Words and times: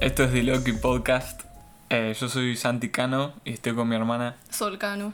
Esto 0.00 0.24
es 0.24 0.32
The 0.32 0.42
Loki 0.42 0.72
Podcast. 0.72 1.42
Eh, 1.90 2.16
yo 2.18 2.30
soy 2.30 2.56
Santi 2.56 2.88
Cano 2.88 3.34
y 3.44 3.52
estoy 3.52 3.74
con 3.74 3.86
mi 3.86 3.96
hermana. 3.96 4.34
Solcano. 4.48 5.12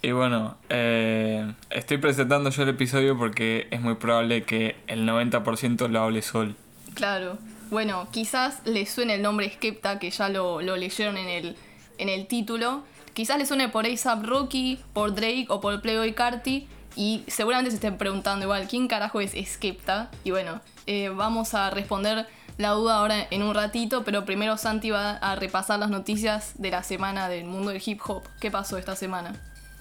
Y 0.00 0.12
bueno, 0.12 0.56
eh, 0.70 1.52
estoy 1.68 1.98
presentando 1.98 2.48
yo 2.48 2.62
el 2.62 2.70
episodio 2.70 3.18
porque 3.18 3.68
es 3.70 3.82
muy 3.82 3.96
probable 3.96 4.44
que 4.44 4.76
el 4.86 5.06
90% 5.06 5.88
lo 5.88 6.00
hable 6.00 6.22
Sol. 6.22 6.56
Claro. 6.94 7.36
Bueno, 7.68 8.08
quizás 8.12 8.62
les 8.64 8.88
suene 8.90 9.16
el 9.16 9.20
nombre 9.20 9.50
Skepta, 9.50 9.98
que 9.98 10.10
ya 10.10 10.30
lo, 10.30 10.62
lo 10.62 10.78
leyeron 10.78 11.18
en 11.18 11.28
el, 11.28 11.56
en 11.98 12.08
el 12.08 12.26
título. 12.26 12.82
Quizás 13.12 13.36
les 13.36 13.48
suene 13.48 13.68
por 13.68 13.84
ASAP 13.84 14.24
Rocky, 14.24 14.80
por 14.94 15.14
Drake 15.14 15.48
o 15.50 15.60
por 15.60 15.82
Playboy 15.82 16.14
Carti. 16.14 16.66
Y 16.96 17.24
seguramente 17.26 17.72
se 17.72 17.76
estén 17.76 17.98
preguntando 17.98 18.46
igual, 18.46 18.68
¿quién 18.68 18.88
carajo 18.88 19.20
es 19.20 19.34
Skepta? 19.46 20.10
Y 20.22 20.30
bueno, 20.30 20.62
eh, 20.86 21.10
vamos 21.10 21.52
a 21.52 21.68
responder 21.68 22.26
la 22.58 22.70
duda 22.70 22.98
ahora 22.98 23.26
en 23.30 23.42
un 23.42 23.54
ratito, 23.54 24.04
pero 24.04 24.24
primero 24.24 24.56
Santi 24.56 24.90
va 24.90 25.12
a 25.12 25.36
repasar 25.36 25.78
las 25.78 25.90
noticias 25.90 26.52
de 26.56 26.70
la 26.70 26.82
semana 26.82 27.28
del 27.28 27.44
mundo 27.44 27.70
del 27.70 27.82
hip 27.84 28.00
hop. 28.06 28.22
¿Qué 28.40 28.50
pasó 28.50 28.78
esta 28.78 28.96
semana? 28.96 29.34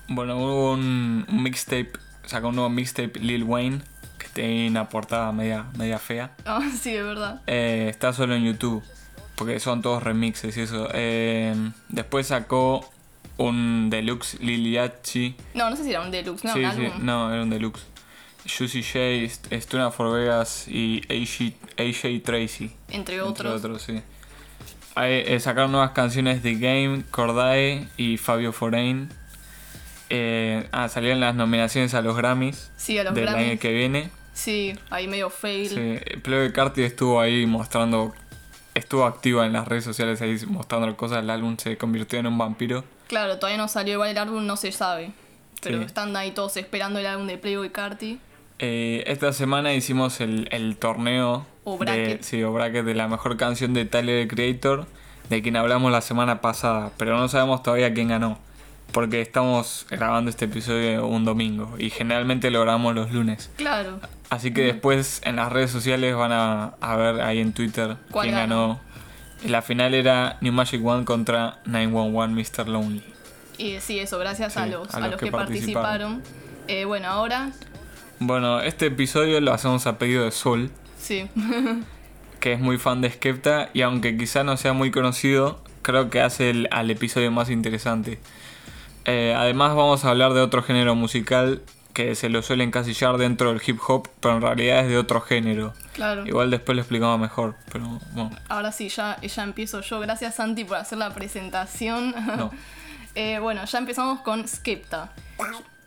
Bueno, 0.08 0.38
hubo 0.38 0.74
un, 0.74 1.26
un 1.30 1.44
mixtape, 1.44 1.92
sacó 2.26 2.50
un 2.50 2.56
nuevo 2.56 2.70
mixtape 2.70 3.20
Lil 3.20 3.44
Wayne, 3.44 3.82
que 4.18 4.28
tiene 4.30 4.68
una 4.70 4.90
portada 4.90 5.32
media, 5.32 5.66
media 5.78 6.00
fea. 6.00 6.32
Ah, 6.46 6.62
sí, 6.80 6.92
de 6.92 7.04
verdad. 7.04 7.42
Eh, 7.48 7.88
está 7.90 8.12
solo 8.14 8.36
en 8.36 8.44
YouTube, 8.44 8.84
porque 9.36 9.60
son 9.60 9.82
todos 9.82 10.04
remixes 10.04 10.58
y 10.58 10.62
eso. 10.62 10.90
Eh, 10.94 11.56
después 11.90 12.28
sacó 12.28 12.90
un 13.38 13.90
deluxe 13.90 14.40
Liliachi. 14.40 15.36
No, 15.54 15.70
no 15.70 15.76
sé 15.76 15.84
si 15.84 15.92
era 15.92 16.02
un 16.02 16.12
deluxe, 16.12 16.44
no, 16.46 16.54
sí, 16.54 16.64
un 16.64 16.72
sí, 16.72 16.88
no, 17.00 17.32
era 17.32 17.44
un 17.44 17.50
deluxe. 17.50 17.84
Juicy 18.46 18.84
J, 18.84 19.60
Stuna 19.62 19.92
for 19.92 20.12
Vegas 20.14 20.68
y 20.68 21.02
AJ, 21.10 21.54
AJ 21.78 22.24
Tracy. 22.24 22.72
Entre 22.90 23.16
Entre 23.16 23.22
otros. 23.22 23.56
otros, 23.60 23.82
sí. 23.82 24.02
Eh, 24.96 25.40
sacaron 25.40 25.72
nuevas 25.72 25.92
canciones 25.92 26.44
de 26.44 26.56
Game, 26.56 27.04
Cordae 27.10 27.88
y 27.98 28.18
Fabio 28.18 28.52
Foreign. 28.54 29.10
Eh, 30.10 30.68
ah, 30.72 30.90
salieron 30.90 31.20
las 31.20 31.34
nominaciones 31.36 31.94
a 31.96 32.02
los 32.02 32.16
Grammys 32.16 32.72
Sí, 32.78 33.00
a 33.00 33.04
los 33.04 33.16
del 33.16 33.26
Grammys. 33.26 33.50
año 33.52 33.60
que 33.60 33.72
viene. 33.72 34.10
Sí, 34.34 34.74
ahí 34.90 35.08
medio 35.08 35.30
fail. 35.30 35.70
Sí, 35.70 36.20
Playboy 36.22 36.52
Carti 36.54 36.84
estuvo 36.84 37.20
ahí 37.22 37.46
mostrando, 37.46 38.14
estuvo 38.76 39.06
activa 39.06 39.46
en 39.46 39.54
las 39.54 39.68
redes 39.68 39.84
sociales 39.84 40.22
ahí 40.22 40.38
mostrando 40.48 40.96
cosas. 40.98 41.20
El 41.24 41.30
álbum 41.30 41.58
se 41.58 41.78
convirtió 41.78 42.20
en 42.20 42.28
un 42.28 42.38
vampiro. 42.38 42.84
Claro, 43.08 43.38
todavía 43.40 43.58
no 43.58 43.68
salió 43.68 43.94
igual 43.94 44.10
el 44.10 44.18
álbum, 44.18 44.46
no 44.46 44.58
se 44.58 44.72
sabe. 44.72 45.12
Pero 45.62 45.80
Sí. 45.80 45.86
están 45.86 46.16
ahí 46.16 46.32
todos 46.32 46.58
esperando 46.58 47.00
el 47.00 47.06
álbum 47.08 47.26
de 47.26 47.38
Playboy 47.38 47.70
Carti. 47.72 48.20
Eh, 48.60 49.04
esta 49.08 49.34
semana 49.34 49.74
hicimos 49.74 50.22
el, 50.22 50.48
el 50.52 50.78
torneo 50.78 51.46
O 51.64 51.74
de, 51.74 51.78
bracket. 51.78 52.22
sí, 52.22 52.44
o 52.44 52.54
bracket 52.54 52.86
de 52.86 52.96
la 52.96 53.08
mejor 53.08 53.38
canción 53.38 53.74
de 53.74 53.86
Tyler 53.86 54.28
the 54.28 54.34
Creator, 54.36 54.86
de 55.30 55.42
quien 55.42 55.56
hablamos 55.58 55.92
la 55.92 56.02
semana 56.02 56.42
pasada, 56.42 56.92
pero 56.98 57.18
no 57.18 57.28
sabemos 57.28 57.64
todavía 57.64 57.94
quién 57.94 58.10
ganó, 58.10 58.38
porque 58.92 59.22
estamos 59.22 59.86
grabando 59.90 60.30
este 60.30 60.46
episodio 60.46 61.06
un 61.08 61.26
domingo 61.26 61.76
y 61.78 61.90
generalmente 61.90 62.52
lo 62.52 62.62
grabamos 62.62 62.96
los 62.96 63.12
lunes. 63.12 63.50
Claro. 63.58 64.00
Así 64.30 64.54
que 64.54 64.64
después 64.64 65.22
en 65.26 65.36
las 65.36 65.52
redes 65.52 65.72
sociales 65.72 66.16
van 66.16 66.32
a, 66.32 66.76
a 66.80 66.96
ver 66.96 67.22
ahí 67.22 67.40
en 67.40 67.54
Twitter 67.54 67.98
¿Cuál 68.12 68.28
quién 68.28 68.38
ganó. 68.38 68.80
La 69.48 69.62
final 69.62 69.94
era 69.94 70.38
New 70.42 70.54
Magic 70.54 70.84
One 70.86 71.04
contra 71.06 71.60
911 71.66 72.62
Mr. 72.64 72.68
Lonely. 72.70 73.04
Y 73.58 73.80
sí, 73.82 74.00
eso, 74.00 74.18
gracias 74.18 74.58
a 74.58 74.66
los, 74.66 74.94
a 74.94 74.98
a 74.98 75.08
los 75.10 75.20
que, 75.20 75.32
participaron. 75.32 76.24
Eh, 76.68 76.86
bueno, 76.86 77.10
ahora, 77.10 77.52
Bueno, 78.20 78.62
este 78.62 78.88
episodio 78.88 79.40
lo 79.42 79.54
hacemos 79.54 79.86
a 79.88 79.98
pedido 79.98 80.24
de 80.26 80.32
Sol. 80.32 80.72
sí. 80.98 81.28
que 82.40 82.52
es 82.52 82.60
muy 82.60 82.78
fan 82.78 83.00
de 83.00 83.10
Skepta 83.10 83.70
y 83.74 83.84
aunque 83.84 84.18
quizá 84.18 84.44
no 84.44 84.58
sea 84.58 84.74
muy 84.74 84.92
conocido, 84.92 85.62
creo 85.82 86.10
que 86.10 86.20
hace 86.20 86.50
el- 86.50 86.68
al 86.72 86.92
episodio 86.92 87.32
más 87.32 87.50
interesante. 87.50 88.20
Eh, 89.06 89.34
además 89.38 89.76
vamos 89.76 90.04
a 90.04 90.10
hablar 90.10 90.34
de 90.34 90.42
otro 90.42 90.62
género 90.62 90.94
musical 90.94 91.62
que 91.94 92.16
se 92.16 92.28
lo 92.28 92.42
suele 92.42 92.66
encasillar 92.66 93.18
dentro 93.18 93.54
del 93.54 93.62
hip 93.66 93.80
hop, 93.88 94.10
pero 94.20 94.36
en 94.36 94.42
realidad 94.42 94.80
es 94.82 94.90
de 94.90 94.98
otro 94.98 95.22
género. 95.22 95.74
claro. 95.94 96.26
Igual 96.28 96.52
después 96.52 96.76
lo 96.76 96.82
explicamos 96.82 97.18
mejor, 97.18 97.56
pero 97.72 97.86
bueno, 98.12 98.32
Ahora 98.50 98.74
sí, 98.74 98.90
ya, 98.90 99.22
ya 99.22 99.44
empiezo 99.44 99.80
yo. 99.80 100.02
Gracias, 100.02 100.36
Santi, 100.36 100.66
por 100.66 100.76
hacer 100.78 100.98
la 100.98 101.14
presentación. 101.14 102.14
no. 102.38 102.52
Eh, 103.16 103.38
bueno, 103.40 103.64
ya 103.66 103.78
empezamos 103.78 104.22
con 104.22 104.48
Skepta. 104.48 105.14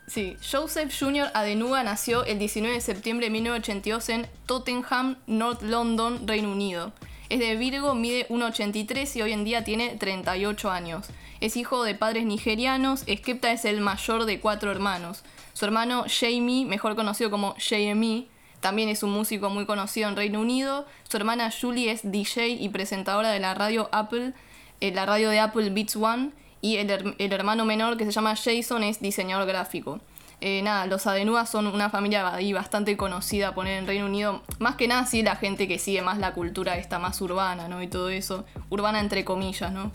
Sí, 0.07 0.37
Joseph 0.41 0.95
Jr. 0.97 1.31
Adenuga 1.35 1.83
nació 1.83 2.25
el 2.25 2.39
19 2.39 2.77
de 2.77 2.81
septiembre 2.81 3.27
de 3.27 3.31
1982 3.33 4.09
en 4.11 4.29
Tottenham, 4.47 5.17
North 5.27 5.63
London, 5.63 6.29
Reino 6.29 6.53
Unido. 6.53 6.93
Es 7.29 7.41
de 7.41 7.57
Virgo, 7.57 7.95
mide 7.97 8.29
1,83 8.29 9.17
y 9.17 9.23
hoy 9.23 9.33
en 9.33 9.45
día 9.45 9.65
tiene 9.65 9.97
38 9.97 10.71
años. 10.71 11.09
Es 11.41 11.57
hijo 11.57 11.83
de 11.83 11.97
padres 11.97 12.25
nigerianos, 12.25 13.01
Skepta 13.01 13.51
es 13.51 13.65
el 13.65 13.81
mayor 13.81 14.27
de 14.27 14.39
cuatro 14.39 14.71
hermanos. 14.71 15.25
Su 15.55 15.65
hermano 15.65 16.05
Jamie, 16.09 16.67
mejor 16.67 16.95
conocido 16.95 17.31
como 17.31 17.57
JME, 17.57 18.29
también 18.61 18.89
es 18.89 19.03
un 19.03 19.11
músico 19.11 19.51
muy 19.51 19.67
conocido 19.67 20.09
en 20.09 20.17
Reino 20.17 20.41
Unido. 20.41 20.87
Su 21.09 21.17
hermana 21.17 21.51
Julie 21.51 21.91
es 21.91 22.11
DJ 22.11 22.49
y 22.49 22.69
presentadora 22.69 23.31
de 23.31 23.41
la 23.41 23.55
radio 23.55 23.89
Apple, 23.93 24.35
eh, 24.81 24.93
la 24.93 25.05
radio 25.05 25.31
de 25.31 25.41
Apple 25.41 25.71
Beats 25.71 25.97
One. 25.97 26.31
Y 26.61 26.77
el, 26.77 27.15
el 27.19 27.33
hermano 27.33 27.65
menor 27.65 27.97
que 27.97 28.05
se 28.05 28.13
llama 28.13 28.35
Jason 28.37 28.83
es 28.83 29.01
diseñador 29.01 29.47
gráfico. 29.47 30.01
Eh, 30.43 30.61
nada, 30.63 30.87
los 30.87 31.07
Adenúas 31.07 31.49
son 31.49 31.67
una 31.67 31.89
familia 31.89 32.35
ahí 32.35 32.53
bastante 32.53 32.97
conocida 32.97 33.55
poner 33.55 33.79
en 33.79 33.87
Reino 33.87 34.07
Unido. 34.07 34.43
Más 34.59 34.77
que 34.77 34.87
nada 34.87 35.07
sí 35.07 35.23
la 35.23 35.37
gente 35.37 35.67
que 35.67 35.79
sigue 35.79 36.03
más 36.03 36.19
la 36.19 36.35
cultura 36.35 36.77
esta 36.77 36.99
más 36.99 37.21
urbana, 37.23 37.69
¿no? 37.69 37.83
Y 37.83 37.89
todo 37.89 38.11
eso. 38.11 38.45
Urbana 38.69 39.01
entre 39.01 39.25
comillas, 39.25 39.73
¿no? 39.73 39.93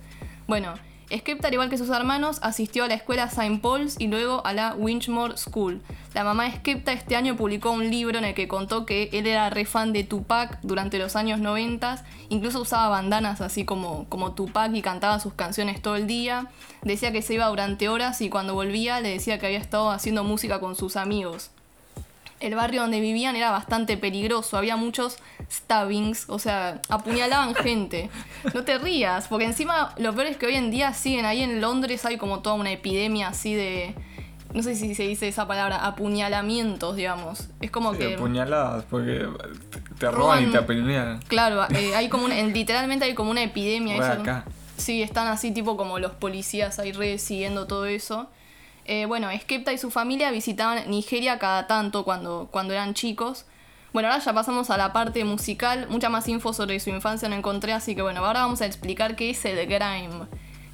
Bueno, 0.48 0.74
Skepta, 1.18 1.48
al 1.48 1.54
igual 1.54 1.70
que 1.70 1.78
sus 1.78 1.90
hermanos, 1.90 2.40
asistió 2.42 2.84
a 2.84 2.88
la 2.88 2.94
escuela 2.94 3.26
St. 3.26 3.60
Paul's 3.62 3.96
y 4.00 4.08
luego 4.08 4.46
a 4.46 4.54
la 4.54 4.76
Winchmore 4.76 5.38
School. 5.38 5.82
La 6.14 6.24
mamá 6.24 6.46
de 6.46 6.58
Skepta 6.58 6.94
este 6.94 7.16
año 7.16 7.36
publicó 7.36 7.72
un 7.72 7.90
libro 7.90 8.18
en 8.18 8.26
el 8.26 8.34
que 8.34 8.48
contó 8.48 8.86
que 8.86 9.10
él 9.12 9.28
era 9.28 9.50
re 9.50 9.66
fan 9.66 9.94
de 9.94 10.04
Tupac 10.04 10.60
durante 10.62 11.00
los 11.00 11.16
años 11.16 11.40
90, 11.40 12.04
incluso 12.30 12.62
usaba 12.62 12.90
bandanas 12.90 13.42
así 13.42 13.66
como, 13.66 14.06
como 14.10 14.34
Tupac 14.34 14.74
y 14.74 14.82
cantaba 14.82 15.20
sus 15.20 15.34
canciones 15.34 15.82
todo 15.82 15.96
el 15.96 16.08
día. 16.08 16.48
Decía 16.82 17.12
que 17.12 17.22
se 17.22 17.34
iba 17.34 17.48
durante 17.48 17.90
horas 17.90 18.22
y 18.22 18.30
cuando 18.30 18.54
volvía 18.54 19.02
le 19.02 19.10
decía 19.10 19.40
que 19.40 19.48
había 19.48 19.60
estado 19.60 19.92
haciendo 19.92 20.24
música 20.24 20.60
con 20.60 20.76
sus 20.76 20.96
amigos 20.96 21.52
el 22.42 22.56
barrio 22.56 22.82
donde 22.82 23.00
vivían 23.00 23.36
era 23.36 23.52
bastante 23.52 23.98
peligroso, 23.98 24.58
había 24.58 24.76
muchos 24.76 25.18
stabbings, 25.52 26.26
o 26.30 26.40
sea, 26.40 26.82
apuñalaban 26.90 27.54
gente. 27.56 28.10
No 28.54 28.64
te 28.64 28.78
rías, 28.78 29.28
porque 29.28 29.46
encima 29.46 29.94
lo 29.98 30.14
peor 30.14 30.28
es 30.28 30.38
que 30.38 30.46
hoy 30.48 30.56
en 30.56 30.72
día 30.72 30.94
siguen 30.94 31.26
ahí 31.26 31.42
en 31.42 31.62
Londres, 31.62 32.06
hay 32.06 32.18
como 32.18 32.40
toda 32.40 32.56
una 32.56 32.72
epidemia 32.72 33.28
así 33.30 33.54
de, 33.54 33.94
no 34.54 34.64
sé 34.64 34.76
si 34.76 34.96
se 34.96 35.04
dice 35.04 35.28
esa 35.28 35.48
palabra, 35.48 35.78
apuñalamientos, 35.86 36.96
digamos. 36.96 37.50
Es 37.62 37.72
como 37.72 37.94
Sí, 37.94 38.00
que... 38.00 38.16
apuñaladas, 38.16 38.84
porque 38.90 39.26
te 40.00 40.10
roban 40.12 40.48
y 40.48 40.52
te 40.52 40.58
apuñalan. 40.58 41.20
Claro, 41.28 41.64
eh, 41.76 41.96
hay 41.96 42.10
como 42.10 42.26
una- 42.26 42.36
literalmente 42.42 43.06
hay 43.06 43.14
como 43.14 43.32
una 43.32 43.44
epidemia. 43.44 43.96
Eso- 43.96 44.22
acá. 44.22 44.46
Sí, 44.78 45.04
están 45.04 45.28
así 45.28 45.52
tipo 45.52 45.78
como 45.78 46.00
los 46.00 46.14
policías 46.14 46.80
ahí 46.80 46.92
re 46.92 47.20
siguiendo 47.20 47.68
todo 47.68 47.86
eso. 47.86 48.30
Eh, 48.94 49.06
bueno, 49.06 49.30
Skepta 49.40 49.72
y 49.72 49.78
su 49.78 49.90
familia 49.90 50.32
visitaban 50.32 50.90
Nigeria 50.90 51.40
cada 51.40 51.66
tanto 51.66 52.04
cuando, 52.04 52.50
cuando 52.52 52.74
eran 52.74 52.94
chicos. 52.94 53.46
Bueno, 53.94 54.10
ahora 54.10 54.22
ya 54.22 54.34
pasamos 54.34 54.70
a 54.70 54.76
la 54.76 54.92
parte 54.92 55.24
musical. 55.24 55.88
Mucha 55.88 56.10
más 56.10 56.28
info 56.28 56.52
sobre 56.52 56.78
su 56.82 56.90
infancia 56.90 57.30
no 57.30 57.36
encontré, 57.38 57.72
así 57.72 57.96
que 57.96 58.02
bueno, 58.02 58.20
ahora 58.20 58.42
vamos 58.42 58.60
a 58.62 58.66
explicar 58.66 59.16
qué 59.16 59.30
es 59.30 59.46
el 59.46 59.66
grime, 59.66 60.26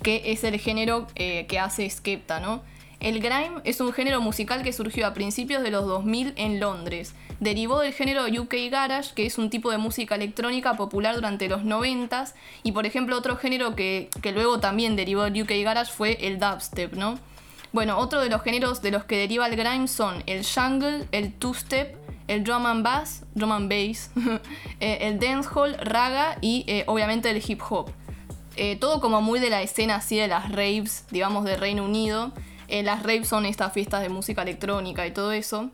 que 0.02 0.32
es 0.32 0.44
el 0.44 0.60
género 0.60 1.06
eh, 1.14 1.46
que 1.48 1.60
hace 1.60 1.88
Skepta, 1.88 2.40
¿no? 2.40 2.64
El 3.00 3.20
grime 3.20 3.62
es 3.66 3.82
un 3.82 3.94
género 3.94 4.20
musical 4.20 4.64
que 4.64 4.74
surgió 4.74 5.06
a 5.06 5.14
principios 5.14 5.62
de 5.62 5.70
los 5.70 5.86
2000 5.86 6.34
en 6.38 6.60
Londres. 6.60 7.14
Derivó 7.40 7.82
del 7.82 7.94
género 7.94 8.26
UK 8.26 8.72
Garage, 8.72 9.14
que 9.14 9.28
es 9.28 9.38
un 9.38 9.52
tipo 9.52 9.70
de 9.70 9.78
música 9.78 10.16
electrónica 10.16 10.74
popular 10.74 11.14
durante 11.14 11.48
los 11.48 11.62
90s. 11.62 12.34
Y 12.64 12.72
por 12.72 12.88
ejemplo, 12.88 13.16
otro 13.16 13.38
género 13.38 13.76
que, 13.76 14.10
que 14.24 14.32
luego 14.32 14.60
también 14.60 14.96
derivó 14.96 15.22
del 15.22 15.40
UK 15.40 15.52
Garage 15.64 15.92
fue 15.92 16.18
el 16.20 16.40
dubstep, 16.40 16.94
¿no? 16.94 17.20
Bueno, 17.78 18.00
otro 18.00 18.22
de 18.22 18.30
los 18.30 18.42
géneros 18.42 18.82
de 18.82 18.90
los 18.90 19.04
que 19.04 19.20
deriva 19.20 19.46
el 19.46 19.56
grime 19.56 19.88
son 19.88 20.24
el 20.26 20.44
jungle, 20.44 21.08
el 21.12 21.32
two-step, 21.32 21.96
el 22.28 22.44
drum 22.44 22.66
and 22.66 22.84
bass, 22.84 23.24
drum 23.36 23.52
and 23.52 23.70
bass, 23.70 24.10
eh, 24.80 24.98
el 25.02 25.20
dancehall, 25.20 25.78
raga 25.78 26.40
y 26.42 26.66
eh, 26.66 26.86
obviamente 26.88 27.30
el 27.30 27.40
hip 27.48 27.62
hop. 27.70 27.92
Eh, 28.56 28.78
todo 28.78 29.00
como 29.00 29.22
muy 29.22 29.40
de 29.40 29.52
la 29.52 29.62
escena 29.62 29.98
así 29.98 30.18
de 30.18 30.28
las 30.28 30.52
raves, 30.52 31.06
digamos, 31.12 31.46
de 31.46 31.56
Reino 31.56 31.86
Unido. 31.86 32.32
Las 32.68 33.04
raves 33.04 33.28
son 33.28 33.46
estas 33.46 33.74
fiestas 33.74 34.02
de 34.02 34.10
música 34.10 34.42
electrónica 34.42 35.06
y 35.06 35.12
todo 35.12 35.32
eso. 35.32 35.70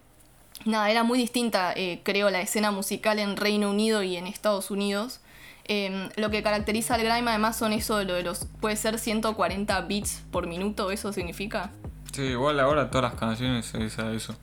Nada, 0.66 0.92
era 0.92 1.04
muy 1.04 1.18
distinta, 1.18 1.74
creo, 2.04 2.30
la 2.30 2.42
escena 2.42 2.72
musical 2.72 3.18
en 3.18 3.38
Reino 3.38 3.70
Unido 3.70 4.04
y 4.04 4.18
en 4.18 4.28
Estados 4.28 4.72
Unidos. 4.72 5.22
Eh, 5.66 6.10
lo 6.18 6.30
que 6.30 6.44
caracteriza 6.44 6.96
al 6.96 7.04
grime 7.04 7.30
además 7.30 7.58
son 7.58 7.72
eso 7.72 7.98
de 7.98 8.06
lo 8.06 8.14
de 8.16 8.24
los, 8.24 8.48
puede 8.60 8.76
ser 8.76 9.00
140 9.00 9.80
beats 9.82 10.24
por 10.30 10.46
minuto, 10.46 10.92
¿eso 10.92 11.14
significa? 11.14 11.72
Sí, 12.14 12.22
igual 12.22 12.60
ahora 12.60 12.90
todas 12.90 13.12
las 13.12 13.20
canciones 13.20 13.74
es 13.74 14.00
a 14.00 14.12
eso. 14.12 14.36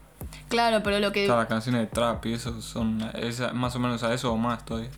Claro, 0.49 0.83
pero 0.83 0.99
lo 0.99 1.11
que... 1.11 1.25
Todas 1.25 1.39
las 1.39 1.47
canciones 1.47 1.81
de 1.81 1.87
trap 1.87 2.25
y 2.25 2.33
eso 2.33 2.61
son 2.61 3.09
es 3.15 3.41
más 3.53 3.75
o 3.75 3.79
menos 3.79 4.03
a 4.03 4.13
eso 4.13 4.31
o 4.31 4.37
más 4.37 4.63
todavía. 4.65 4.89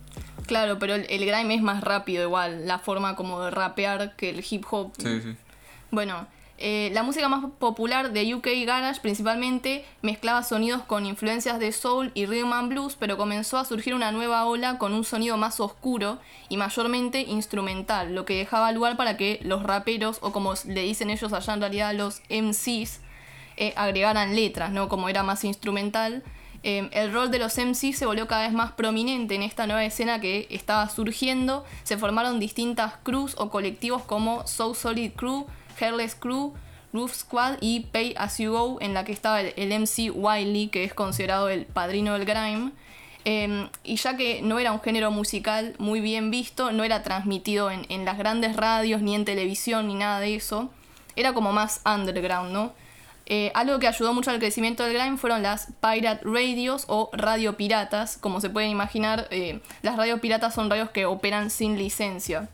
Claro, 0.46 0.78
pero 0.78 0.94
el, 0.94 1.06
el 1.08 1.24
grime 1.24 1.54
es 1.54 1.62
más 1.62 1.82
rápido 1.82 2.24
igual, 2.24 2.66
la 2.66 2.78
forma 2.78 3.16
como 3.16 3.40
de 3.40 3.50
rapear 3.50 4.16
que 4.16 4.30
el 4.30 4.44
hip 4.48 4.64
hop. 4.70 4.92
Sí, 4.98 5.22
sí. 5.22 5.36
Bueno, 5.90 6.26
eh, 6.66 6.88
la 6.94 7.02
música 7.02 7.28
más 7.28 7.44
popular 7.58 8.14
de 8.14 8.34
UK 8.34 8.48
Garage 8.64 9.02
principalmente 9.02 9.84
mezclaba 10.00 10.42
sonidos 10.42 10.82
con 10.84 11.04
influencias 11.04 11.58
de 11.58 11.72
soul 11.72 12.10
y 12.14 12.24
rhythm 12.24 12.54
and 12.54 12.70
blues, 12.70 12.96
pero 12.98 13.18
comenzó 13.18 13.58
a 13.58 13.66
surgir 13.66 13.94
una 13.94 14.12
nueva 14.12 14.46
ola 14.46 14.78
con 14.78 14.94
un 14.94 15.04
sonido 15.04 15.36
más 15.36 15.60
oscuro 15.60 16.20
y 16.48 16.56
mayormente 16.56 17.20
instrumental, 17.20 18.14
lo 18.14 18.24
que 18.24 18.38
dejaba 18.38 18.72
lugar 18.72 18.96
para 18.96 19.18
que 19.18 19.40
los 19.42 19.62
raperos, 19.62 20.16
o 20.22 20.32
como 20.32 20.54
le 20.66 20.80
dicen 20.80 21.10
ellos 21.10 21.34
allá 21.34 21.52
en 21.52 21.60
realidad 21.60 21.92
los 21.92 22.22
MCs, 22.30 23.00
eh, 23.58 23.74
agregaran 23.76 24.34
letras, 24.34 24.70
¿no? 24.72 24.88
Como 24.88 25.10
era 25.10 25.22
más 25.22 25.44
instrumental. 25.44 26.22
Eh, 26.62 26.88
el 26.92 27.12
rol 27.12 27.30
de 27.30 27.40
los 27.40 27.58
MCs 27.58 27.98
se 27.98 28.06
volvió 28.06 28.26
cada 28.26 28.44
vez 28.44 28.54
más 28.54 28.72
prominente 28.72 29.34
en 29.34 29.42
esta 29.42 29.66
nueva 29.66 29.84
escena 29.84 30.18
que 30.18 30.46
estaba 30.48 30.88
surgiendo. 30.88 31.66
Se 31.82 31.98
formaron 31.98 32.40
distintas 32.40 32.94
crews 33.02 33.34
o 33.36 33.50
colectivos 33.50 34.02
como 34.04 34.46
So 34.46 34.72
Solid 34.72 35.12
Crew, 35.12 35.46
Hairless 35.80 36.14
Crew, 36.14 36.54
Roof 36.94 37.12
Squad 37.12 37.56
y 37.60 37.80
Pay 37.80 38.14
As 38.16 38.38
You 38.38 38.52
Go, 38.52 38.78
en 38.80 38.94
la 38.94 39.04
que 39.04 39.12
estaba 39.12 39.40
el, 39.40 39.80
MC 39.80 40.10
Wiley, 40.14 40.68
que 40.68 40.84
es 40.84 40.94
considerado 40.94 41.48
el 41.48 41.66
padrino 41.66 42.14
del 42.14 42.24
grime. 42.24 42.70
Em, 43.24 43.68
y 43.82 43.96
ya 43.96 44.16
que 44.16 44.42
no 44.42 44.58
era 44.58 44.70
un 44.70 44.80
género 44.80 45.10
musical 45.10 45.74
muy 45.78 46.00
bien 46.00 46.30
visto, 46.30 46.72
no 46.72 46.84
era 46.84 47.02
transmitido 47.02 47.70
en, 47.70 48.04
las 48.04 48.16
grandes 48.16 48.54
radios, 48.54 49.02
ni 49.02 49.14
en 49.14 49.24
televisión, 49.24 49.88
ni 49.88 49.94
nada 49.94 50.20
de 50.20 50.36
eso, 50.36 50.70
era 51.16 51.32
como 51.32 51.52
más 51.52 51.80
underground, 51.84 52.52
¿no? 52.52 52.72
Eh, 53.26 53.50
algo 53.54 53.78
que 53.78 53.88
ayudó 53.88 54.12
mucho 54.12 54.30
al 54.30 54.38
crecimiento 54.38 54.84
del 54.84 54.92
grime 54.92 55.16
fueron 55.16 55.42
las 55.42 55.68
pirate 55.80 56.20
radios 56.22 56.84
o 56.88 57.10
radio 57.12 57.56
piratas. 57.56 58.18
Como 58.18 58.40
se 58.40 58.50
pueden 58.50 58.70
imaginar, 58.70 59.26
eh, 59.30 59.60
las 59.82 59.96
radios 59.96 60.20
piratas 60.20 60.54
son 60.54 60.68
radios 60.68 60.90
que 60.90 61.06
operan 61.06 61.50
sin 61.50 61.78
licencia. 61.78 62.48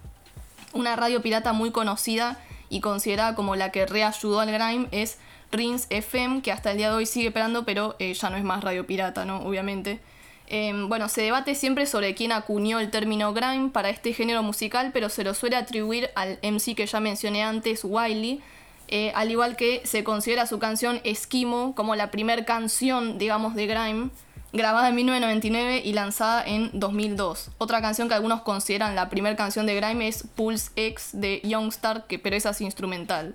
Una 0.73 0.94
radio 0.94 1.20
pirata 1.20 1.52
muy 1.52 1.73
conocida 1.73 2.38
y 2.70 2.81
considerada 2.81 3.34
como 3.34 3.56
la 3.56 3.70
que 3.70 3.84
reayudó 3.84 4.40
al 4.40 4.50
grime 4.50 4.87
es 4.93 5.19
Rins 5.52 5.87
FM, 5.90 6.40
que 6.40 6.52
hasta 6.52 6.70
el 6.70 6.78
día 6.78 6.88
de 6.88 6.96
hoy 6.96 7.06
sigue 7.06 7.28
operando, 7.28 7.64
pero 7.64 7.96
eh, 7.99 8.14
ya 8.14 8.31
no 8.31 8.37
es 8.37 8.44
más 8.44 8.64
radio 8.64 8.87
pirata, 8.87 9.26
¿no? 9.26 9.40
Obviamente. 9.40 10.00
Eh, 10.46 10.72
bueno, 10.88 11.08
se 11.08 11.22
debate 11.22 11.55
siempre 11.55 11.87
sobre 11.87 12.14
quién 12.14 12.32
acuñó 12.32 12.81
el 12.81 12.90
término 12.90 13.32
grime 13.32 13.70
para 13.70 13.88
este 13.88 14.12
género 14.12 14.43
musical, 14.43 14.90
pero 14.93 15.08
se 15.08 15.22
lo 15.22 15.34
suele 15.34 15.56
atribuir 15.56 16.11
al 16.17 16.38
MC 16.43 16.75
que 16.75 16.87
ya 16.87 16.99
mencioné 16.99 17.44
antes, 17.44 17.84
Wiley, 17.84 18.40
eh, 18.88 19.12
al 19.14 19.31
igual 19.31 19.55
que 19.55 19.82
se 19.84 20.02
considera 20.02 20.46
su 20.46 20.58
canción 20.58 21.00
Esquimo 21.05 21.75
como 21.76 21.94
la 21.94 22.11
primera 22.11 22.44
canción, 22.44 23.19
digamos, 23.19 23.55
de 23.55 23.66
grime, 23.69 24.11
grabada 24.52 24.88
en 24.88 24.94
1999 24.97 25.82
y 25.85 25.93
lanzada 25.93 26.44
en 26.44 26.70
2002. 26.73 27.50
Otra 27.58 27.81
canción 27.81 28.08
que 28.08 28.14
algunos 28.14 28.43
consideran 28.43 28.94
la 28.94 29.08
primera 29.08 29.37
canción 29.37 29.67
de 29.67 29.75
grime 29.75 30.08
es 30.08 30.25
Pulse 30.35 30.70
X 30.76 31.11
de 31.12 31.41
Youngstar, 31.44 32.06
que, 32.06 32.19
pero 32.19 32.37
esa 32.37 32.50
es 32.50 32.61
instrumental. 32.61 33.35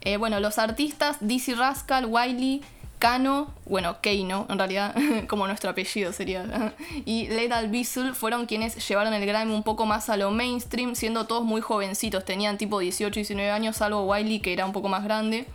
Eh, 0.00 0.16
bueno, 0.16 0.38
los 0.40 0.58
artistas 0.58 1.16
Dizzy 1.20 1.54
Rascal, 1.54 2.06
Wiley, 2.06 2.62
Kano, 2.98 3.52
bueno, 3.66 4.00
Keino, 4.00 4.46
en 4.48 4.58
realidad, 4.58 4.94
como 5.28 5.46
nuestro 5.46 5.70
apellido 5.70 6.12
sería, 6.12 6.74
y 7.04 7.26
Lethal 7.28 7.68
Beazle 7.68 8.14
fueron 8.14 8.46
quienes 8.46 8.86
llevaron 8.88 9.12
el 9.12 9.26
grime 9.26 9.54
un 9.54 9.62
poco 9.62 9.84
más 9.86 10.08
a 10.08 10.16
lo 10.16 10.30
mainstream, 10.30 10.94
siendo 10.94 11.26
todos 11.26 11.44
muy 11.44 11.60
jovencitos, 11.60 12.24
tenían 12.24 12.56
tipo 12.58 12.78
18, 12.78 13.14
19 13.14 13.50
años, 13.50 13.76
salvo 13.76 14.04
Wiley, 14.04 14.40
que 14.40 14.52
era 14.52 14.64
un 14.64 14.72
poco 14.72 14.88
más 14.88 15.04
grande. 15.04 15.46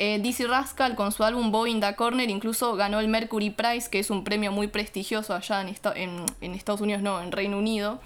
Eh, 0.00 0.20
Dizzy 0.20 0.46
Rascal 0.46 0.94
con 0.94 1.10
su 1.10 1.24
álbum 1.24 1.50
Boy 1.50 1.72
in 1.72 1.80
the 1.80 1.92
Corner 1.96 2.30
incluso 2.30 2.76
ganó 2.76 3.00
el 3.00 3.08
Mercury 3.08 3.50
Prize, 3.50 3.90
que 3.90 3.98
es 3.98 4.10
un 4.10 4.22
premio 4.22 4.52
muy 4.52 4.68
prestigioso 4.68 5.34
allá 5.34 5.60
en, 5.60 6.54
Estados 6.54 6.80
Unidos, 6.80 7.02
no, 7.02 7.20
en 7.20 7.32
Reino 7.32 7.58
Unido. 7.58 7.98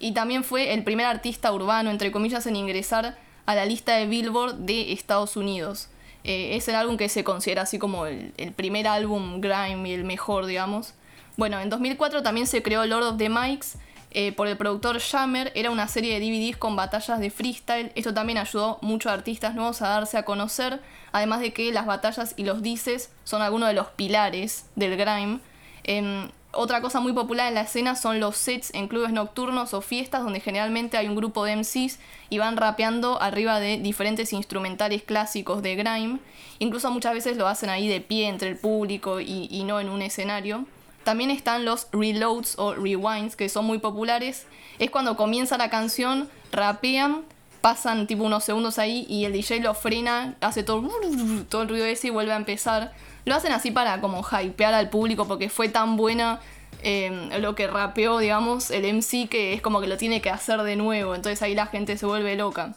Y 0.00 0.14
también 0.14 0.42
fue 0.42 0.74
el 0.74 0.82
primer 0.82 1.06
artista 1.06 1.52
urbano, 1.52 1.90
entre 1.90 2.10
comillas, 2.10 2.44
en 2.48 2.56
ingresar 2.56 3.16
a 3.46 3.54
la 3.54 3.66
lista 3.66 3.94
de 3.94 4.06
Billboard 4.06 4.56
de 4.56 4.92
Estados 4.92 5.36
Unidos. 5.36 5.90
Eh, 6.24 6.56
es 6.56 6.66
el 6.66 6.74
álbum 6.74 6.96
que 6.96 7.08
se 7.08 7.22
considera 7.22 7.62
así 7.62 7.78
como 7.78 8.06
el, 8.06 8.34
el, 8.36 8.50
primer 8.50 8.88
álbum 8.88 9.40
grime 9.40 9.90
y 9.90 9.92
el 9.92 10.02
mejor, 10.02 10.44
digamos. 10.44 10.94
Bueno, 11.36 11.60
en 11.60 11.70
2004 11.70 12.24
también 12.24 12.48
se 12.48 12.64
creó 12.64 12.84
Lord 12.84 13.04
of 13.04 13.16
the 13.16 13.28
Mics 13.28 13.76
eh, 14.10 14.32
por 14.32 14.48
el 14.48 14.56
productor 14.56 15.00
Jammer. 15.00 15.52
Era 15.54 15.70
una 15.70 15.88
serie 15.88 16.18
de 16.18 16.24
DVDs 16.24 16.56
con 16.56 16.76
batallas 16.76 17.20
de 17.20 17.30
freestyle. 17.30 17.92
Esto 17.94 18.14
también 18.14 18.38
ayudó 18.38 18.78
mucho 18.80 19.10
a 19.10 19.12
artistas 19.12 19.54
nuevos 19.54 19.82
a 19.82 19.88
darse 19.88 20.16
a 20.16 20.24
conocer. 20.24 20.80
Además 21.12 21.40
de 21.40 21.52
que 21.52 21.72
las 21.72 21.86
batallas 21.86 22.34
y 22.36 22.44
los 22.44 22.62
dices 22.62 23.10
son 23.24 23.42
algunos 23.42 23.68
de 23.68 23.74
los 23.74 23.88
pilares 23.88 24.66
del 24.76 24.96
grime. 24.96 25.40
Eh, 25.84 26.28
otra 26.52 26.80
cosa 26.80 27.00
muy 27.00 27.12
popular 27.12 27.48
en 27.48 27.54
la 27.54 27.60
escena 27.60 27.94
son 27.94 28.20
los 28.20 28.36
sets 28.36 28.72
en 28.72 28.88
clubes 28.88 29.12
nocturnos 29.12 29.74
o 29.74 29.82
fiestas 29.82 30.22
donde 30.22 30.40
generalmente 30.40 30.96
hay 30.96 31.06
un 31.06 31.14
grupo 31.14 31.44
de 31.44 31.56
MCs 31.56 31.98
y 32.30 32.38
van 32.38 32.56
rapeando 32.56 33.20
arriba 33.20 33.60
de 33.60 33.76
diferentes 33.76 34.32
instrumentales 34.32 35.02
clásicos 35.02 35.62
de 35.62 35.76
grime. 35.76 36.18
Incluso 36.58 36.90
muchas 36.90 37.12
veces 37.12 37.36
lo 37.36 37.46
hacen 37.46 37.68
ahí 37.68 37.86
de 37.86 38.00
pie 38.00 38.28
entre 38.28 38.48
el 38.48 38.56
público 38.56 39.20
y 39.20 39.62
no 39.64 39.78
en 39.78 39.90
un 39.90 40.00
escenario. 40.00 40.64
También 41.08 41.30
están 41.30 41.64
los 41.64 41.86
reloads 41.90 42.58
o 42.58 42.74
rewinds 42.74 43.34
que 43.34 43.48
son 43.48 43.64
muy 43.64 43.78
populares. 43.78 44.44
Es 44.78 44.90
cuando 44.90 45.16
comienza 45.16 45.56
la 45.56 45.70
canción, 45.70 46.28
rapean, 46.52 47.22
pasan 47.62 48.06
tipo 48.06 48.24
unos 48.24 48.44
segundos 48.44 48.78
ahí 48.78 49.06
y 49.08 49.24
el 49.24 49.32
DJ 49.32 49.60
lo 49.60 49.72
frena, 49.72 50.34
hace 50.42 50.62
todo, 50.62 50.86
todo 51.48 51.62
el 51.62 51.68
ruido 51.70 51.86
ese 51.86 52.08
y 52.08 52.10
vuelve 52.10 52.34
a 52.34 52.36
empezar. 52.36 52.92
Lo 53.24 53.34
hacen 53.34 53.52
así 53.52 53.70
para 53.70 54.02
como 54.02 54.22
hypear 54.22 54.74
al 54.74 54.90
público 54.90 55.26
porque 55.26 55.48
fue 55.48 55.70
tan 55.70 55.96
buena 55.96 56.40
eh, 56.82 57.30
lo 57.40 57.54
que 57.54 57.68
rapeó, 57.68 58.18
digamos, 58.18 58.70
el 58.70 58.84
MC 58.84 59.30
que 59.30 59.54
es 59.54 59.62
como 59.62 59.80
que 59.80 59.86
lo 59.86 59.96
tiene 59.96 60.20
que 60.20 60.28
hacer 60.28 60.60
de 60.60 60.76
nuevo. 60.76 61.14
Entonces 61.14 61.40
ahí 61.40 61.54
la 61.54 61.68
gente 61.68 61.96
se 61.96 62.04
vuelve 62.04 62.36
loca. 62.36 62.74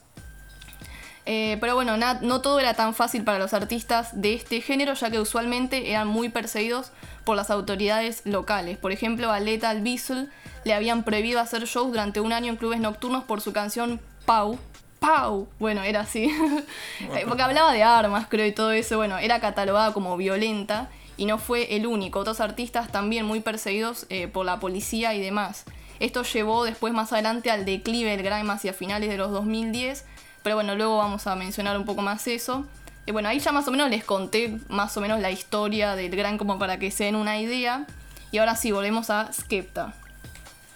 Eh, 1.25 1.57
pero 1.61 1.75
bueno, 1.75 1.97
no 1.97 2.41
todo 2.41 2.59
era 2.59 2.73
tan 2.73 2.93
fácil 2.95 3.23
para 3.23 3.37
los 3.37 3.53
artistas 3.53 4.19
de 4.19 4.33
este 4.33 4.61
género, 4.61 4.93
ya 4.93 5.11
que 5.11 5.19
usualmente 5.19 5.91
eran 5.91 6.07
muy 6.07 6.29
perseguidos 6.29 6.91
por 7.23 7.35
las 7.35 7.49
autoridades 7.49 8.21
locales. 8.25 8.77
Por 8.77 8.91
ejemplo, 8.91 9.31
a 9.31 9.39
Lethal 9.39 9.81
Beazle 9.81 10.27
le 10.63 10.73
habían 10.73 11.03
prohibido 11.03 11.39
hacer 11.39 11.65
shows 11.65 11.91
durante 11.91 12.19
un 12.19 12.33
año 12.33 12.49
en 12.49 12.57
clubes 12.57 12.79
nocturnos 12.79 13.23
por 13.23 13.41
su 13.41 13.53
canción 13.53 13.99
Pau, 14.25 14.57
¡Pau! 15.01 15.47
Bueno, 15.57 15.81
era 15.81 16.01
así. 16.01 16.31
Porque 17.27 17.41
hablaba 17.41 17.73
de 17.73 17.81
armas, 17.81 18.27
creo, 18.29 18.45
y 18.45 18.51
todo 18.51 18.71
eso. 18.71 18.97
Bueno, 18.97 19.17
era 19.17 19.39
catalogada 19.39 19.93
como 19.93 20.15
violenta 20.15 20.89
y 21.17 21.25
no 21.25 21.39
fue 21.39 21.75
el 21.75 21.87
único. 21.87 22.19
Otros 22.19 22.39
artistas 22.39 22.91
también 22.91 23.25
muy 23.25 23.39
perseguidos 23.39 24.05
eh, 24.09 24.27
por 24.27 24.45
la 24.45 24.59
policía 24.59 25.15
y 25.15 25.19
demás. 25.21 25.65
Esto 25.99 26.21
llevó 26.21 26.63
después 26.63 26.93
más 26.93 27.11
adelante 27.13 27.49
al 27.49 27.65
declive 27.65 28.11
del 28.11 28.21
grime 28.21 28.53
hacia 28.53 28.73
finales 28.73 29.09
de 29.09 29.17
los 29.17 29.31
2010. 29.31 30.05
Pero 30.43 30.55
bueno, 30.55 30.75
luego 30.75 30.97
vamos 30.97 31.27
a 31.27 31.35
mencionar 31.35 31.77
un 31.77 31.85
poco 31.85 32.01
más 32.01 32.27
eso. 32.27 32.65
Y 33.05 33.11
bueno, 33.11 33.29
ahí 33.29 33.39
ya 33.39 33.51
más 33.51 33.67
o 33.67 33.71
menos 33.71 33.89
les 33.89 34.03
conté 34.03 34.59
más 34.69 34.95
o 34.97 35.01
menos 35.01 35.19
la 35.19 35.31
historia 35.31 35.95
del 35.95 36.11
grime 36.11 36.37
como 36.37 36.59
para 36.59 36.79
que 36.79 36.91
se 36.91 37.05
den 37.05 37.15
una 37.15 37.39
idea. 37.39 37.85
Y 38.31 38.37
ahora 38.37 38.55
sí, 38.55 38.71
volvemos 38.71 39.09
a 39.09 39.31
Skepta. 39.33 39.93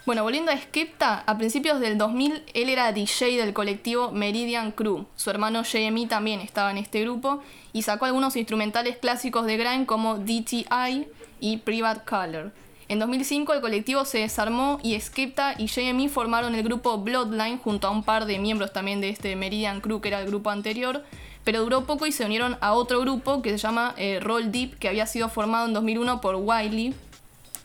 Bueno, 0.05 0.21
volviendo 0.21 0.51
a 0.51 0.57
Skepta, 0.57 1.23
a 1.25 1.37
principios 1.37 1.79
del 1.79 1.97
2000 1.97 2.43
él 2.53 2.69
era 2.69 2.91
DJ 2.91 3.37
del 3.37 3.53
colectivo 3.53 4.11
Meridian 4.11 4.71
Crew. 4.71 5.07
Su 5.15 5.31
hermano 5.31 5.63
JME 5.63 6.05
también 6.05 6.41
estaba 6.41 6.69
en 6.69 6.77
este 6.77 7.01
grupo 7.01 7.41
y 7.73 7.81
sacó 7.81 8.05
algunos 8.05 8.35
instrumentales 8.35 8.97
clásicos 8.97 9.47
de 9.47 9.57
grime 9.57 9.87
como 9.87 10.19
DTI 10.19 11.07
y 11.39 11.57
Private 11.57 12.01
Color. 12.05 12.51
En 12.87 12.99
2005 12.99 13.53
el 13.53 13.61
colectivo 13.61 14.05
se 14.05 14.19
desarmó 14.19 14.79
y 14.83 14.99
Skepta 14.99 15.55
y 15.57 15.67
JME 15.67 16.07
formaron 16.07 16.53
el 16.53 16.63
grupo 16.63 16.99
Bloodline 16.99 17.57
junto 17.57 17.87
a 17.87 17.91
un 17.91 18.03
par 18.03 18.25
de 18.25 18.37
miembros 18.37 18.73
también 18.73 19.01
de 19.01 19.09
este 19.09 19.35
Meridian 19.35 19.81
Crew 19.81 20.01
que 20.01 20.09
era 20.09 20.19
el 20.19 20.27
grupo 20.27 20.51
anterior, 20.51 21.03
pero 21.43 21.61
duró 21.61 21.85
poco 21.85 22.05
y 22.05 22.11
se 22.11 22.25
unieron 22.25 22.57
a 22.61 22.73
otro 22.73 22.99
grupo 23.01 23.41
que 23.41 23.49
se 23.49 23.57
llama 23.57 23.95
eh, 23.97 24.19
Roll 24.21 24.51
Deep 24.51 24.77
que 24.77 24.87
había 24.87 25.07
sido 25.07 25.29
formado 25.29 25.65
en 25.65 25.73
2001 25.73 26.21
por 26.21 26.35
Wiley, 26.35 26.93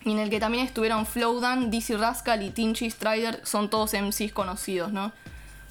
y 0.04 0.12
en 0.12 0.18
el 0.18 0.30
que 0.30 0.40
también 0.40 0.64
estuvieron 0.64 1.04
Flowdan, 1.04 1.70
Dizzy 1.70 1.94
Rascal 1.94 2.42
y 2.42 2.50
Tinchy 2.50 2.90
Strider, 2.90 3.40
son 3.44 3.68
todos 3.68 3.92
MCs 3.92 4.32
conocidos, 4.32 4.92
¿no? 4.92 5.12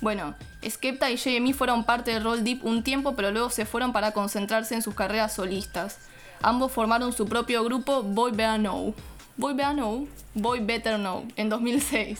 Bueno, 0.01 0.35
Skepta 0.67 1.09
y 1.09 1.17
JME 1.17 1.53
fueron 1.53 1.83
parte 1.83 2.11
de 2.11 2.19
Roll 2.19 2.43
Deep 2.43 2.63
un 2.63 2.83
tiempo, 2.83 3.15
pero 3.15 3.31
luego 3.31 3.49
se 3.49 3.65
fueron 3.65 3.91
para 3.91 4.11
concentrarse 4.11 4.75
en 4.75 4.83
sus 4.83 4.93
carreras 4.93 5.33
solistas. 5.33 5.97
Ambos 6.41 6.71
formaron 6.71 7.11
su 7.11 7.27
propio 7.27 7.63
grupo 7.63 8.03
Boy 8.03 8.31
Better 8.31 8.59
Know. 8.59 8.93
Boy 9.39 9.53
Better 9.53 9.73
Know, 9.73 10.05
Boy 10.33 10.59
Better 10.59 10.97
Know, 10.97 11.25
en 11.37 11.47
2006. 11.47 12.19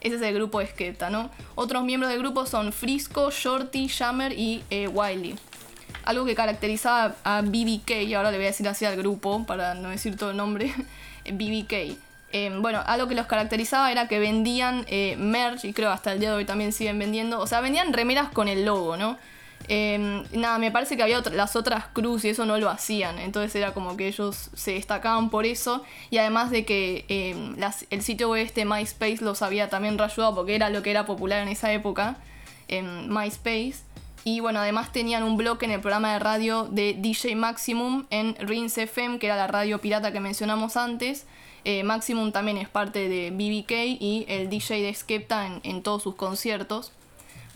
Ese 0.00 0.16
es 0.16 0.20
el 0.20 0.34
grupo 0.34 0.58
de 0.58 0.66
Skepta, 0.66 1.10
¿no? 1.10 1.30
Otros 1.54 1.84
miembros 1.84 2.10
del 2.10 2.18
grupo 2.18 2.44
son 2.44 2.72
Frisco, 2.72 3.30
Shorty, 3.30 3.88
Jammer 3.88 4.32
y 4.32 4.64
eh, 4.70 4.88
Wiley. 4.88 5.36
Algo 6.04 6.24
que 6.24 6.34
caracterizaba 6.34 7.14
a 7.22 7.42
BBK, 7.42 8.02
y 8.02 8.14
ahora 8.14 8.32
le 8.32 8.38
voy 8.38 8.46
a 8.46 8.48
decir 8.48 8.66
así 8.66 8.84
al 8.84 8.96
grupo, 8.96 9.46
para 9.46 9.74
no 9.74 9.90
decir 9.90 10.16
todo 10.16 10.32
el 10.32 10.36
nombre, 10.36 10.74
BBK. 11.32 11.96
Eh, 12.32 12.58
bueno, 12.58 12.82
algo 12.84 13.06
que 13.06 13.14
los 13.14 13.26
caracterizaba 13.26 13.92
era 13.92 14.08
que 14.08 14.18
vendían 14.18 14.84
eh, 14.88 15.14
merch, 15.20 15.66
y 15.66 15.72
creo 15.72 15.92
hasta 15.92 16.12
el 16.12 16.18
día 16.18 16.30
de 16.30 16.36
hoy 16.36 16.46
también 16.46 16.72
siguen 16.72 16.98
vendiendo, 16.98 17.38
o 17.38 17.46
sea, 17.46 17.60
vendían 17.60 17.92
remeras 17.92 18.28
con 18.30 18.48
el 18.48 18.64
logo, 18.64 18.96
¿no? 18.96 19.18
Eh, 19.68 20.22
nada, 20.32 20.58
me 20.58 20.70
parece 20.70 20.96
que 20.96 21.02
había 21.02 21.20
las 21.32 21.56
otras 21.56 21.86
cruz 21.92 22.24
y 22.24 22.28
eso 22.28 22.44
no 22.46 22.56
lo 22.58 22.70
hacían. 22.70 23.18
Entonces 23.18 23.54
era 23.56 23.74
como 23.74 23.96
que 23.96 24.06
ellos 24.06 24.50
se 24.54 24.72
destacaban 24.74 25.28
por 25.30 25.44
eso. 25.44 25.82
Y 26.10 26.18
además 26.18 26.50
de 26.50 26.64
que 26.64 27.54
las- 27.58 27.84
el 27.90 28.02
sitio 28.02 28.30
web 28.30 28.44
este 28.44 28.64
MySpace 28.64 29.18
los 29.22 29.42
había 29.42 29.68
también 29.68 29.98
reayudado 29.98 30.34
porque 30.36 30.54
era 30.54 30.70
lo 30.70 30.82
que 30.82 30.90
era 30.92 31.04
popular 31.06 31.40
en 31.42 31.48
esa 31.48 31.72
época. 31.72 32.16
En 32.68 33.08
MySpace. 33.12 33.76
Y 34.24 34.40
bueno, 34.40 34.58
además 34.60 34.92
tenían 34.92 35.22
un 35.22 35.36
blog 35.36 35.62
en 35.62 35.70
el 35.70 35.80
programa 35.80 36.12
de 36.12 36.18
radio 36.18 36.64
de 36.70 36.94
DJ 36.98 37.36
Maximum 37.36 38.06
en 38.10 38.34
Rins 38.40 38.76
FM, 38.76 39.18
que 39.20 39.26
era 39.26 39.36
la 39.36 39.46
radio 39.46 39.80
pirata 39.80 40.12
que 40.12 40.18
mencionamos 40.20 40.76
antes. 40.76 41.26
Eh, 41.64 41.82
Maximum 41.84 42.30
también 42.32 42.56
es 42.58 42.68
parte 42.68 43.08
de 43.08 43.30
BBK 43.30 43.72
y 44.00 44.24
el 44.28 44.48
DJ 44.48 44.82
de 44.82 44.94
Skepta 44.94 45.60
en 45.62 45.82
todos 45.82 46.02
sus 46.04 46.14
conciertos. 46.16 46.92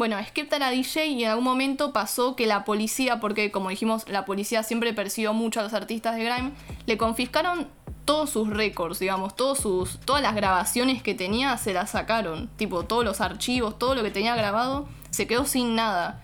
Bueno, 0.00 0.16
Skepta 0.26 0.57
era 0.57 0.71
DJ 0.71 1.09
y 1.09 1.25
en 1.25 1.28
algún 1.28 1.45
momento 1.45 1.92
pasó 1.92 2.35
que 2.35 2.47
la 2.47 2.64
policía, 2.64 3.21
porque 3.21 3.50
como 3.50 3.69
dijimos, 3.69 4.09
la 4.09 4.25
policía 4.25 4.62
siempre 4.62 4.95
persiguió 4.95 5.35
mucho 5.35 5.61
a 5.61 5.62
los 5.62 5.75
artistas 5.75 6.16
de 6.16 6.25
Grime, 6.25 6.52
le 6.87 6.97
confiscaron 6.97 7.69
todos 8.07 8.30
sus 8.30 8.49
récords, 8.49 8.99
digamos, 8.99 9.37
todos 9.37 9.59
sus, 9.59 10.00
todas 10.00 10.23
las 10.23 10.35
grabaciones 10.35 11.02
que 11.02 11.12
tenía 11.12 11.54
se 11.59 11.75
las 11.75 11.90
sacaron. 11.90 12.49
Tipo, 12.57 12.85
todos 12.85 13.04
los 13.04 13.21
archivos, 13.21 13.78
todo 13.78 13.95
lo 13.95 14.02
que 14.02 14.11
tenía 14.11 14.35
grabado, 14.35 14.88
se 15.11 15.26
quedó 15.26 15.45
sin 15.45 15.75
nada. 15.75 16.23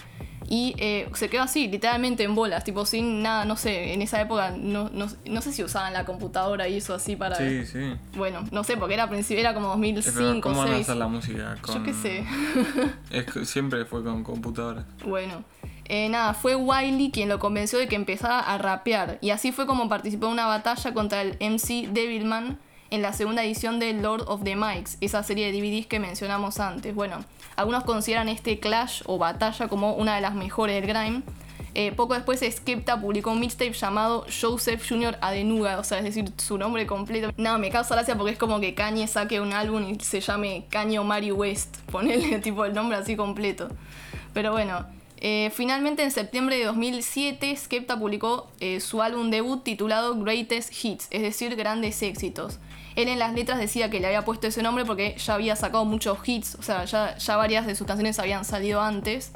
Y 0.48 0.74
eh, 0.78 1.08
se 1.14 1.28
quedó 1.28 1.42
así, 1.42 1.68
literalmente 1.68 2.22
en 2.22 2.34
bolas, 2.34 2.64
tipo 2.64 2.86
sin 2.86 3.22
nada, 3.22 3.44
no 3.44 3.56
sé, 3.56 3.92
en 3.92 4.02
esa 4.02 4.20
época 4.20 4.52
no, 4.56 4.90
no, 4.90 5.06
no 5.24 5.40
sé 5.40 5.52
si 5.52 5.64
usaban 5.64 5.92
la 5.92 6.04
computadora 6.04 6.68
y 6.68 6.76
eso 6.76 6.94
así 6.94 7.16
para... 7.16 7.36
Sí, 7.36 7.66
sí. 7.66 7.94
Bueno, 8.16 8.44
no 8.52 8.62
sé, 8.64 8.76
porque 8.76 8.94
era, 8.94 9.08
principio, 9.08 9.40
era 9.40 9.54
como 9.54 9.74
Eh, 9.74 9.78
pero 9.80 9.94
2005, 9.96 10.40
¿Cómo 10.40 10.60
van 10.60 10.68
a 10.68 10.72
2006. 10.72 10.88
hacer 10.88 10.96
la 10.96 11.08
música? 11.08 11.56
Con... 11.60 11.74
Yo 11.74 11.82
qué 11.82 11.94
sé. 11.94 12.24
Es 13.10 13.26
que 13.26 13.44
siempre 13.44 13.84
fue 13.84 14.04
con 14.04 14.22
computadoras. 14.22 14.84
Bueno, 15.04 15.44
eh, 15.86 16.08
nada, 16.08 16.34
fue 16.34 16.54
Wiley 16.56 17.10
quien 17.10 17.28
lo 17.28 17.38
convenció 17.38 17.78
de 17.78 17.88
que 17.88 17.96
empezara 17.96 18.40
a 18.40 18.58
rapear. 18.58 19.18
Y 19.20 19.30
así 19.30 19.52
fue 19.52 19.66
como 19.66 19.88
participó 19.88 20.26
en 20.26 20.32
una 20.32 20.46
batalla 20.46 20.92
contra 20.92 21.22
el 21.22 21.36
MC 21.40 21.88
Devilman 21.92 22.58
en 22.90 23.02
la 23.02 23.12
segunda 23.12 23.44
edición 23.44 23.78
de 23.78 23.92
Lord 23.92 24.24
of 24.28 24.44
the 24.44 24.56
Mics, 24.56 24.98
esa 25.00 25.22
serie 25.22 25.50
de 25.50 25.58
DVDs 25.58 25.86
que 25.86 25.98
mencionamos 25.98 26.60
antes. 26.60 26.94
Bueno, 26.94 27.24
algunos 27.56 27.84
consideran 27.84 28.28
este 28.28 28.60
clash 28.60 29.02
o 29.06 29.18
batalla 29.18 29.68
como 29.68 29.94
una 29.94 30.14
de 30.14 30.20
las 30.20 30.34
mejores 30.34 30.74
del 30.76 30.86
grime. 30.86 31.22
Eh, 31.78 31.92
poco 31.92 32.14
después 32.14 32.40
Skepta 32.40 32.98
publicó 32.98 33.32
un 33.32 33.40
mixtape 33.40 33.74
llamado 33.74 34.24
Joseph 34.40 34.82
Jr. 34.88 35.18
Adenuga, 35.20 35.78
o 35.78 35.84
sea, 35.84 35.98
es 35.98 36.04
decir, 36.04 36.32
su 36.38 36.56
nombre 36.56 36.86
completo. 36.86 37.32
Nada, 37.36 37.58
me 37.58 37.70
causa 37.70 37.94
gracia 37.94 38.16
porque 38.16 38.32
es 38.32 38.38
como 38.38 38.60
que 38.60 38.74
Kanye 38.74 39.06
saque 39.06 39.42
un 39.42 39.52
álbum 39.52 39.86
y 39.90 40.00
se 40.00 40.22
llame 40.22 40.64
Kanye 40.70 41.00
Mari 41.00 41.32
West, 41.32 41.76
ponerle 41.92 42.38
tipo 42.38 42.64
el 42.64 42.72
nombre 42.72 42.96
así 42.96 43.14
completo. 43.14 43.68
Pero 44.32 44.52
bueno, 44.52 44.86
eh, 45.18 45.50
finalmente 45.54 46.02
en 46.02 46.10
septiembre 46.10 46.56
de 46.56 46.64
2007 46.64 47.54
Skepta 47.56 47.98
publicó 47.98 48.50
eh, 48.60 48.80
su 48.80 49.02
álbum 49.02 49.30
debut 49.30 49.62
titulado 49.62 50.18
Greatest 50.18 50.72
Hits, 50.82 51.08
es 51.10 51.20
decir, 51.20 51.56
grandes 51.56 52.02
éxitos. 52.02 52.58
Él 52.96 53.08
en 53.08 53.18
las 53.18 53.34
letras 53.34 53.58
decía 53.58 53.90
que 53.90 54.00
le 54.00 54.06
había 54.06 54.24
puesto 54.24 54.46
ese 54.46 54.62
nombre 54.62 54.84
porque 54.84 55.16
ya 55.18 55.34
había 55.34 55.54
sacado 55.54 55.84
muchos 55.84 56.18
hits, 56.26 56.56
o 56.56 56.62
sea, 56.62 56.84
ya, 56.84 57.36
varias 57.36 57.66
de 57.66 57.74
sus 57.76 57.86
canciones 57.86 58.18
habían 58.18 58.44
salido 58.44 58.80
antes. 58.80 59.32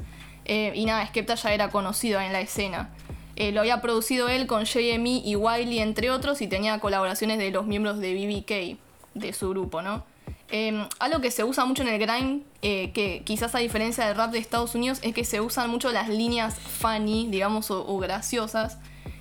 Eh, 0.47 0.73
y 0.75 0.85
nada, 0.87 1.07
Skepta 1.07 1.37
ya 1.37 1.52
era 1.52 1.71
conocido 1.71 2.21
en 2.21 2.33
la 2.33 2.40
escena. 2.40 2.90
Eh, 3.37 3.52
lo 3.52 3.61
había 3.61 3.81
producido 3.81 4.29
él 4.29 4.47
con 4.47 4.64
JME 4.64 5.23
y 5.25 5.37
Wiley, 5.37 5.79
entre 5.79 6.11
otros, 6.11 6.43
y 6.43 6.49
tenía 6.49 6.81
colaboraciones 6.81 7.38
de 7.38 7.50
los 7.50 7.67
miembros 7.67 7.99
de 7.99 8.14
BBK, 8.14 8.79
de 9.14 9.33
su 9.33 9.50
grupo, 9.50 9.83
¿no? 9.83 10.05
Eh, 10.52 10.85
algo 10.99 11.21
que 11.21 11.31
se 11.31 11.45
usa 11.45 11.64
mucho 11.64 11.83
en 11.83 11.88
el 11.88 12.00
grime, 12.00 12.40
eh, 12.62 12.90
que 12.93 13.23
quizás 13.25 13.55
a 13.55 13.59
diferencia 13.59 14.07
del 14.07 14.17
rap 14.17 14.33
de 14.33 14.38
Estados 14.38 14.75
Unidos, 14.75 14.99
es 15.02 15.14
que 15.14 15.25
se 15.25 15.40
usan 15.40 15.71
mucho 15.71 15.93
las 15.93 16.09
líneas 16.09 16.59
funny, 16.59 17.29
digamos, 17.29 17.71
o, 17.71 17.99
graciosas. 17.99 18.79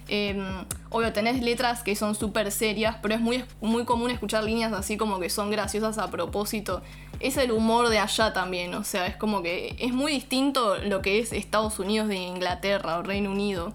Eh, 0.07 0.41
obvio, 0.89 1.13
tenés 1.13 1.41
letras 1.41 1.83
que 1.83 1.95
son 1.95 2.15
súper 2.15 2.51
serias, 2.51 2.97
pero 3.01 3.13
es 3.13 3.21
muy, 3.21 3.43
muy 3.61 3.85
común 3.85 4.11
escuchar 4.11 4.43
líneas 4.43 4.73
así 4.73 4.97
como 4.97 5.19
que 5.19 5.29
son 5.29 5.51
graciosas 5.51 5.97
a 5.97 6.09
propósito. 6.09 6.81
Es 7.19 7.37
el 7.37 7.51
humor 7.51 7.89
de 7.89 7.99
allá 7.99 8.33
también, 8.33 8.73
o 8.73 8.83
sea, 8.83 9.05
es 9.07 9.15
como 9.15 9.41
que 9.41 9.75
es 9.79 9.93
muy 9.93 10.13
distinto 10.13 10.77
lo 10.77 11.01
que 11.01 11.19
es 11.19 11.33
Estados 11.33 11.79
Unidos 11.79 12.07
de 12.07 12.15
Inglaterra 12.15 12.97
o 12.97 13.03
Reino 13.03 13.31
Unido. 13.31 13.73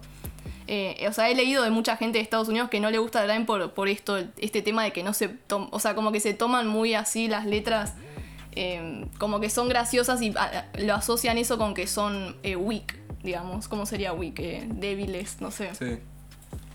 Eh, 0.67 1.07
o 1.09 1.13
sea, 1.13 1.29
he 1.29 1.35
leído 1.35 1.63
de 1.63 1.71
mucha 1.71 1.97
gente 1.97 2.19
de 2.19 2.23
Estados 2.23 2.49
Unidos 2.49 2.71
que 2.71 2.81
no 2.81 2.91
le 2.91 2.99
gusta 2.99 3.23
grime 3.25 3.45
por, 3.45 3.73
por 3.73 3.89
esto, 3.89 4.17
este 4.39 4.63
tema 4.63 4.83
de 4.83 4.93
que 4.93 5.03
no 5.03 5.13
se 5.13 5.37
o 5.51 5.79
sea, 5.79 5.95
como 5.95 6.11
que 6.11 6.21
se 6.21 6.33
toman 6.33 6.67
muy 6.67 6.95
así 6.95 7.29
las 7.29 7.45
letras, 7.45 7.93
eh, 8.53 9.05
como 9.19 9.41
que 9.41 9.51
son 9.51 9.69
graciosas 9.69 10.23
y 10.23 10.33
ah, 10.37 10.67
lo 10.79 10.95
asocian 10.95 11.37
eso 11.37 11.59
con 11.59 11.75
que 11.75 11.87
son 11.87 12.37
eh, 12.43 12.57
weak, 12.57 12.97
digamos, 13.23 13.69
¿cómo 13.69 13.85
sería 13.85 14.15
weak? 14.15 14.37
Débiles, 14.37 15.43
no 15.43 15.51
sé. 15.51 15.75
Sí. 15.75 15.99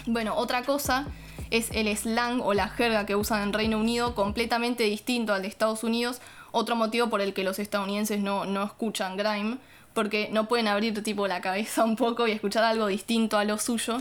Bueno, 0.05 0.35
otra 0.35 0.63
cosa 0.63 1.05
es 1.51 1.69
el 1.71 1.95
slang 1.95 2.41
o 2.41 2.53
la 2.53 2.69
jerga 2.69 3.05
que 3.05 3.15
usan 3.15 3.41
en 3.41 3.53
Reino 3.53 3.77
Unido, 3.77 4.15
completamente 4.15 4.83
distinto 4.83 5.33
al 5.33 5.41
de 5.41 5.47
Estados 5.47 5.83
Unidos. 5.83 6.21
Otro 6.51 6.75
motivo 6.75 7.09
por 7.09 7.21
el 7.21 7.33
que 7.33 7.43
los 7.43 7.59
estadounidenses 7.59 8.19
no, 8.19 8.45
no 8.45 8.63
escuchan 8.63 9.17
grime, 9.17 9.57
porque 9.93 10.29
no 10.31 10.47
pueden 10.47 10.67
abrir 10.67 11.03
tipo 11.03 11.27
la 11.27 11.41
cabeza 11.41 11.83
un 11.85 11.95
poco 11.95 12.27
y 12.27 12.31
escuchar 12.31 12.63
algo 12.63 12.87
distinto 12.87 13.37
a 13.37 13.43
lo 13.43 13.57
suyo. 13.57 13.97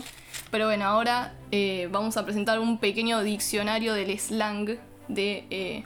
Pero 0.51 0.65
bueno, 0.65 0.85
ahora 0.85 1.33
eh, 1.51 1.87
vamos 1.91 2.17
a 2.17 2.25
presentar 2.25 2.59
un 2.59 2.77
pequeño 2.77 3.21
diccionario 3.21 3.93
del 3.93 4.17
slang 4.19 4.77
de, 5.07 5.45
eh, 5.49 5.83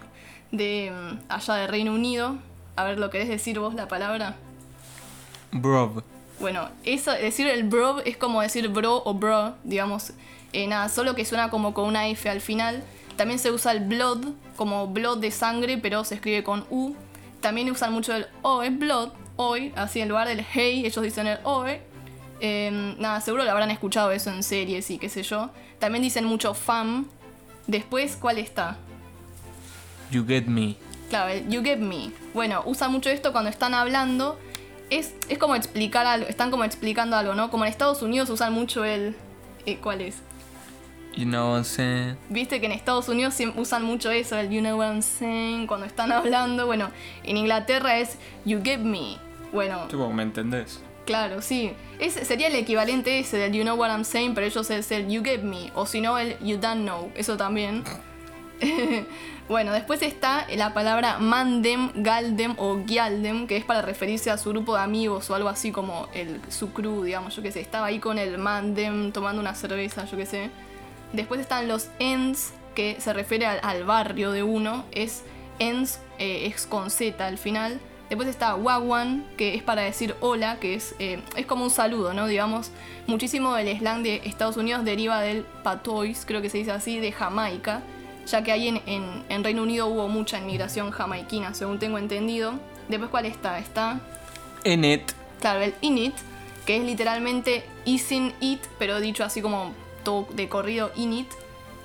de 0.52 0.92
mm, 0.92 1.32
allá 1.32 1.56
de 1.56 1.68
Reino 1.68 1.94
Unido. 1.94 2.38
A 2.76 2.84
ver, 2.86 2.98
¿lo 2.98 3.10
querés 3.10 3.28
decir 3.28 3.60
vos 3.60 3.74
la 3.74 3.88
palabra? 3.88 4.36
Bro. 5.52 6.04
Bueno, 6.44 6.68
eso, 6.84 7.12
decir 7.12 7.48
el 7.48 7.64
bro 7.64 8.02
es 8.04 8.18
como 8.18 8.42
decir 8.42 8.68
bro 8.68 9.02
o 9.06 9.14
bro, 9.14 9.56
digamos, 9.64 10.12
eh, 10.52 10.68
nada, 10.68 10.90
solo 10.90 11.16
que 11.16 11.24
suena 11.24 11.50
como 11.50 11.74
con 11.74 11.86
una 11.86 12.10
F 12.10 12.30
al 12.30 12.42
final. 12.42 12.84
También 13.16 13.40
se 13.40 13.50
usa 13.50 13.72
el 13.72 13.80
blood, 13.80 14.26
como 14.58 14.88
blood 14.88 15.20
de 15.20 15.32
sangre, 15.32 15.78
pero 15.78 16.04
se 16.04 16.16
escribe 16.16 16.44
con 16.44 16.66
U. 16.70 16.96
También 17.40 17.72
usan 17.72 17.94
mucho 17.94 18.14
el 18.14 18.28
oe, 18.42 18.72
blood, 18.72 19.12
hoy, 19.38 19.72
así 19.78 20.02
en 20.02 20.10
lugar 20.10 20.28
del 20.28 20.46
hey, 20.52 20.84
ellos 20.86 21.02
dicen 21.02 21.28
el 21.28 21.40
oe. 21.46 21.82
Eh, 22.42 22.94
nada, 23.00 23.22
seguro 23.22 23.46
lo 23.46 23.52
habrán 23.52 23.72
escuchado 23.72 24.12
eso 24.12 24.30
en 24.30 24.44
series 24.44 24.92
y 24.92 24.98
qué 24.98 25.08
sé 25.08 25.24
yo. 25.24 25.50
También 25.80 26.04
dicen 26.04 26.26
mucho 26.26 26.54
fam. 26.54 27.08
Después, 27.68 28.18
¿cuál 28.18 28.38
está? 28.38 28.76
You 30.12 30.26
get 30.28 30.48
me. 30.48 30.76
Claro, 31.10 31.30
el 31.30 31.48
you 31.48 31.64
get 31.64 31.80
me. 31.80 32.12
Bueno, 32.34 32.64
usa 32.66 32.90
mucho 32.90 33.10
esto 33.10 33.32
cuando 33.32 33.50
están 33.50 33.74
hablando. 33.74 34.38
Es, 34.98 35.14
es 35.30 35.38
como 35.38 35.56
explicar 35.56 36.06
algo, 36.06 36.28
están 36.28 36.52
como 36.52 36.64
explicando 36.64 37.16
algo, 37.18 37.34
¿no? 37.36 37.50
Como 37.50 37.66
en 37.66 37.72
Estados 37.72 38.02
Unidos 38.02 38.30
usan 38.30 38.54
mucho 38.54 38.86
el... 38.86 39.16
eh, 39.66 39.78
¿Cuál 39.82 40.02
es? 40.02 40.18
You 41.16 41.26
know 41.26 41.50
what 41.52 41.58
I'm 41.58 41.64
saying? 41.64 42.18
Viste 42.30 42.60
que 42.60 42.66
en 42.66 42.72
Estados 42.72 43.08
Unidos 43.08 43.36
usan 43.56 43.84
mucho 43.84 44.10
eso, 44.10 44.38
el 44.38 44.50
you 44.50 44.62
know 44.62 44.78
what 44.78 44.88
I'm 44.88 45.02
saying, 45.04 45.68
cuando 45.68 45.86
están 45.86 46.12
hablando. 46.12 46.66
Bueno, 46.66 46.90
en 47.24 47.38
Inglaterra 47.38 48.00
es 48.00 48.18
you 48.46 48.62
get 48.64 48.80
me. 48.80 49.18
Bueno, 49.52 49.88
Tipo, 49.90 50.12
¿me 50.12 50.24
entendés? 50.24 50.82
claro, 51.06 51.42
sí. 51.42 51.72
Es, 52.00 52.14
sería 52.14 52.48
el 52.48 52.56
equivalente 52.56 53.20
ese 53.20 53.38
del 53.38 53.52
you 53.54 53.62
know 53.64 53.76
what 53.76 53.90
I'm 53.92 54.04
saying, 54.06 54.34
pero 54.34 54.48
ellos 54.48 54.70
es 54.72 54.92
el 54.92 55.08
you 55.08 55.24
get 55.24 55.42
me. 55.44 55.72
O 55.76 55.86
si 55.86 56.02
no, 56.02 56.18
el 56.18 56.38
you 56.40 56.58
don't 56.58 56.82
know. 56.82 57.12
Eso 57.16 57.38
también. 57.38 57.84
Bueno, 59.50 59.74
después 59.74 60.02
está 60.02 60.48
la 60.56 60.74
palabra 60.74 61.20
mandem, 61.20 61.92
galdem 61.96 62.56
o 62.58 62.80
gialdem, 62.88 63.46
que 63.46 63.58
es 63.58 63.66
para 63.66 63.82
referirse 63.82 64.32
a 64.32 64.38
su 64.38 64.52
grupo 64.52 64.76
de 64.76 64.82
amigos 64.82 65.30
o 65.30 65.36
algo 65.36 65.50
así 65.50 65.74
como 65.74 66.08
el, 66.14 66.40
su 66.50 66.72
crew, 66.72 67.04
digamos, 67.04 67.36
yo 67.36 67.42
qué 67.42 67.52
sé. 67.52 67.60
Estaba 67.60 67.88
ahí 67.88 68.00
con 68.00 68.18
el 68.18 68.38
mandem 68.38 69.12
tomando 69.12 69.42
una 69.42 69.54
cerveza, 69.54 70.06
yo 70.06 70.16
qué 70.16 70.26
sé. 70.26 70.50
Después 71.12 71.42
están 71.42 71.68
los 71.68 71.90
ends, 72.00 72.54
que 72.74 72.96
se 73.00 73.12
refiere 73.12 73.46
al, 73.46 73.84
barrio 73.84 74.32
de 74.32 74.44
uno. 74.44 74.86
Es 74.92 75.24
ends, 75.60 76.00
eh, 76.20 76.46
es 76.48 76.66
con 76.66 76.90
Z 76.90 77.26
al 77.26 77.38
final. 77.38 77.82
Después 78.08 78.30
está 78.30 78.56
wagwan, 78.56 79.26
que 79.38 79.56
es 79.56 79.64
para 79.64 79.82
decir 79.82 80.16
hola, 80.22 80.58
que 80.60 80.76
es, 80.76 80.96
eh, 81.00 81.22
es 81.36 81.46
como 81.46 81.66
un 81.66 81.70
saludo, 81.70 82.14
¿no? 82.14 82.28
Digamos, 82.28 82.72
muchísimo 83.08 83.54
del 83.56 83.78
slang 83.78 84.04
de 84.04 84.22
Estados 84.24 84.56
Unidos 84.56 84.86
deriva 84.86 85.20
del 85.20 85.44
patois, 85.64 86.24
creo 86.26 86.42
que 86.42 86.50
se 86.50 86.60
dice 86.60 86.72
así, 86.72 87.00
de 87.00 87.12
Jamaica, 87.12 87.82
ya 88.28 88.44
que 88.44 88.52
ahí 88.52 88.68
en, 88.68 88.82
en- 88.86 89.24
en 89.30 89.44
Reino 89.44 89.64
Unido 89.64 89.88
hubo 89.88 90.08
mucha 90.08 90.38
inmigración 90.40 90.92
jamaiquina, 90.92 91.54
según 91.54 91.80
tengo 91.80 91.98
entendido. 91.98 92.54
Después, 92.90 93.10
¿cuál 93.12 93.26
está? 93.26 93.60
Está, 93.60 94.00
En 94.64 94.84
it. 94.86 95.02
claro, 95.40 95.62
el 95.62 95.74
init, 95.82 96.14
que 96.66 96.78
es 96.78 96.84
literalmente 96.84 97.64
isin 97.86 98.34
it, 98.40 98.62
pero 98.80 99.00
dicho 99.00 99.24
así 99.24 99.42
como 99.42 99.74
todo 100.04 100.28
de 100.34 100.48
corrido 100.50 100.92
init. 100.96 101.28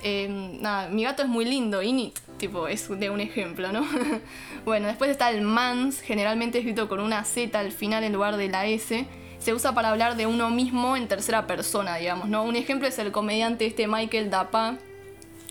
Eh, 0.03 0.29
nada, 0.61 0.89
mi 0.89 1.03
gato 1.03 1.23
es 1.23 1.29
muy 1.29 1.45
lindo, 1.45 1.83
init, 1.83 2.17
tipo, 2.37 2.69
es 2.69 2.89
de 2.89 3.11
un 3.11 3.21
ejemplo, 3.21 3.73
¿no? 3.73 3.85
bueno, 4.65 4.87
después 4.87 5.11
está 5.11 5.31
el 5.31 5.43
mans, 5.43 6.01
generalmente 6.01 6.59
escrito 6.59 6.89
con 6.89 7.01
una 7.01 7.25
Z 7.25 7.59
al 7.59 7.73
final 7.73 8.05
en 8.05 8.13
lugar 8.13 8.37
de 8.37 8.49
la 8.49 8.67
S. 8.67 9.07
Se 9.41 9.55
usa 9.55 9.73
para 9.75 9.89
hablar 9.91 10.17
de 10.17 10.27
uno 10.27 10.51
mismo 10.51 10.97
en 10.97 11.07
tercera 11.09 11.47
persona, 11.47 11.97
digamos, 11.97 12.29
¿no? 12.29 12.43
Un 12.45 12.55
ejemplo 12.57 12.87
es 12.89 12.99
el 12.99 13.11
comediante 13.13 13.67
este 13.67 13.87
Michael 13.89 14.31
Dapa, 14.31 14.79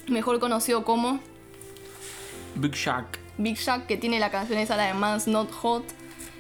mejor 0.08 0.40
conocido 0.40 0.84
como 0.84 1.20
Big 2.56 2.74
Shack. 2.74 3.20
Big 3.38 3.56
Jack, 3.56 3.86
que 3.86 3.98
tiene 3.98 4.20
la 4.20 4.32
canción 4.32 4.58
esa, 4.60 4.76
la 4.76 4.86
de 4.86 4.94
Mans 4.94 5.28
Not 5.28 5.52
Hot. 5.52 5.84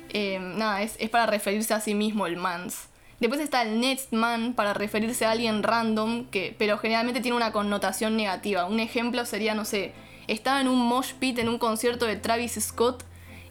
Eh, 0.10 0.40
nada, 0.40 0.82
es, 0.82 0.96
es 1.00 1.10
para 1.10 1.26
referirse 1.26 1.74
a 1.74 1.80
sí 1.80 1.94
mismo 1.94 2.26
el 2.26 2.38
Mans. 2.38 2.88
Después 3.20 3.42
está 3.42 3.64
el 3.64 3.80
next 3.80 4.14
man 4.14 4.54
para 4.54 4.74
referirse 4.74 5.26
a 5.26 5.32
alguien 5.32 5.64
random, 5.64 6.26
que, 6.26 6.56
pero 6.58 6.78
generalmente 6.78 7.20
tiene 7.20 7.36
una 7.36 7.52
connotación 7.52 8.16
negativa. 8.16 8.66
Un 8.66 8.80
ejemplo 8.80 9.26
sería, 9.26 9.56
no 9.56 9.66
sé, 9.66 9.94
estaba 10.28 10.62
en 10.62 10.68
un 10.68 10.80
mosh 10.80 11.14
pit 11.14 11.40
en 11.40 11.50
un 11.50 11.58
concierto 11.58 12.06
de 12.06 12.16
Travis 12.16 12.60
Scott 12.60 13.04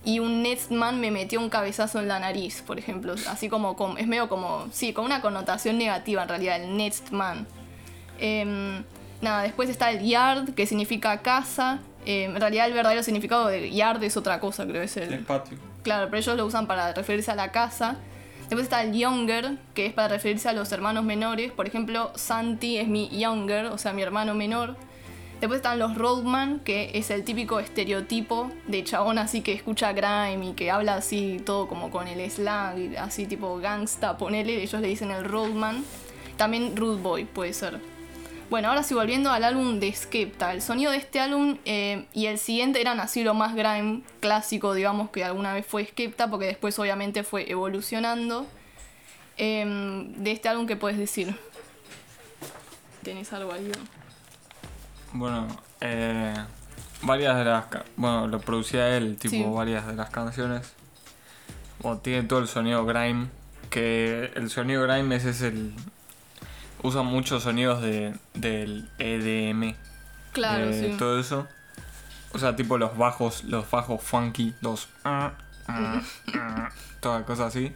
y 0.04 0.20
un 0.20 0.42
next 0.42 0.70
man 0.70 1.00
me 1.00 1.10
metió 1.10 1.40
un 1.40 1.50
cabezazo 1.50 1.98
en 1.98 2.06
la 2.06 2.20
nariz, 2.20 2.62
por 2.62 2.78
ejemplo. 2.78 3.16
Así 3.28 3.48
como, 3.48 3.74
como 3.74 3.98
es 3.98 4.06
medio 4.06 4.28
como, 4.28 4.68
sí, 4.70 4.92
con 4.92 5.04
una 5.04 5.20
connotación 5.20 5.78
negativa 5.78 6.22
en 6.22 6.28
realidad, 6.28 6.62
el 6.62 6.76
next 6.76 7.10
man. 7.10 7.48
Em, 8.20 8.84
nada, 9.26 9.42
después 9.42 9.68
está 9.68 9.90
el 9.90 10.04
yard, 10.04 10.54
que 10.54 10.66
significa 10.66 11.22
casa. 11.22 11.80
Em, 12.04 12.34
en 12.34 12.40
realidad 12.40 12.66
el 12.66 12.72
verdadero 12.72 13.02
significado 13.02 13.48
de 13.48 13.70
yard 13.70 14.02
es 14.02 14.16
otra 14.16 14.40
cosa, 14.40 14.66
creo, 14.66 14.82
es 14.82 14.96
el... 14.96 15.12
El 15.12 15.24
patio. 15.24 15.58
Claro, 15.82 16.06
pero 16.06 16.18
ellos 16.18 16.36
lo 16.36 16.46
usan 16.46 16.66
para 16.66 16.92
referirse 16.92 17.30
a 17.30 17.34
la 17.34 17.52
casa. 17.52 17.96
Después 18.48 18.62
está 18.62 18.82
el 18.82 18.92
younger, 18.92 19.58
que 19.74 19.86
es 19.86 19.92
para 19.92 20.08
referirse 20.08 20.48
a 20.48 20.52
los 20.52 20.70
hermanos 20.70 21.04
menores. 21.04 21.50
Por 21.50 21.66
ejemplo, 21.66 22.12
Santi 22.14 22.78
es 22.78 22.86
mi 22.86 23.08
younger, 23.08 23.66
o 23.66 23.78
sea, 23.78 23.92
mi 23.92 24.02
hermano 24.02 24.34
menor. 24.34 24.76
Después 25.40 25.58
están 25.58 25.78
los 25.78 25.96
roadman, 25.96 26.60
que 26.60 26.92
es 26.94 27.10
el 27.10 27.22
típico 27.24 27.60
estereotipo 27.60 28.50
de 28.68 28.84
chabón 28.84 29.18
así 29.18 29.42
que 29.42 29.52
escucha 29.52 29.92
grime 29.92 30.50
y 30.50 30.52
que 30.54 30.70
habla 30.70 30.94
así 30.94 31.42
todo 31.44 31.68
como 31.68 31.90
con 31.90 32.08
el 32.08 32.30
slang, 32.30 32.96
así 32.96 33.26
tipo 33.26 33.58
gangsta, 33.58 34.16
ponele, 34.16 34.62
ellos 34.62 34.80
le 34.80 34.88
dicen 34.88 35.10
el 35.10 35.24
roadman. 35.24 35.84
También 36.38 36.74
rude 36.74 37.02
boy 37.02 37.24
puede 37.24 37.52
ser. 37.52 37.80
Bueno, 38.48 38.68
ahora 38.68 38.84
sí 38.84 38.94
volviendo 38.94 39.30
al 39.32 39.42
álbum 39.42 39.80
de 39.80 39.92
Skepta. 39.92 40.52
El 40.52 40.62
sonido 40.62 40.92
de 40.92 40.98
este 40.98 41.18
álbum 41.18 41.58
eh, 41.64 42.06
y 42.12 42.26
el 42.26 42.38
siguiente 42.38 42.80
eran 42.80 43.00
así 43.00 43.24
lo 43.24 43.34
más 43.34 43.54
grime 43.56 44.02
clásico, 44.20 44.72
digamos, 44.72 45.10
que 45.10 45.24
alguna 45.24 45.52
vez 45.52 45.66
fue 45.66 45.84
Skepta, 45.84 46.30
porque 46.30 46.46
después 46.46 46.78
obviamente 46.78 47.24
fue 47.24 47.50
evolucionando. 47.50 48.46
Em, 49.36 50.12
de 50.14 50.32
este 50.32 50.48
álbum, 50.48 50.66
¿qué 50.66 50.76
puedes 50.76 50.96
decir? 50.96 51.36
¿Tenés 53.02 53.32
algo 53.32 53.52
ahí? 53.52 53.70
Bueno, 55.12 55.48
eh, 55.80 56.34
varias 57.02 57.36
de 57.36 57.44
las... 57.44 57.64
Bueno, 57.96 58.28
lo 58.28 58.38
producía 58.40 58.96
él, 58.96 59.16
tipo 59.16 59.30
Sí. 59.32 59.44
varias 59.44 59.86
de 59.88 59.94
las 59.94 60.10
canciones. 60.10 60.72
Bueno, 61.80 61.98
tiene 61.98 62.22
todo 62.28 62.38
el 62.38 62.48
sonido 62.48 62.86
grime, 62.86 63.26
que 63.70 64.30
el 64.36 64.50
sonido 64.50 64.82
grime 64.86 65.16
ese 65.16 65.30
es 65.30 65.42
el... 65.42 65.74
Usa 66.82 67.02
muchos 67.02 67.42
sonidos 67.42 67.82
de, 67.82 68.14
del 68.34 68.88
EDM. 68.98 69.74
Claro, 70.32 70.66
de 70.66 70.90
sí. 70.92 70.96
todo 70.98 71.18
eso. 71.18 71.46
O 72.32 72.38
sea, 72.38 72.54
tipo 72.54 72.76
los 72.78 72.96
bajos, 72.96 73.44
los 73.44 73.70
bajos 73.70 74.02
funky, 74.02 74.54
los... 74.60 74.88
toda 77.00 77.24
cosa 77.24 77.46
así. 77.46 77.72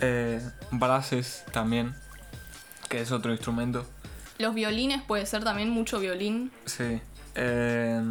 Eh, 0.00 0.40
brasses 0.70 1.44
también, 1.52 1.94
que 2.88 3.00
es 3.00 3.12
otro 3.12 3.32
instrumento. 3.32 3.86
Los 4.38 4.54
violines 4.54 5.02
puede 5.02 5.26
ser 5.26 5.44
también 5.44 5.70
mucho 5.70 6.00
violín. 6.00 6.50
Sí. 6.64 7.00
Eh, 7.34 8.02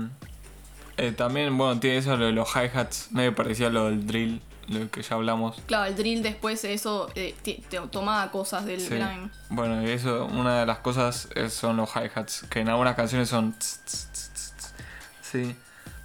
eh, 0.98 1.12
también, 1.14 1.58
bueno, 1.58 1.80
tiene 1.80 1.98
eso 1.98 2.16
lo 2.16 2.26
de 2.26 2.32
los 2.32 2.50
hi-hats, 2.56 3.12
medio 3.12 3.34
parecido 3.34 3.70
a 3.70 3.72
lo 3.72 3.86
del 3.86 4.06
drill, 4.06 4.42
lo 4.70 4.90
que 4.92 5.02
ya 5.02 5.16
hablamos. 5.16 5.62
Claro, 5.66 5.86
el 5.86 5.96
drill 5.96 6.22
después 6.24 6.64
eso 6.64 7.10
eh, 7.16 7.36
te- 7.44 7.62
tomaba 7.92 8.32
cosas 8.32 8.66
del 8.66 8.80
Sí. 8.80 8.90
grime. 8.90 9.30
Bueno, 9.50 9.82
y 9.84 9.90
eso, 9.90 10.26
una 10.26 10.60
de 10.62 10.66
las 10.66 10.78
cosas 10.80 11.28
son 11.50 11.78
los 11.78 11.90
hi-hats, 11.96 12.46
que 12.50 12.60
en 12.62 12.70
algunas 12.70 12.96
canciones 12.96 13.30
son... 13.30 13.54
tss, 13.54 13.82
tss, 13.86 14.32
tss. 14.34 14.74
Sí. 15.22 15.56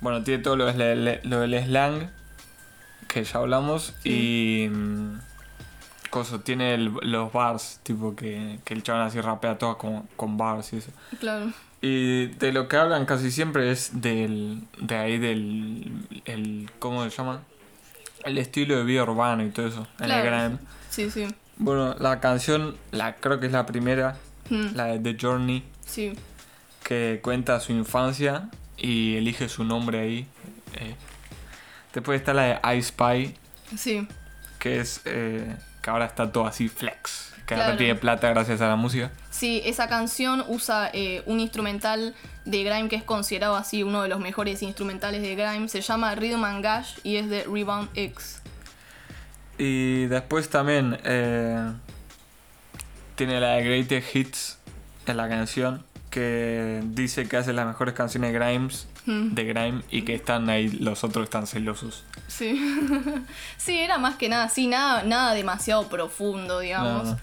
Bueno, 0.00 0.22
tiene 0.22 0.42
todo 0.42 0.56
lo, 0.56 0.66
del- 0.72 1.20
lo 1.24 1.40
del 1.40 1.62
slang, 1.64 2.10
que 3.08 3.24
ya 3.24 3.38
hablamos, 3.38 3.94
y... 4.04 4.68
mm, 4.70 5.18
Coso, 6.10 6.38
tiene 6.40 6.74
el- 6.74 6.92
los 7.02 7.32
bars, 7.32 7.80
tipo 7.82 8.14
que, 8.14 8.60
que 8.64 8.72
el 8.74 8.82
chaval 8.84 9.02
así 9.08 9.20
rapea 9.20 9.58
todo 9.58 9.76
con, 9.78 10.02
con 10.16 10.36
bars 10.36 10.72
y 10.72 10.76
eso. 10.76 10.92
Claro. 11.18 11.52
Y 11.80 12.26
de 12.26 12.52
lo 12.52 12.68
que 12.68 12.76
hablan 12.76 13.04
casi 13.04 13.32
siempre 13.32 13.70
es 13.72 14.00
del. 14.00 14.62
de 14.80 14.96
ahí 14.96 15.18
del. 15.18 16.06
El, 16.24 16.70
¿Cómo 16.78 17.02
se 17.02 17.10
llama? 17.10 17.42
El 18.24 18.38
estilo 18.38 18.76
de 18.76 18.84
vida 18.84 19.02
urbano 19.02 19.44
y 19.44 19.50
todo 19.50 19.66
eso. 19.66 19.86
En 19.98 20.04
el 20.10 20.20
Claro. 20.22 20.24
grime. 20.48 20.58
Sí, 20.90 21.10
sí. 21.10 21.26
Bueno, 21.56 21.94
la 21.98 22.20
canción, 22.20 22.76
la, 22.90 23.16
creo 23.16 23.38
que 23.40 23.46
es 23.46 23.52
la 23.52 23.66
primera, 23.66 24.16
Mm, 24.50 24.74
la 24.74 24.84
de 24.86 24.98
The 24.98 25.16
Journey, 25.20 25.62
sí. 25.86 26.12
que 26.82 27.20
cuenta 27.22 27.58
su 27.60 27.72
infancia 27.72 28.48
y 28.76 29.16
elige 29.16 29.48
su 29.48 29.64
nombre 29.64 30.00
ahí. 30.00 30.26
eh. 30.74 30.94
Después 31.94 32.20
está 32.20 32.34
la 32.34 32.42
de 32.60 32.76
I 32.76 32.82
Spy, 32.82 33.34
Sí. 33.76 34.06
que 34.58 34.80
es. 34.80 35.00
eh, 35.04 35.56
que 35.80 35.90
ahora 35.90 36.06
está 36.06 36.30
todo 36.32 36.46
así 36.46 36.68
flex. 36.68 37.32
Que 37.46 37.54
ahora 37.54 37.76
tiene 37.76 37.94
plata 37.94 38.28
gracias 38.30 38.60
a 38.62 38.68
la 38.68 38.76
música. 38.76 39.10
Sí, 39.34 39.60
esa 39.64 39.88
canción 39.88 40.44
usa 40.46 40.90
eh, 40.92 41.22
un 41.26 41.40
instrumental 41.40 42.14
de 42.44 42.62
Grime 42.62 42.88
que 42.88 42.96
es 42.96 43.02
considerado 43.02 43.56
así 43.56 43.82
uno 43.82 44.02
de 44.02 44.08
los 44.08 44.20
mejores 44.20 44.62
instrumentales 44.62 45.22
de 45.22 45.34
Grime. 45.34 45.68
Se 45.68 45.80
llama 45.80 46.14
Rhythm 46.14 46.44
and 46.44 46.62
Gash 46.62 46.98
y 47.02 47.16
es 47.16 47.28
de 47.28 47.42
Rebound 47.44 47.88
X. 47.94 48.42
Y 49.58 50.06
después 50.06 50.48
también 50.50 50.98
eh, 51.04 51.72
tiene 53.16 53.40
la 53.40 53.54
de 53.54 53.64
Greatest 53.64 54.14
Hits 54.14 54.58
en 55.06 55.16
la 55.16 55.28
canción 55.28 55.84
que 56.10 56.80
dice 56.84 57.26
que 57.26 57.36
hace 57.36 57.52
las 57.52 57.66
mejores 57.66 57.94
canciones 57.94 58.32
de 58.32 58.38
Grimes 58.38 58.86
Mm, 59.06 59.34
de 59.34 59.44
Grime 59.44 59.82
y 59.90 60.02
que 60.02 60.14
están 60.14 60.48
ahí 60.48 60.68
los 60.68 61.04
otros 61.04 61.24
están 61.24 61.46
celosos. 61.46 62.04
Sí. 62.26 62.58
sí, 63.58 63.78
era 63.78 63.98
más 63.98 64.16
que 64.16 64.28
nada, 64.28 64.48
sí, 64.48 64.66
nada, 64.66 65.02
nada 65.02 65.34
demasiado 65.34 65.88
profundo, 65.88 66.60
digamos. 66.60 67.04
No, 67.04 67.10
no. 67.12 67.18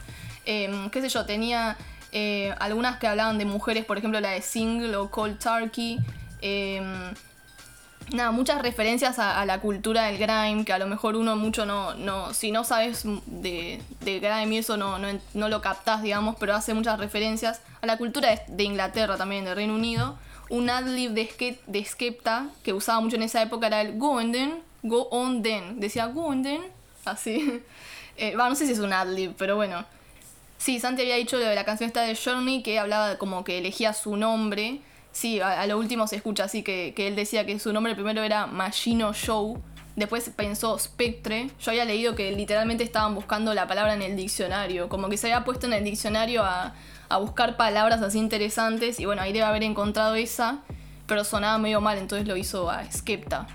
Em, 0.45 0.89
qué 0.89 1.01
sé 1.01 1.09
yo, 1.09 1.25
tenía 1.25 1.77
eh, 2.11 2.53
algunas 2.59 2.97
que 2.97 3.07
hablaban 3.07 3.37
de 3.37 3.45
mujeres, 3.45 3.85
por 3.85 3.97
ejemplo 3.97 4.19
la 4.19 4.29
de 4.31 4.41
Single 4.41 4.95
o 4.97 5.09
Cold 5.09 5.39
Turkey. 5.39 5.99
Em, 6.41 7.13
nada, 8.13 8.31
muchas 8.31 8.61
referencias 8.61 9.19
a, 9.19 9.45
la 9.45 9.59
cultura 9.61 10.03
del 10.07 10.17
grime, 10.17 10.65
que 10.65 10.73
a 10.73 10.79
lo 10.79 10.87
mejor 10.87 11.15
uno 11.15 11.35
mucho 11.35 11.65
no, 11.65 11.93
no 11.95 12.33
si 12.33 12.51
no 12.51 12.63
sabes 12.63 13.03
de, 13.25 13.81
de 14.01 14.19
grime 14.19 14.55
y 14.55 14.57
eso 14.57 14.75
no, 14.77 14.97
no, 14.99 15.07
no 15.33 15.49
lo 15.49 15.61
captás, 15.61 16.01
digamos, 16.01 16.35
pero 16.39 16.53
hace 16.55 16.73
muchas 16.73 16.99
referencias 16.99 17.61
a 17.81 17.85
la 17.85 17.97
cultura 17.97 18.29
de, 18.47 18.63
Inglaterra 18.63 19.17
también, 19.17 19.45
de 19.45 19.55
Reino 19.55 19.75
Unido. 19.75 20.17
Un 20.49 20.69
adlib 20.69 21.11
de, 21.11 21.29
Ske- 21.29 21.59
de 21.65 21.85
Skepta 21.85 22.47
que 22.63 22.73
usaba 22.73 22.99
mucho 22.99 23.15
en 23.15 23.23
esa 23.23 23.41
época 23.41 23.67
era 23.67 23.79
el 23.81 23.97
go 23.97 24.11
on 24.11 24.33
then, 24.33 24.61
go 24.83 25.07
on 25.09 25.41
then. 25.43 25.79
Decía 25.79 26.07
go 26.07 26.25
on 26.25 26.43
then, 26.43 26.61
así. 27.05 27.61
Eh, 28.17 28.35
va, 28.35 28.49
no 28.49 28.55
sé 28.55 28.67
si 28.67 28.73
es 28.73 28.79
un 28.79 28.91
adlib, 28.93 29.33
pero 29.37 29.55
bueno. 29.55 29.83
Sí, 30.61 30.79
Santi 30.79 31.01
había 31.01 31.15
dicho 31.15 31.39
lo 31.39 31.45
de 31.45 31.55
la 31.55 31.65
canción 31.65 31.87
esta 31.87 32.03
de 32.03 32.15
Journey 32.15 32.61
que 32.61 32.77
hablaba 32.77 33.17
como 33.17 33.43
que 33.43 33.57
elegía 33.57 33.93
su 33.93 34.15
nombre. 34.15 34.79
Sí, 35.11 35.39
a, 35.39 35.59
a 35.59 35.65
lo 35.65 35.79
último 35.79 36.05
se 36.05 36.17
escucha 36.17 36.43
así 36.43 36.61
que, 36.61 36.93
que 36.95 37.07
él 37.07 37.15
decía 37.15 37.47
que 37.47 37.57
su 37.57 37.73
nombre 37.73 37.95
primero 37.95 38.21
era 38.21 38.45
Machino 38.45 39.11
Show. 39.11 39.59
Después 39.95 40.29
pensó 40.35 40.77
Spectre. 40.77 41.49
Yo 41.59 41.71
había 41.71 41.83
leído 41.83 42.13
que 42.13 42.31
literalmente 42.33 42.83
estaban 42.83 43.15
buscando 43.15 43.55
la 43.55 43.65
palabra 43.65 43.95
en 43.95 44.03
el 44.03 44.15
diccionario. 44.15 44.87
Como 44.87 45.09
que 45.09 45.17
se 45.17 45.33
había 45.33 45.43
puesto 45.43 45.65
en 45.65 45.73
el 45.73 45.83
diccionario 45.83 46.43
a, 46.43 46.75
a 47.09 47.17
buscar 47.17 47.57
palabras 47.57 48.03
así 48.03 48.19
interesantes. 48.19 48.99
Y 48.99 49.05
bueno, 49.07 49.23
ahí 49.23 49.33
debe 49.33 49.45
haber 49.45 49.63
encontrado 49.63 50.13
esa. 50.13 50.59
Pero 51.07 51.23
sonaba 51.23 51.57
medio 51.57 51.81
mal, 51.81 51.97
entonces 51.97 52.27
lo 52.27 52.37
hizo 52.37 52.69
a 52.69 52.83
Skepta. 52.91 53.47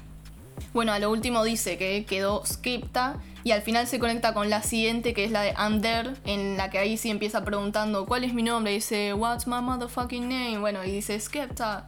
Bueno, 0.74 0.90
a 0.90 0.98
lo 0.98 1.12
último 1.12 1.44
dice 1.44 1.78
que 1.78 2.04
quedó 2.04 2.44
Skepta 2.44 3.14
y 3.46 3.52
al 3.52 3.62
final 3.62 3.86
se 3.86 4.00
conecta 4.00 4.34
con 4.34 4.50
la 4.50 4.60
siguiente 4.60 5.14
que 5.14 5.22
es 5.22 5.30
la 5.30 5.40
de 5.42 5.54
Under, 5.64 6.16
en 6.24 6.56
la 6.56 6.68
que 6.68 6.78
ahí 6.78 6.96
sí 6.96 7.10
empieza 7.10 7.44
preguntando 7.44 8.04
cuál 8.04 8.24
es 8.24 8.34
mi 8.34 8.42
nombre, 8.42 8.72
y 8.72 8.74
dice 8.74 9.14
What's 9.14 9.46
my 9.46 9.60
motherfucking 9.62 10.28
name, 10.28 10.58
bueno, 10.58 10.82
y 10.82 10.90
dice 10.90 11.20
Skepta, 11.20 11.86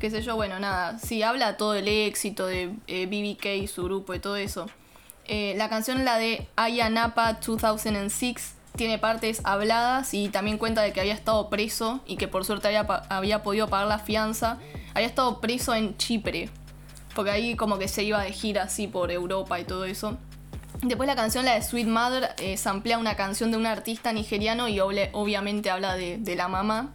qué 0.00 0.10
sé 0.10 0.20
yo, 0.22 0.34
bueno, 0.34 0.58
nada, 0.58 0.98
sí, 0.98 1.22
habla 1.22 1.56
todo 1.56 1.74
el 1.74 1.86
éxito 1.86 2.48
de 2.48 2.74
eh, 2.88 3.06
BBK 3.06 3.62
y 3.62 3.68
su 3.68 3.84
grupo 3.84 4.14
y 4.14 4.18
todo 4.18 4.34
eso. 4.34 4.66
Eh, 5.26 5.54
la 5.56 5.68
canción, 5.68 6.04
la 6.04 6.18
de 6.18 6.48
Aya 6.56 6.90
Napa 6.90 7.34
2006, 7.34 8.56
tiene 8.74 8.98
partes 8.98 9.42
habladas 9.44 10.12
y 10.12 10.28
también 10.28 10.58
cuenta 10.58 10.82
de 10.82 10.92
que 10.92 10.98
había 10.98 11.14
estado 11.14 11.48
preso 11.48 12.00
y 12.08 12.16
que 12.16 12.26
por 12.26 12.44
suerte 12.44 12.76
había 12.76 13.42
podido 13.44 13.68
pagar 13.68 13.86
la 13.86 14.00
fianza. 14.00 14.58
Había 14.92 15.06
estado 15.06 15.40
preso 15.40 15.72
en 15.72 15.96
Chipre, 15.98 16.50
porque 17.14 17.30
ahí 17.30 17.54
como 17.54 17.78
que 17.78 17.86
se 17.86 18.02
iba 18.02 18.20
de 18.24 18.32
gira 18.32 18.64
así 18.64 18.88
por 18.88 19.12
Europa 19.12 19.60
y 19.60 19.64
todo 19.64 19.84
eso. 19.84 20.18
Después 20.82 21.06
la 21.06 21.16
canción, 21.16 21.44
la 21.44 21.54
de 21.54 21.62
Sweet 21.62 21.86
Mother, 21.86 22.34
eh, 22.38 22.56
samplea 22.56 22.98
una 22.98 23.16
canción 23.16 23.50
de 23.50 23.56
un 23.56 23.66
artista 23.66 24.12
nigeriano 24.12 24.68
y 24.68 24.80
obviamente 24.80 25.70
habla 25.70 25.96
de, 25.96 26.36
la 26.36 26.48
mamá. 26.48 26.92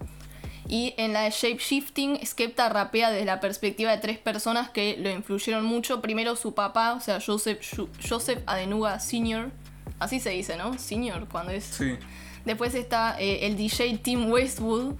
Y 0.67 0.93
en 0.97 1.13
la 1.13 1.23
de 1.23 1.31
Shape 1.31 1.57
Shifting, 1.57 2.25
Skepta 2.25 2.69
rapea 2.69 3.11
desde 3.11 3.25
la 3.25 3.39
perspectiva 3.39 3.91
de 3.91 3.97
tres 3.97 4.17
personas 4.17 4.69
que 4.69 4.95
lo 4.97 5.09
influyeron 5.09 5.65
mucho. 5.65 6.01
Primero 6.01 6.35
su 6.35 6.53
papá, 6.53 6.93
o 6.93 7.01
sea, 7.01 7.19
Joseph, 7.19 7.59
Joseph 8.07 8.39
Adenuga 8.45 8.99
Sr. 8.99 9.51
Así 9.99 10.19
se 10.19 10.29
dice, 10.29 10.55
¿no? 10.57 10.77
Senior, 10.77 11.27
cuando 11.29 11.51
es... 11.51 11.63
Sí. 11.65 11.97
Después 12.45 12.75
está 12.75 13.15
eh, 13.19 13.45
el 13.47 13.55
DJ 13.55 13.97
Tim 13.97 14.31
Westwood, 14.31 14.95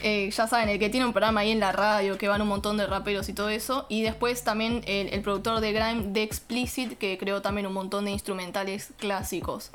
eh, 0.00 0.30
ya 0.30 0.46
saben, 0.46 0.68
el 0.68 0.78
que 0.78 0.90
tiene 0.90 1.06
un 1.06 1.12
programa 1.12 1.40
ahí 1.40 1.50
en 1.50 1.60
la 1.60 1.72
radio, 1.72 2.18
que 2.18 2.28
van 2.28 2.42
un 2.42 2.48
montón 2.48 2.76
de 2.76 2.86
raperos 2.86 3.28
y 3.28 3.32
todo 3.32 3.48
eso. 3.48 3.86
Y 3.88 4.02
después 4.02 4.44
también 4.44 4.82
el, 4.86 5.08
el 5.08 5.22
productor 5.22 5.60
de 5.60 5.72
Grime, 5.72 6.12
The 6.12 6.22
Explicit, 6.22 6.98
que 6.98 7.16
creó 7.18 7.42
también 7.42 7.66
un 7.66 7.72
montón 7.72 8.04
de 8.04 8.10
instrumentales 8.10 8.90
clásicos. 8.98 9.70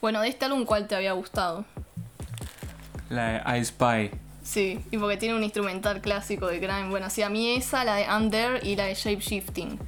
Bueno, 0.00 0.20
de 0.20 0.28
este 0.28 0.44
álbum, 0.44 0.64
¿cuál 0.64 0.86
te 0.86 0.94
había 0.94 1.12
gustado? 1.12 1.64
La 3.08 3.44
de 3.44 3.58
I 3.58 3.64
Spy. 3.64 4.10
Sí, 4.42 4.78
y 4.90 4.98
porque 4.98 5.16
tiene 5.16 5.34
un 5.34 5.42
instrumental 5.42 6.00
clásico 6.02 6.46
de 6.46 6.58
grime. 6.58 6.90
Bueno, 6.90 7.08
sí, 7.08 7.22
a 7.22 7.30
mí 7.30 7.56
esa, 7.56 7.82
la 7.84 7.96
de 7.96 8.06
Under 8.14 8.64
y 8.64 8.76
la 8.76 8.84
de 8.84 8.94
Shape 8.94 9.20
Shifting. 9.20 9.78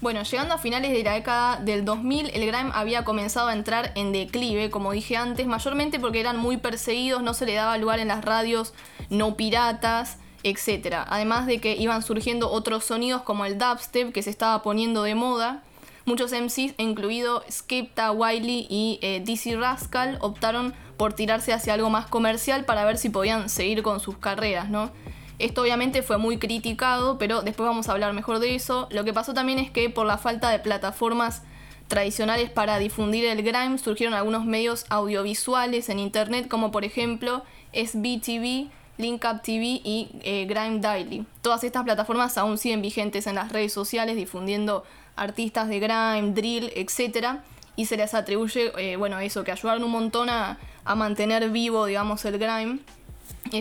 Bueno, 0.00 0.22
llegando 0.22 0.54
a 0.54 0.58
finales 0.58 0.92
de 0.92 1.02
la 1.02 1.14
década 1.14 1.56
del 1.56 1.84
2000, 1.84 2.30
el 2.32 2.46
grime 2.46 2.70
había 2.72 3.04
comenzado 3.04 3.48
a 3.48 3.52
entrar 3.52 3.90
en 3.96 4.12
declive, 4.12 4.70
como 4.70 4.92
dije 4.92 5.16
antes, 5.16 5.44
mayormente 5.48 5.98
porque 5.98 6.20
eran 6.20 6.36
muy 6.36 6.56
perseguidos, 6.56 7.20
no 7.20 7.34
se 7.34 7.46
le 7.46 7.54
daba 7.54 7.76
lugar 7.78 7.98
en 7.98 8.08
las 8.08 8.24
radios 8.24 8.74
no 9.10 9.34
piratas, 9.34 10.18
etc. 10.44 10.98
Además 11.08 11.46
de 11.46 11.60
que 11.60 11.74
iban 11.76 12.02
surgiendo 12.02 12.50
otros 12.50 12.84
sonidos 12.84 13.22
como 13.22 13.44
el 13.44 13.58
dubstep 13.58 14.12
que 14.12 14.22
se 14.22 14.30
estaba 14.30 14.62
poniendo 14.62 15.02
de 15.02 15.16
moda. 15.16 15.64
Muchos 16.04 16.32
MCs, 16.32 16.74
incluido 16.78 17.42
Skepta, 17.50 18.12
Wiley 18.12 18.66
y 18.70 19.00
eh, 19.02 19.20
DC 19.24 19.56
Rascal, 19.56 20.18
optaron 20.20 20.74
por 20.96 21.12
tirarse 21.12 21.52
hacia 21.52 21.74
algo 21.74 21.90
más 21.90 22.06
comercial 22.06 22.64
para 22.64 22.84
ver 22.84 22.98
si 22.98 23.10
podían 23.10 23.48
seguir 23.48 23.82
con 23.82 23.98
sus 23.98 24.16
carreras, 24.16 24.70
¿no? 24.70 24.90
Esto 25.38 25.62
obviamente 25.62 26.02
fue 26.02 26.18
muy 26.18 26.38
criticado, 26.38 27.16
pero 27.18 27.42
después 27.42 27.66
vamos 27.66 27.88
a 27.88 27.92
hablar 27.92 28.12
mejor 28.12 28.40
de 28.40 28.54
eso. 28.54 28.88
Lo 28.90 29.04
que 29.04 29.12
pasó 29.12 29.34
también 29.34 29.58
es 29.58 29.70
que 29.70 29.88
por 29.88 30.06
la 30.06 30.18
falta 30.18 30.50
de 30.50 30.58
plataformas 30.58 31.42
tradicionales 31.86 32.50
para 32.50 32.78
difundir 32.78 33.24
el 33.24 33.42
grime 33.42 33.78
surgieron 33.78 34.14
algunos 34.14 34.44
medios 34.44 34.84
audiovisuales 34.90 35.88
en 35.88 35.98
internet 35.98 36.46
como 36.48 36.70
por 36.70 36.84
ejemplo 36.84 37.42
SBTV, 37.72 38.68
Link 38.98 39.24
Up 39.24 39.42
TV 39.42 39.80
y 39.84 40.10
eh, 40.22 40.44
Grime 40.46 40.80
Daily. 40.80 41.24
Todas 41.40 41.64
estas 41.64 41.84
plataformas 41.84 42.36
aún 42.36 42.58
siguen 42.58 42.82
vigentes 42.82 43.26
en 43.26 43.36
las 43.36 43.52
redes 43.52 43.72
sociales 43.72 44.16
difundiendo 44.16 44.84
artistas 45.16 45.68
de 45.68 45.78
grime, 45.78 46.32
drill, 46.32 46.72
etc. 46.74 47.38
Y 47.76 47.86
se 47.86 47.96
les 47.96 48.12
atribuye, 48.14 48.72
eh, 48.76 48.96
bueno, 48.96 49.18
eso, 49.20 49.44
que 49.44 49.52
ayudaron 49.52 49.84
un 49.84 49.92
montón 49.92 50.28
a, 50.30 50.58
a 50.84 50.94
mantener 50.96 51.48
vivo, 51.50 51.86
digamos, 51.86 52.24
el 52.24 52.38
grime. 52.38 52.80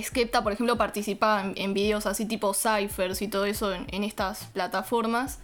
Skepta, 0.01 0.43
por 0.43 0.53
ejemplo, 0.53 0.77
participaba 0.77 1.51
en, 1.55 1.73
videos 1.73 2.05
así 2.05 2.25
tipo 2.25 2.53
Cyphers 2.53 3.21
y 3.21 3.27
todo 3.27 3.45
eso 3.45 3.73
en, 3.73 3.85
en, 3.91 4.03
estas 4.03 4.45
plataformas. 4.53 5.39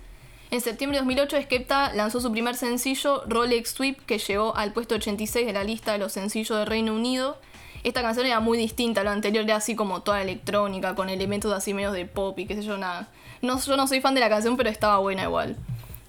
En 0.52 0.62
septiembre 0.62 0.98
de 0.98 1.06
2008, 1.06 1.44
Skepta 1.44 1.94
lanzó 1.94 2.22
su 2.22 2.32
primer 2.32 2.56
sencillo, 2.56 3.24
Rolex 3.28 3.72
Sweep, 3.72 4.06
que 4.06 4.20
llegó 4.20 4.56
al 4.56 4.72
puesto 4.74 4.96
86 4.96 5.46
de 5.46 5.54
la 5.54 5.64
lista 5.64 5.94
de 5.94 5.98
los 5.98 6.12
sencillos 6.12 6.58
de 6.58 6.66
Reino 6.66 6.94
Unido. 6.94 7.38
Esta 7.84 8.02
canción 8.02 8.26
era 8.26 8.40
muy 8.40 8.58
distinta 8.58 9.02
a 9.02 9.04
lo 9.04 9.10
anterior, 9.10 9.44
era 9.44 9.58
así 9.58 9.76
como 9.76 10.04
toda 10.04 10.22
electrónica, 10.22 10.96
con 10.96 11.10
elementos 11.10 11.52
así 11.52 11.74
medios 11.74 11.94
de 11.94 12.06
pop 12.06 12.38
y 12.40 12.46
qué 12.46 12.56
sé 12.56 12.64
yo, 12.64 12.78
nada. 12.78 13.10
No, 13.42 13.60
yo 13.60 13.76
no 13.76 13.88
soy 13.88 14.00
fan 14.00 14.14
de 14.14 14.22
la 14.22 14.30
canción, 14.30 14.56
pero 14.56 14.70
estaba 14.70 15.00
buena 15.00 15.24
igual. 15.24 15.58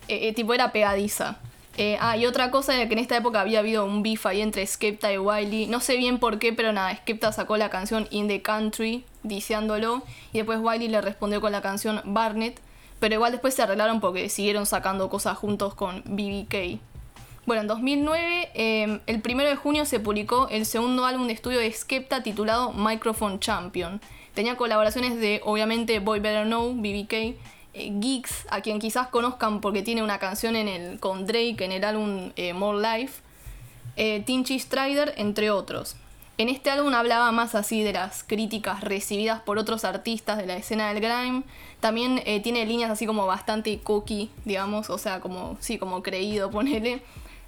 Eh, 0.06 0.28
eh, 0.28 0.32
tipo, 0.32 0.54
era 0.54 0.70
pegadiza. 0.70 1.38
Eh, 1.76 1.96
ah, 2.00 2.16
y 2.16 2.26
otra 2.26 2.50
cosa 2.52 2.74
era 2.76 2.86
que 2.86 2.92
en 2.92 3.00
esta 3.00 3.16
época 3.16 3.40
había 3.40 3.58
habido 3.58 3.84
un 3.84 4.02
beef 4.02 4.26
ahí 4.26 4.40
entre 4.40 4.64
Skepta 4.66 5.12
y 5.12 5.18
Wiley. 5.18 5.66
No 5.66 5.80
sé 5.80 5.96
bien 5.96 6.18
por 6.18 6.38
qué, 6.38 6.52
pero 6.52 6.72
nada, 6.72 6.94
Skepta 6.96 7.32
sacó 7.32 7.56
la 7.56 7.68
canción 7.68 8.06
In 8.10 8.28
the 8.28 8.42
Country, 8.42 9.04
diciéndolo, 9.24 10.02
y 10.32 10.38
después 10.38 10.60
Wiley 10.60 10.88
le 10.88 11.00
respondió 11.00 11.40
con 11.40 11.50
la 11.50 11.62
canción 11.62 12.00
Barnett, 12.04 12.60
pero 13.00 13.16
igual 13.16 13.32
después 13.32 13.54
se 13.54 13.62
arreglaron 13.62 14.00
porque 14.00 14.28
siguieron 14.28 14.66
sacando 14.66 15.10
cosas 15.10 15.36
juntos 15.36 15.74
con 15.74 16.02
BBK. 16.06 16.78
Bueno, 17.46 17.62
en 17.62 17.68
2009, 17.68 18.50
eh, 18.54 19.00
el 19.06 19.22
1 19.22 19.42
de 19.42 19.56
junio 19.56 19.84
se 19.84 20.00
publicó 20.00 20.48
el 20.48 20.64
segundo 20.64 21.04
álbum 21.04 21.26
de 21.26 21.34
estudio 21.34 21.58
de 21.58 21.70
Skepta 21.70 22.22
titulado 22.22 22.72
Microphone 22.72 23.38
Champion. 23.40 24.00
Tenía 24.32 24.56
colaboraciones 24.56 25.20
de, 25.20 25.40
obviamente, 25.44 25.98
Boy 25.98 26.20
Better 26.20 26.46
Know, 26.46 26.72
BBK, 26.74 27.36
eh, 27.74 27.92
Geeks, 27.92 28.46
a 28.50 28.60
quien 28.60 28.78
quizás 28.78 29.08
conozcan 29.08 29.60
porque 29.60 29.82
tiene 29.82 30.02
una 30.02 30.18
canción 30.18 30.54
en 30.54 30.68
el, 30.68 31.00
con 31.00 31.26
Drake 31.26 31.56
en 31.58 31.72
el 31.72 31.84
álbum 31.84 32.30
eh, 32.36 32.52
More 32.52 32.78
Life, 32.80 33.20
eh, 33.96 34.22
Tinchy 34.24 34.58
Strider, 34.60 35.12
entre 35.16 35.50
otros. 35.50 35.96
En 36.38 36.48
este 36.48 36.70
álbum 36.70 36.94
hablaba 36.94 37.30
más 37.32 37.54
así 37.54 37.82
de 37.82 37.92
las 37.92 38.24
críticas 38.24 38.80
recibidas 38.80 39.40
por 39.40 39.58
otros 39.58 39.84
artistas 39.84 40.38
de 40.38 40.46
la 40.46 40.56
escena 40.56 40.92
del 40.92 41.00
grime. 41.00 41.42
También 41.80 42.20
tiene 42.42 42.66
líneas 42.66 42.90
así 42.90 43.06
como 43.06 43.24
bastante 43.24 43.78
cookie, 43.78 44.30
digamos, 44.44 44.90
o 44.90 44.98
sea, 44.98 45.20
como, 45.20 45.56
sí, 45.60 45.78
como 45.78 46.02
creído, 46.02 46.50
ponele. 46.52 47.02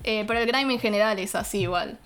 Pero 0.05 0.39
el 0.39 0.47
grime 0.47 0.75
en 0.75 0.79
general 0.79 1.19
es 1.19 1.35
así 1.35 1.63
igual. 1.63 1.99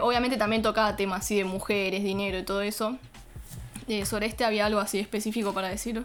Obviamente 0.00 0.38
también 0.38 0.62
tocaba 0.62 0.96
temas 0.96 1.20
así 1.20 1.36
de 1.36 1.44
mujeres, 1.44 2.02
dinero 2.02 2.38
y 2.38 2.44
todo 2.44 2.62
eso. 2.62 2.96
Sobre 4.06 4.24
este 4.24 4.46
había 4.46 4.64
algo 4.64 4.80
así 4.80 5.00
específico 5.00 5.52
para 5.52 5.68
decirlo. 5.68 6.04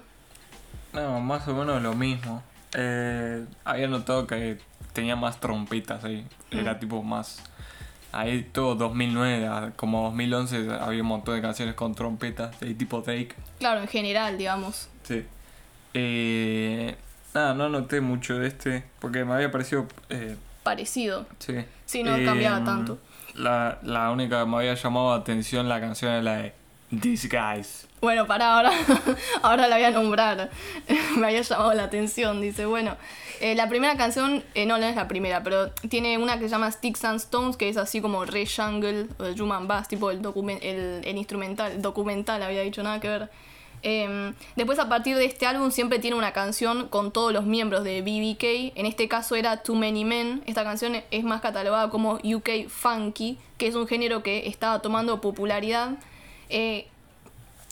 No, 0.98 1.20
más 1.22 1.48
o 1.48 1.54
menos 1.56 1.82
lo 1.82 1.94
mismo. 1.94 2.44
Eh, 2.74 3.46
había 3.64 3.88
notado 3.88 4.28
que 4.28 4.58
tenía 4.94 5.16
más 5.16 5.40
trompetas 5.40 6.04
ahí. 6.04 6.26
Era 6.52 6.74
Mm. 6.74 6.80
tipo 6.80 7.04
más. 7.04 7.42
Ahí 8.12 8.44
todo 8.52 8.76
2009, 8.76 9.48
a- 9.48 9.72
como 9.76 10.04
2011 10.04 10.68
había 10.80 11.02
un 11.02 11.08
montón 11.10 11.36
de 11.36 11.42
canciones 11.42 11.76
con 11.76 11.94
trompetas, 11.94 12.60
de 12.60 12.74
tipo 12.74 13.02
Drake. 13.02 13.36
Claro, 13.60 13.82
en 13.82 13.88
general, 13.88 14.38
digamos. 14.38 14.90
Sí. 15.04 15.24
Eh, 15.94 16.96
nada, 17.34 17.54
no 17.54 17.70
noté 17.70 18.02
mucho 18.02 18.40
de 18.40 18.48
este, 18.48 18.84
porque 19.00 19.24
me 19.26 19.34
había 19.34 19.52
parecido. 19.52 19.88
eh, 20.10 20.36
Parecido. 20.64 21.26
sí. 21.40 21.54
Sí, 21.86 22.04
no 22.04 22.12
cambiaba 22.26 22.64
tanto. 22.66 23.00
La, 23.36 23.78
la 23.84 24.10
única 24.12 24.42
que 24.44 24.50
me 24.50 24.58
había 24.58 24.74
llamado 24.74 25.12
la 25.12 25.22
atención 25.22 25.70
la 25.70 25.80
canción 25.80 26.12
era 26.12 26.22
la 26.24 26.36
de 26.38 26.54
These 27.02 27.30
Guys. 27.30 27.87
Bueno, 28.00 28.28
para 28.28 28.54
ahora, 28.56 28.72
ahora 29.42 29.68
la 29.68 29.78
voy 29.78 29.86
a 29.86 29.92
nombrar. 29.92 30.50
Me 31.18 31.28
había 31.28 31.42
llamado 31.42 31.74
la 31.74 31.84
atención, 31.84 32.42
dice. 32.42 32.66
Bueno, 32.66 32.96
eh, 33.40 33.56
la 33.56 33.68
primera 33.70 33.98
canción, 33.98 34.44
eh, 34.54 34.66
no, 34.66 34.78
no 34.78 34.86
es 34.86 34.96
la 34.96 35.08
primera, 35.08 35.42
pero 35.44 35.72
tiene 35.90 36.18
una 36.18 36.38
que 36.38 36.46
se 36.46 36.50
llama 36.50 36.72
Sticks 36.72 37.04
and 37.06 37.20
Stones, 37.20 37.58
que 37.58 37.70
es 37.70 37.78
así 37.78 38.00
como 38.00 38.26
Re 38.26 38.46
Jungle 38.46 39.08
o 39.18 39.44
Human 39.44 39.68
Bass, 39.68 39.88
tipo 39.88 40.12
el, 40.12 40.22
el, 40.62 41.02
el 41.04 41.18
instrumental, 41.18 41.82
documental, 41.82 42.44
había 42.44 42.62
dicho 42.62 42.84
nada 42.84 43.00
que 43.00 43.10
ver. 43.10 43.30
Eh, 43.84 44.34
después, 44.56 44.80
a 44.80 44.90
partir 44.90 45.16
de 45.16 45.26
este 45.26 45.46
álbum, 45.46 45.72
siempre 45.72 46.00
tiene 46.00 46.18
una 46.18 46.34
canción 46.34 46.88
con 46.90 47.12
todos 47.12 47.32
los 47.32 47.46
miembros 47.46 47.84
de 47.84 48.02
BBK. 48.02 48.78
En 48.78 48.86
este 48.86 49.08
caso 49.08 49.36
era 49.36 49.64
Too 49.64 49.76
Many 49.76 50.06
Men. 50.06 50.44
Esta 50.46 50.64
canción 50.64 51.02
es 51.12 51.24
más 51.24 51.42
catalogada 51.42 51.90
como 51.90 52.16
UK 52.16 52.68
Funky, 52.68 53.38
que 53.58 53.68
es 53.68 53.76
un 53.76 53.88
género 53.88 54.24
que 54.24 54.48
estaba 54.48 54.82
tomando 54.82 55.22
popularidad. 55.22 55.92
Eh, 56.50 56.88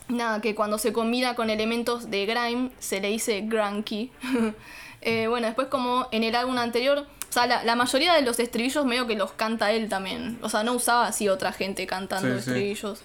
nada, 0.07 0.41
que 0.41 0.55
cuando 0.55 0.77
se 0.77 0.93
combina 0.93 1.35
con 1.35 1.49
elementos 1.49 2.09
de 2.09 2.25
grime 2.25 2.71
se 2.79 2.99
le 3.01 3.09
dice 3.09 3.41
grunky. 3.41 4.11
Eh, 5.07 5.27
bueno, 5.27 5.45
después 5.45 5.67
como 5.67 6.07
en 6.11 6.23
el 6.23 6.33
álbum 6.33 6.57
anterior, 6.57 6.97
o 7.29 7.31
sea, 7.31 7.45
la, 7.45 7.63
la 7.63 7.75
mayoría 7.75 8.15
de 8.15 8.23
los 8.23 8.39
estribillos 8.39 8.87
medio 8.87 9.05
que 9.05 9.13
los 9.15 9.33
canta 9.33 9.71
él 9.71 9.87
también. 9.87 10.39
O 10.41 10.49
sea, 10.49 10.63
no 10.63 10.73
usaba 10.73 11.05
así 11.05 11.29
otra 11.29 11.51
gente 11.51 11.85
cantando 11.85 12.27
Sí, 12.27 12.33
sí. 12.33 12.39
estribillos. 12.49 13.01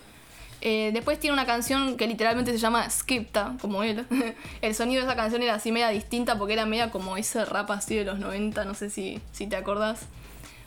Eh, 0.62 0.92
después 0.94 1.20
tiene 1.20 1.34
una 1.34 1.44
canción 1.44 1.98
que 1.98 2.06
literalmente 2.06 2.52
se 2.52 2.58
llama 2.58 2.88
Skipta, 2.88 3.54
como 3.60 3.82
él. 3.82 4.06
el 4.62 4.74
sonido 4.74 5.02
de 5.02 5.08
esa 5.08 5.16
canción 5.16 5.42
era 5.42 5.54
así 5.56 5.72
media 5.72 5.90
distinta 5.90 6.38
porque 6.38 6.54
era 6.54 6.64
media 6.64 6.90
como 6.90 7.18
ese 7.18 7.44
rap 7.44 7.70
así 7.70 7.96
de 7.96 8.04
los 8.06 8.18
90, 8.18 8.64
no 8.64 8.72
sé 8.72 8.88
si, 8.88 9.20
si 9.32 9.46
te 9.46 9.56
acordás. 9.56 10.06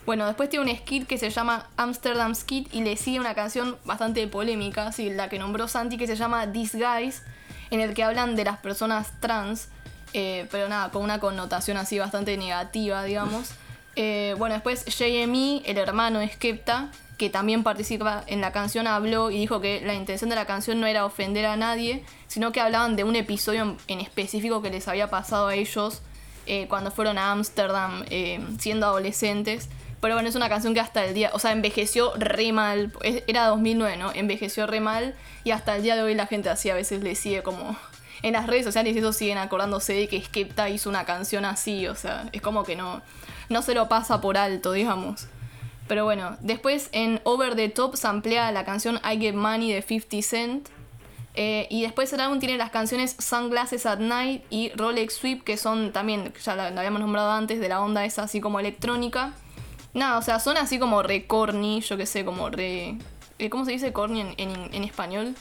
Bueno, 0.06 0.26
después 0.26 0.50
tiene 0.50 0.70
un 0.70 0.76
skit 0.78 1.06
que 1.06 1.16
se 1.16 1.30
llama 1.30 1.66
Amsterdam 1.76 2.34
Skit 2.34 2.72
y 2.74 2.82
le 2.82 2.96
sigue 2.96 3.20
una 3.20 3.34
canción 3.34 3.78
bastante 3.84 4.26
polémica, 4.28 4.92
sí, 4.92 5.08
la 5.10 5.28
que 5.30 5.38
nombró 5.38 5.66
Santi, 5.66 5.96
que 5.96 6.06
se 6.06 6.14
llama 6.16 6.44
Guys, 6.46 7.22
en 7.70 7.80
el 7.80 7.94
que 7.94 8.04
hablan 8.04 8.36
de 8.36 8.44
las 8.44 8.58
personas 8.58 9.12
trans, 9.20 9.68
eh, 10.12 10.46
pero 10.50 10.68
nada, 10.68 10.90
con 10.90 11.02
una 11.02 11.20
connotación 11.20 11.78
así 11.78 11.98
bastante 11.98 12.36
negativa, 12.36 13.04
digamos. 13.04 13.50
Eh, 13.96 14.34
bueno, 14.38 14.56
después 14.56 14.84
JME, 14.86 15.62
el 15.66 15.78
hermano 15.78 16.18
de 16.18 16.28
Skepta, 16.28 16.90
que 17.16 17.30
también 17.30 17.62
participa 17.62 18.24
en 18.26 18.40
la 18.40 18.50
canción, 18.50 18.88
habló 18.88 19.30
y 19.30 19.38
dijo 19.38 19.60
que 19.60 19.82
la 19.82 19.94
intención 19.94 20.28
de 20.30 20.34
la 20.34 20.46
canción 20.46 20.80
no 20.80 20.88
era 20.88 21.06
ofender 21.06 21.46
a 21.46 21.56
nadie, 21.56 22.04
sino 22.26 22.50
que 22.50 22.60
hablaban 22.60 22.96
de 22.96 23.04
un 23.04 23.14
episodio 23.14 23.76
en- 23.86 24.00
específico 24.00 24.62
que 24.62 24.70
les 24.70 24.88
había 24.88 25.10
pasado 25.10 25.46
a 25.46 25.54
ellos 25.54 26.02
eh, 26.46 26.66
cuando 26.68 26.90
fueron 26.90 27.18
a 27.18 27.30
Ámsterdam 27.30 28.04
siendo 28.58 28.86
adolescentes. 28.86 29.68
Pero 30.04 30.16
bueno, 30.16 30.28
es 30.28 30.34
una 30.34 30.50
canción 30.50 30.74
que 30.74 30.80
hasta 30.80 31.02
el 31.02 31.14
día, 31.14 31.30
o 31.32 31.38
sea, 31.38 31.52
envejeció 31.52 32.12
re 32.18 32.52
mal. 32.52 32.92
Era 33.26 33.46
2009, 33.46 33.96
¿no? 33.96 34.12
Envejeció 34.12 34.66
re 34.66 34.78
mal 34.78 35.14
y 35.44 35.50
hasta 35.50 35.76
el 35.76 35.82
día 35.82 35.96
de 35.96 36.02
hoy 36.02 36.14
la 36.14 36.26
gente 36.26 36.50
así 36.50 36.68
a 36.68 36.74
veces 36.74 37.02
le 37.02 37.14
sigue 37.14 37.42
como... 37.42 37.74
En 38.20 38.34
las 38.34 38.46
redes 38.46 38.66
sociales 38.66 38.94
eso 38.94 39.14
siguen 39.14 39.38
acordándose 39.38 39.94
de 39.94 40.06
que 40.06 40.20
Skepta 40.20 40.68
hizo 40.68 40.90
una 40.90 41.06
canción 41.06 41.46
así, 41.46 41.86
o 41.86 41.94
sea, 41.94 42.28
es 42.32 42.42
como 42.42 42.64
que 42.64 42.76
no, 42.76 43.00
no 43.48 43.62
se 43.62 43.72
lo 43.72 43.88
pasa 43.88 44.20
por 44.20 44.36
alto, 44.36 44.72
digamos. 44.72 45.26
Pero 45.88 46.04
bueno, 46.04 46.36
después 46.40 46.90
en 46.92 47.22
Over 47.24 47.56
the 47.56 47.70
Top 47.70 47.96
se 47.96 48.06
amplía 48.06 48.52
la 48.52 48.66
canción 48.66 49.00
I 49.10 49.18
Get 49.18 49.34
Money 49.34 49.72
de 49.72 49.80
50 49.80 50.20
Cent. 50.20 50.68
Eh, 51.34 51.66
y 51.70 51.80
después 51.80 52.12
el 52.12 52.20
álbum 52.20 52.40
tiene 52.40 52.58
las 52.58 52.70
canciones 52.70 53.16
Sunglasses 53.18 53.86
at 53.86 54.00
Night 54.00 54.44
y 54.50 54.70
Rolex 54.76 55.14
Sweep, 55.14 55.44
que 55.44 55.56
son 55.56 55.92
también, 55.92 56.34
ya 56.44 56.54
la, 56.56 56.68
la 56.68 56.82
habíamos 56.82 57.00
nombrado 57.00 57.30
antes, 57.30 57.58
de 57.58 57.70
la 57.70 57.80
onda 57.80 58.04
esa 58.04 58.24
así 58.24 58.42
como 58.42 58.60
electrónica. 58.60 59.32
Nada, 59.94 60.18
o 60.18 60.22
sea, 60.22 60.40
son 60.40 60.56
así 60.56 60.78
como 60.78 61.02
re 61.02 61.26
corny, 61.26 61.80
yo 61.80 61.96
que 61.96 62.06
sé, 62.06 62.24
como 62.24 62.50
re... 62.50 62.98
eh, 63.38 63.48
¿Cómo 63.50 63.64
se 63.64 63.70
dice 63.72 63.92
corny 63.92 64.20
en, 64.22 64.34
en- 64.38 64.74
en 64.74 64.84
español? 64.84 65.34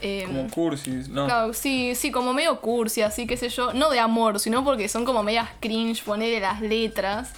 Em, 0.00 0.26
Como 0.28 0.48
cursis, 0.50 1.08
¿no? 1.08 1.26
Claro, 1.26 1.52
sí, 1.54 1.94
sí, 1.94 2.10
como 2.12 2.32
medio 2.32 2.60
cursi, 2.60 3.02
así 3.02 3.26
qué 3.26 3.36
sé 3.36 3.48
yo. 3.48 3.72
No 3.72 3.90
de 3.90 3.98
amor, 4.00 4.38
sino 4.40 4.64
porque 4.64 4.88
son 4.88 5.04
como 5.04 5.22
medias 5.22 5.48
cringe 5.60 6.02
ponerle 6.04 6.40
las 6.40 6.60
letras. 6.60 7.30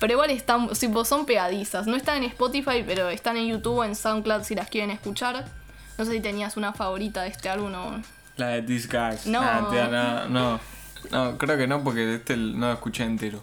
Pero 0.00 0.14
igual 0.14 0.30
están, 0.30 0.68
tipo, 0.70 1.04
son 1.04 1.26
pegadizas. 1.26 1.86
No 1.86 1.94
están 1.94 2.16
en 2.18 2.24
Spotify, 2.24 2.82
pero 2.86 3.10
están 3.10 3.36
en 3.36 3.46
YouTube 3.48 3.78
o 3.78 3.84
en 3.84 3.94
SoundCloud 3.94 4.42
si 4.44 4.54
las 4.54 4.68
quieren 4.70 4.90
escuchar. 4.90 5.44
No 5.98 6.04
sé 6.04 6.12
si 6.12 6.20
tenías 6.20 6.56
una 6.56 6.72
favorita 6.72 7.22
de 7.22 7.28
este 7.28 7.48
álbum 7.48 7.74
o... 7.74 8.00
La 8.36 8.48
de 8.48 8.62
Guys. 8.62 9.26
No. 9.26 9.40
Ah, 9.42 9.68
tía, 9.70 9.88
no, 9.88 10.28
no. 10.28 10.60
No, 11.10 11.36
creo 11.38 11.58
que 11.58 11.66
no, 11.66 11.84
porque 11.84 12.14
este 12.14 12.36
no 12.36 12.68
lo 12.68 12.72
escuché 12.72 13.04
entero. 13.04 13.42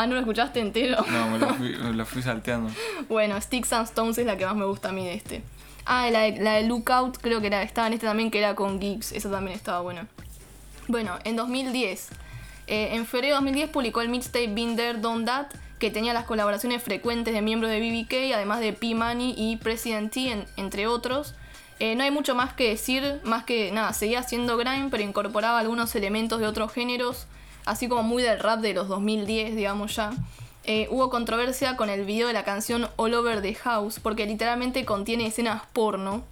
Ah, 0.00 0.06
¿no 0.06 0.14
lo 0.14 0.20
escuchaste 0.20 0.60
entero? 0.60 1.04
No, 1.10 1.28
me 1.30 1.38
lo 1.38 1.48
fui, 1.54 1.70
me 1.76 1.92
lo 1.92 2.06
fui 2.06 2.22
salteando. 2.22 2.70
Bueno, 3.08 3.40
Sticks 3.40 3.72
and 3.72 3.86
Stones 3.88 4.18
es 4.18 4.26
la 4.26 4.36
que 4.36 4.46
más 4.46 4.54
me 4.56 4.64
gusta 4.64 4.90
a 4.90 4.92
mí 4.92 5.04
de 5.04 5.14
este. 5.14 5.42
Ah, 5.86 6.08
la 6.10 6.20
de, 6.22 6.32
la 6.42 6.54
de 6.54 6.62
Lookout 6.64 7.18
creo 7.20 7.40
que 7.40 7.46
era, 7.48 7.62
estaba 7.62 7.86
en 7.86 7.94
este 7.94 8.06
también, 8.06 8.30
que 8.30 8.38
era 8.38 8.54
con 8.54 8.78
Geeks. 8.78 9.12
Esa 9.12 9.30
también 9.30 9.56
estaba 9.56 9.80
buena. 9.80 10.06
Bueno, 10.86 11.18
en 11.24 11.36
2010. 11.36 12.08
eh, 12.66 12.90
en 12.92 13.06
febrero 13.06 13.34
de 13.34 13.40
2010 13.40 13.70
publicó 13.70 14.00
el 14.02 14.08
mixtape 14.10 14.48
Been 14.48 14.76
There, 14.76 14.98
Done 14.98 15.24
That, 15.24 15.46
que 15.78 15.90
tenía 15.90 16.12
las 16.12 16.24
colaboraciones 16.24 16.82
frecuentes 16.82 17.32
de 17.34 17.40
miembros 17.42 17.70
de 17.70 17.80
BBK, 17.80 18.34
además 18.34 18.60
de 18.60 18.72
P-Money 18.74 19.34
y 19.36 19.56
President 19.56 20.12
T, 20.12 20.30
en- 20.30 20.44
entre 20.56 20.86
otros. 20.86 21.34
Eh, 21.80 21.94
no 21.94 22.02
hay 22.04 22.10
mucho 22.10 22.34
más 22.34 22.52
que 22.52 22.68
decir, 22.70 23.20
más 23.24 23.44
que 23.44 23.70
nada, 23.72 23.92
seguía 23.92 24.18
haciendo 24.20 24.56
grime, 24.56 24.88
pero 24.90 25.02
incorporaba 25.02 25.58
algunos 25.60 25.94
elementos 25.94 26.40
de 26.40 26.46
otros 26.46 26.72
géneros, 26.72 27.26
así 27.68 27.88
como 27.88 28.02
muy 28.02 28.22
del 28.22 28.38
rap 28.40 28.60
de 28.60 28.74
los 28.74 28.88
2010, 28.88 29.56
digamos 29.56 29.94
ya. 29.96 30.10
Eh, 30.64 30.86
hubo 30.90 31.08
controversia 31.08 31.76
con 31.76 31.88
el 31.88 32.04
video 32.04 32.26
de 32.26 32.34
la 32.34 32.44
canción 32.44 32.88
All 32.96 33.14
Over 33.14 33.40
the 33.40 33.54
House, 33.54 34.00
porque 34.00 34.26
literalmente 34.26 34.84
contiene 34.84 35.26
escenas 35.26 35.62
porno, 35.72 36.22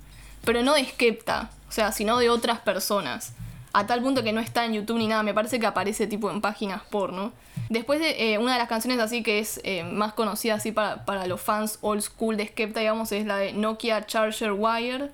pero 0.44 0.62
no 0.62 0.74
de 0.74 0.84
Skepta, 0.84 1.50
o 1.68 1.72
sea, 1.72 1.92
sino 1.92 2.18
de 2.18 2.28
otras 2.28 2.58
personas. 2.60 3.32
A 3.72 3.86
tal 3.86 4.02
punto 4.02 4.22
que 4.22 4.32
no 4.32 4.40
está 4.40 4.64
en 4.64 4.74
YouTube 4.74 4.98
ni 4.98 5.06
nada, 5.06 5.22
me 5.22 5.34
parece 5.34 5.58
que 5.58 5.66
aparece 5.66 6.06
tipo 6.06 6.30
en 6.30 6.40
páginas 6.40 6.82
porno. 6.90 7.32
Después 7.68 8.00
de 8.00 8.34
eh, 8.34 8.38
una 8.38 8.52
de 8.52 8.58
las 8.58 8.68
canciones 8.68 8.98
así 9.00 9.22
que 9.22 9.38
es 9.38 9.60
eh, 9.64 9.84
más 9.84 10.12
conocida 10.12 10.54
así 10.54 10.72
para, 10.72 11.04
para 11.04 11.26
los 11.26 11.40
fans 11.40 11.78
old 11.80 12.02
school 12.02 12.36
de 12.36 12.46
Skepta, 12.46 12.80
digamos, 12.80 13.12
es 13.12 13.26
la 13.26 13.36
de 13.36 13.52
Nokia 13.52 14.06
Charger 14.06 14.52
Wire. 14.52 15.10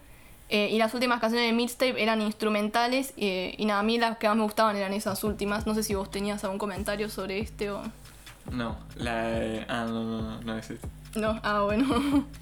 Eh, 0.55 0.69
y 0.71 0.77
las 0.77 0.93
últimas 0.93 1.19
canciones 1.19 1.49
de 1.49 1.55
Mixtape 1.55 2.03
eran 2.03 2.21
instrumentales 2.21 3.15
eh, 3.17 3.55
y 3.57 3.65
nada, 3.65 3.81
a 3.81 3.83
mí 3.83 3.97
las 3.97 4.19
que 4.19 4.29
más 4.29 4.37
me 4.37 4.43
gustaban 4.43 4.77
eran 4.77 4.93
esas 4.93 5.25
últimas. 5.25 5.67
No 5.67 5.75
sé 5.75 5.83
si 5.83 5.95
vos 5.95 6.11
tenías 6.11 6.45
algún 6.45 6.59
comentario 6.59 7.09
sobre 7.09 7.39
este 7.39 7.71
o... 7.71 7.81
No, 8.51 8.77
la 8.97 9.23
de. 9.23 9.65
Ah, 9.67 9.87
no, 9.89 10.05
no, 10.05 10.21
no, 10.21 10.43
no 10.43 10.59
es 10.59 10.71
este. 10.71 10.87
No, 11.15 11.41
ah, 11.43 11.63
bueno. 11.63 12.27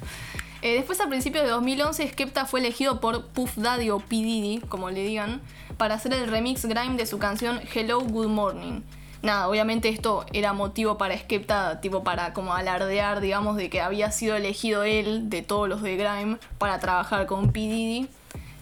Eh, 0.62 0.74
después, 0.74 1.00
a 1.00 1.08
principios 1.08 1.44
de 1.44 1.50
2011, 1.52 2.06
Skepta 2.10 2.44
fue 2.44 2.60
elegido 2.60 3.00
por 3.00 3.24
Puff 3.28 3.56
Daddy 3.56 3.88
o 3.88 3.98
P. 3.98 4.16
Diddy, 4.16 4.60
como 4.68 4.90
le 4.90 5.02
digan, 5.04 5.40
para 5.78 5.94
hacer 5.94 6.12
el 6.12 6.28
remix 6.28 6.66
grime 6.66 6.98
de 6.98 7.06
su 7.06 7.18
canción 7.18 7.62
Hello 7.72 8.00
Good 8.00 8.26
Morning. 8.26 8.82
Nada, 9.22 9.48
obviamente 9.48 9.90
esto 9.90 10.24
era 10.32 10.52
motivo 10.52 10.96
para 10.96 11.16
Skepta, 11.18 11.80
tipo 11.80 12.02
para 12.02 12.32
como 12.32 12.54
alardear, 12.54 13.20
digamos, 13.20 13.56
de 13.56 13.68
que 13.68 13.80
había 13.80 14.10
sido 14.12 14.34
elegido 14.34 14.82
él, 14.84 15.28
de 15.28 15.42
todos 15.42 15.68
los 15.68 15.82
de 15.82 15.96
grime, 15.96 16.38
para 16.58 16.78
trabajar 16.78 17.26
con 17.26 17.52
P. 17.52 17.60
Diddy, 17.60 18.08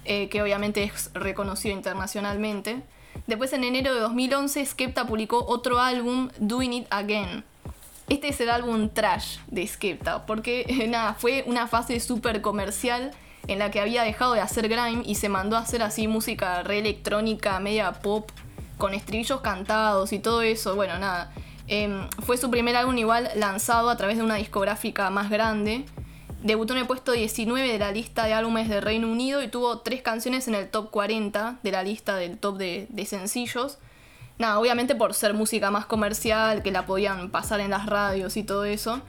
eh, 0.05 0.29
que 0.29 0.43
obviamente 0.43 0.83
es 0.83 1.11
reconocido 1.15 1.75
internacionalmente. 1.75 2.83
Después, 3.29 3.53
en 3.53 3.63
enero 3.63 3.95
de 3.95 4.01
2011, 4.01 4.67
Skepta 4.67 5.07
publicó 5.07 5.45
otro 5.47 5.79
álbum, 5.79 6.31
Doing 6.39 6.73
It 6.73 6.87
Again, 6.91 7.45
este 8.09 8.29
es 8.29 8.41
el 8.41 8.49
álbum 8.49 8.89
trash 8.89 9.37
de 9.49 9.67
Skepta, 9.67 10.25
porque 10.25 10.87
nada, 10.89 11.15
fue 11.15 11.45
una 11.47 11.67
fase 11.67 12.01
súper 12.01 12.41
comercial 12.41 13.13
en 13.47 13.59
la 13.59 13.71
que 13.71 13.81
había 13.81 14.03
dejado 14.03 14.33
de 14.33 14.41
hacer 14.41 14.69
grime 14.69 15.03
y 15.05 15.17
se 15.17 15.29
mandó 15.29 15.57
a 15.57 15.61
hacer 15.61 15.83
así 15.83 16.09
música 16.09 16.63
re 16.63 16.79
electrónica, 16.79 17.61
media 17.61 17.93
pop, 17.93 18.31
con 18.79 18.95
estribillos 18.95 19.41
cantados 19.41 20.13
y 20.13 20.19
todo 20.19 20.43
eso. 20.43 20.75
Bueno, 20.75 20.99
nada. 20.99 21.33
Em, 21.67 22.09
fue 22.25 22.39
su 22.39 22.51
primer 22.51 22.77
álbum 22.77 22.97
igual 22.97 23.29
lanzado 23.37 23.91
a 23.91 23.97
través 23.97 24.17
de 24.17 24.23
una 24.23 24.37
discográfica 24.37 25.11
más 25.11 25.29
grande. 25.29 25.85
Debutó 26.43 26.73
en 26.73 26.81
el 26.81 26.87
puesto 26.87 27.13
19 27.13 27.71
de 27.71 27.79
la 27.79 27.93
lista 27.93 28.25
de 28.25 28.33
álbumes 28.33 28.69
de 28.69 28.81
Reino 28.81 29.09
Unido 29.09 29.43
y 29.43 29.49
tuvo 29.49 29.81
tres 29.81 30.01
canciones 30.01 30.49
en 30.49 30.55
el 30.55 30.71
top 30.71 30.91
40 30.91 31.59
de 31.63 31.73
la 31.73 31.83
lista 31.83 32.17
del 32.17 32.39
top 32.39 32.57
de, 32.57 32.87
de 32.89 33.05
sencillos. 33.05 33.79
Nada, 34.39 34.59
obviamente 34.61 34.95
por 34.95 35.15
ser 35.15 35.35
música 35.35 35.71
más 35.71 35.85
comercial, 35.85 36.63
que 36.63 36.71
la 36.71 36.87
podían 36.87 37.31
pasar 37.31 37.61
en 37.61 37.71
las 37.71 37.87
radios 37.87 38.37
y 38.37 38.45
todo 38.45 38.65
eso. 38.65 39.03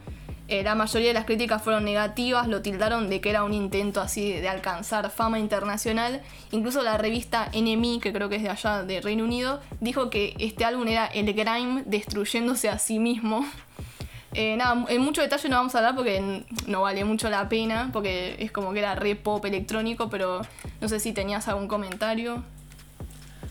Eh, 0.50 0.64
la 0.64 0.74
mayoría 0.74 1.08
de 1.08 1.14
las 1.14 1.26
críticas 1.26 1.62
fueron 1.62 1.84
negativas, 1.84 2.48
lo 2.48 2.60
tildaron 2.60 3.08
de 3.08 3.20
que 3.20 3.30
era 3.30 3.44
un 3.44 3.54
intento 3.54 4.00
así 4.00 4.32
de 4.32 4.48
alcanzar 4.48 5.08
fama 5.10 5.38
internacional. 5.38 6.22
Incluso 6.50 6.82
la 6.82 6.98
revista 6.98 7.48
NME, 7.54 8.00
que 8.00 8.12
creo 8.12 8.28
que 8.28 8.34
es 8.34 8.42
de 8.42 8.48
allá 8.48 8.82
de 8.82 9.00
Reino 9.00 9.22
Unido, 9.22 9.60
dijo 9.78 10.10
que 10.10 10.34
este 10.40 10.64
álbum 10.64 10.88
era 10.88 11.06
el 11.06 11.32
grime 11.34 11.84
destruyéndose 11.86 12.68
a 12.68 12.80
sí 12.80 12.98
mismo. 12.98 13.46
Eh, 14.34 14.56
nada, 14.56 14.86
en 14.88 15.00
mucho 15.02 15.22
detalle 15.22 15.48
no 15.48 15.54
vamos 15.54 15.76
a 15.76 15.78
hablar 15.78 15.94
porque 15.94 16.44
no 16.66 16.82
vale 16.82 17.04
mucho 17.04 17.30
la 17.30 17.48
pena, 17.48 17.90
porque 17.92 18.34
es 18.40 18.50
como 18.50 18.72
que 18.72 18.80
era 18.80 18.96
re 18.96 19.14
pop 19.14 19.44
electrónico, 19.44 20.10
pero 20.10 20.40
no 20.80 20.88
sé 20.88 20.98
si 20.98 21.12
tenías 21.12 21.46
algún 21.46 21.68
comentario. 21.68 22.42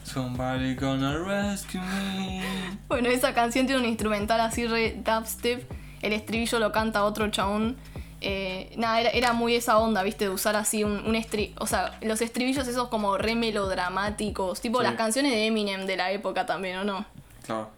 Somebody 0.03 0.75
gonna 0.75 1.17
rescue 1.17 1.79
me. 1.79 2.43
Bueno, 2.89 3.07
esa 3.07 3.33
canción 3.33 3.67
tiene 3.67 3.79
un 3.79 3.88
instrumental 3.88 4.41
así 4.41 4.67
re 4.67 5.01
dubstep. 5.01 5.79
El 6.01 6.13
estribillo 6.13 6.59
lo 6.59 6.71
canta 6.71 7.03
otro 7.03 7.29
chabón. 7.29 7.75
Eh, 8.21 8.73
nada, 8.75 8.99
era, 8.99 9.09
era 9.12 9.33
muy 9.33 9.55
esa 9.55 9.77
onda, 9.79 10.03
viste, 10.03 10.25
de 10.25 10.29
usar 10.31 10.55
así 10.57 10.83
un, 10.83 11.05
un 11.05 11.15
estri... 11.15 11.53
O 11.57 11.67
sea, 11.67 11.97
los 12.01 12.21
estribillos 12.21 12.67
esos 12.67 12.89
como 12.89 13.17
re 13.17 13.35
melodramáticos. 13.35 14.62
Tipo 14.62 14.79
Sí. 14.79 14.83
las 14.83 14.95
canciones 14.95 15.31
de 15.31 15.45
Eminem 15.47 15.85
de 15.85 15.95
la 15.97 16.12
época 16.12 16.45
también, 16.45 16.77
¿o 16.79 16.83
no? 16.83 17.05
Claro. 17.45 17.69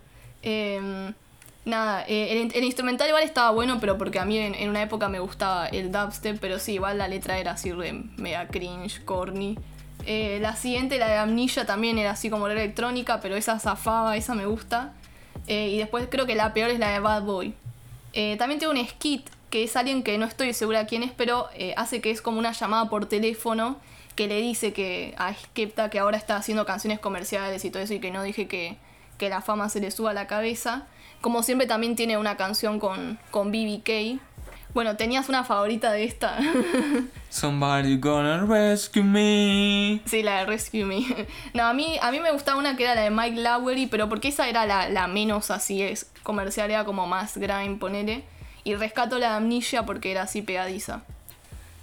Eh, 0.44 1.12
nada, 1.66 2.04
eh, 2.08 2.42
el, 2.42 2.56
el 2.56 2.64
instrumental 2.64 3.08
igual 3.08 3.24
estaba 3.24 3.52
bueno, 3.52 3.80
pero 3.80 3.98
porque 3.98 4.18
a 4.20 4.26
mí 4.26 4.38
en, 4.38 4.56
en 4.56 4.70
una 4.70 4.82
época 4.82 5.10
me 5.10 5.20
gustaba 5.20 5.68
el 5.68 5.92
dubstep, 5.92 6.40
pero 6.40 6.58
sí, 6.58 6.74
igual 6.74 6.98
la 6.98 7.08
letra 7.08 7.38
era 7.38 7.52
así 7.52 7.72
re 7.72 7.94
mega 8.18 8.48
cringe, 8.48 9.04
corny. 9.06 9.58
Eh, 10.08 10.40
la 10.42 10.56
siguiente, 10.56 10.98
la 10.98 11.08
de 11.08 11.18
Amnesia, 11.18 11.68
también 11.68 12.00
era 12.00 12.12
así 12.12 12.32
como 12.32 12.48
re 12.48 12.54
electrónica, 12.54 13.20
pero 13.22 13.36
esa 13.36 13.60
zafaba, 13.60 14.18
esa 14.18 14.34
me 14.34 14.48
gusta. 14.48 14.94
Y 15.48 15.78
después 15.80 16.08
creo 16.10 16.26
que 16.26 16.36
la 16.36 16.54
peor 16.54 16.70
es 16.70 16.80
la 16.80 16.90
de 16.92 17.00
Bad 17.00 17.24
Boy. 17.24 17.54
Eh, 18.14 18.36
también 18.38 18.60
tengo 18.60 18.74
un 18.74 18.88
skit, 18.88 19.30
que 19.50 19.64
es 19.64 19.76
alguien 19.76 20.04
que 20.04 20.18
no 20.18 20.26
estoy 20.26 20.54
segura 20.54 20.86
quién 20.86 21.04
es, 21.04 21.12
pero 21.12 21.50
eh, 21.56 21.74
hace 21.78 22.02
que 22.02 22.12
es 22.12 22.22
como 22.22 22.40
una 22.40 22.52
llamada 22.52 22.90
por 22.90 23.06
teléfono 23.06 23.78
que 24.16 24.28
le 24.28 24.42
dice 24.42 24.74
que 24.74 25.14
a 25.18 25.34
Skepta 25.34 25.90
que 25.90 26.00
ahora 26.00 26.18
está 26.18 26.36
haciendo 26.36 26.66
canciones 26.66 27.00
comerciales 27.00 27.64
y 27.66 27.72
todo 27.72 27.84
eso 27.84 27.94
y 27.94 28.00
que 28.00 28.12
no 28.12 28.24
dije 28.24 28.48
que, 28.48 28.78
que 29.18 29.30
la 29.30 29.42
fama 29.42 29.70
se 29.70 29.80
le 29.80 29.92
suba 29.92 30.12
a 30.12 30.14
la 30.14 30.28
cabeza. 30.28 30.88
Como 31.22 31.44
siempre 31.44 31.68
también 31.68 31.96
tiene 31.96 32.18
una 32.18 32.38
canción 32.38 32.80
con, 32.80 33.20
con 33.30 33.52
BBK. 33.52 34.20
Bueno, 34.74 34.96
tenías 34.96 35.28
una 35.28 35.44
favorita 35.44 35.92
de 35.92 36.06
esta. 36.06 36.38
Somebody 37.30 37.98
gonna 37.98 38.46
rescue 38.46 39.04
me. 39.04 40.02
sí, 40.06 40.24
la 40.24 40.40
de 40.40 40.46
Rescue 40.46 40.86
Me. 40.86 41.28
no, 41.54 41.64
a 41.64 41.74
mí, 41.74 41.98
a 42.02 42.12
mí 42.12 42.20
me 42.20 42.32
gustaba 42.32 42.58
una 42.58 42.76
que 42.78 42.84
era 42.84 42.96
la 42.96 43.02
de 43.02 43.12
Mike 43.12 43.42
Lowery, 43.42 43.88
pero 43.88 44.08
porque 44.08 44.30
esa 44.30 44.48
era 44.48 44.66
la, 44.66 44.90
la 44.90 45.08
menos 45.08 45.52
así 45.52 45.82
es 45.82 46.10
comercial, 46.24 46.72
era 46.72 46.86
como 46.86 47.08
más 47.08 47.38
grime, 47.38 47.78
ponele. 47.80 48.24
Y 48.64 48.76
rescato 48.76 49.18
la 49.18 49.32
de 49.32 49.36
Amnesia 49.38 49.86
porque 49.86 50.12
era 50.12 50.24
así 50.24 50.42
pegadiza. 50.42 51.02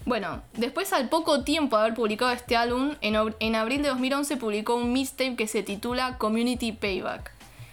Bueno, 0.05 0.41
después 0.55 0.93
al 0.95 1.11
poco 1.11 1.45
tiempo 1.45 1.77
de 1.77 1.83
haber 1.83 1.95
publicado 1.95 2.31
este 2.31 2.57
álbum, 2.57 2.95
en, 3.03 3.17
en 3.41 3.55
abril 3.55 3.83
de 3.83 3.89
2011 3.89 4.39
publicó 4.39 4.77
un 4.77 4.93
mixtape 4.93 5.37
que 5.37 5.47
se 5.47 5.63
titula 5.63 6.17
Community 6.17 6.73
Payback. 6.73 7.33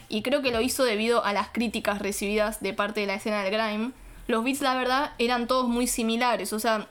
Y 0.09 0.21
creo 0.21 0.41
que 0.41 0.51
lo 0.51 0.59
hizo 0.59 0.83
debido 0.83 1.23
a 1.23 1.31
las 1.31 1.49
críticas 1.49 1.99
recibidas 1.99 2.61
de 2.61 2.73
parte 2.73 2.99
de 3.01 3.07
la 3.07 3.15
escena 3.15 3.41
del 3.43 3.53
grime. 3.53 3.91
Los 4.27 4.43
beats, 4.43 4.61
la 4.61 4.75
verdad, 4.75 5.11
eran 5.19 5.47
todos 5.47 5.67
muy 5.67 5.87
similares, 5.87 6.53
o 6.53 6.59
sea, 6.59 6.87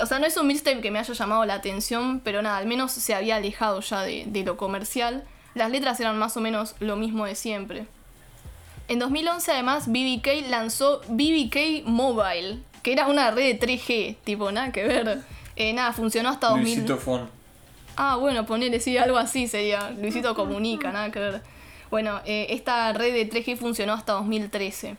o 0.00 0.06
sea, 0.06 0.18
no 0.18 0.26
es 0.26 0.36
un 0.36 0.48
mixtape 0.48 0.80
que 0.80 0.90
me 0.90 0.98
haya 0.98 1.14
llamado 1.14 1.44
la 1.44 1.54
atención, 1.54 2.20
pero 2.24 2.42
nada, 2.42 2.56
al 2.56 2.66
menos 2.66 2.90
se 2.92 3.14
había 3.14 3.36
alejado 3.36 3.80
ya 3.80 4.02
de, 4.02 4.24
de 4.26 4.42
lo 4.42 4.56
comercial. 4.56 5.22
Las 5.54 5.70
letras 5.70 6.00
eran 6.00 6.18
más 6.18 6.36
o 6.36 6.40
menos 6.40 6.74
lo 6.80 6.96
mismo 6.96 7.26
de 7.26 7.36
siempre. 7.36 7.86
En 8.88 8.98
2011 8.98 9.52
además 9.52 9.86
BBK 9.86 10.48
lanzó 10.48 11.00
BBK 11.08 11.86
Mobile, 11.86 12.58
que 12.82 12.92
era 12.92 13.06
una 13.06 13.30
red 13.30 13.58
de 13.58 13.66
3G, 13.66 14.16
tipo 14.24 14.50
nada 14.52 14.72
que 14.72 14.84
ver. 14.84 15.22
Eh, 15.56 15.72
nada, 15.72 15.92
funcionó 15.92 16.28
hasta 16.28 16.48
2000. 16.48 16.64
Luisito 16.64 16.98
Fon. 16.98 17.28
Ah, 17.96 18.16
bueno, 18.16 18.44
ponele, 18.44 18.80
sí, 18.80 18.98
algo 18.98 19.16
así 19.16 19.46
sería. 19.46 19.90
Luisito 19.90 20.34
Comunica, 20.34 20.90
nada 20.90 21.10
que 21.10 21.20
ver. 21.20 21.42
Bueno, 21.90 22.20
eh, 22.24 22.46
esta 22.50 22.92
red 22.92 23.14
de 23.14 23.30
3G 23.30 23.56
funcionó 23.56 23.92
hasta 23.92 24.14
2013. 24.14 24.96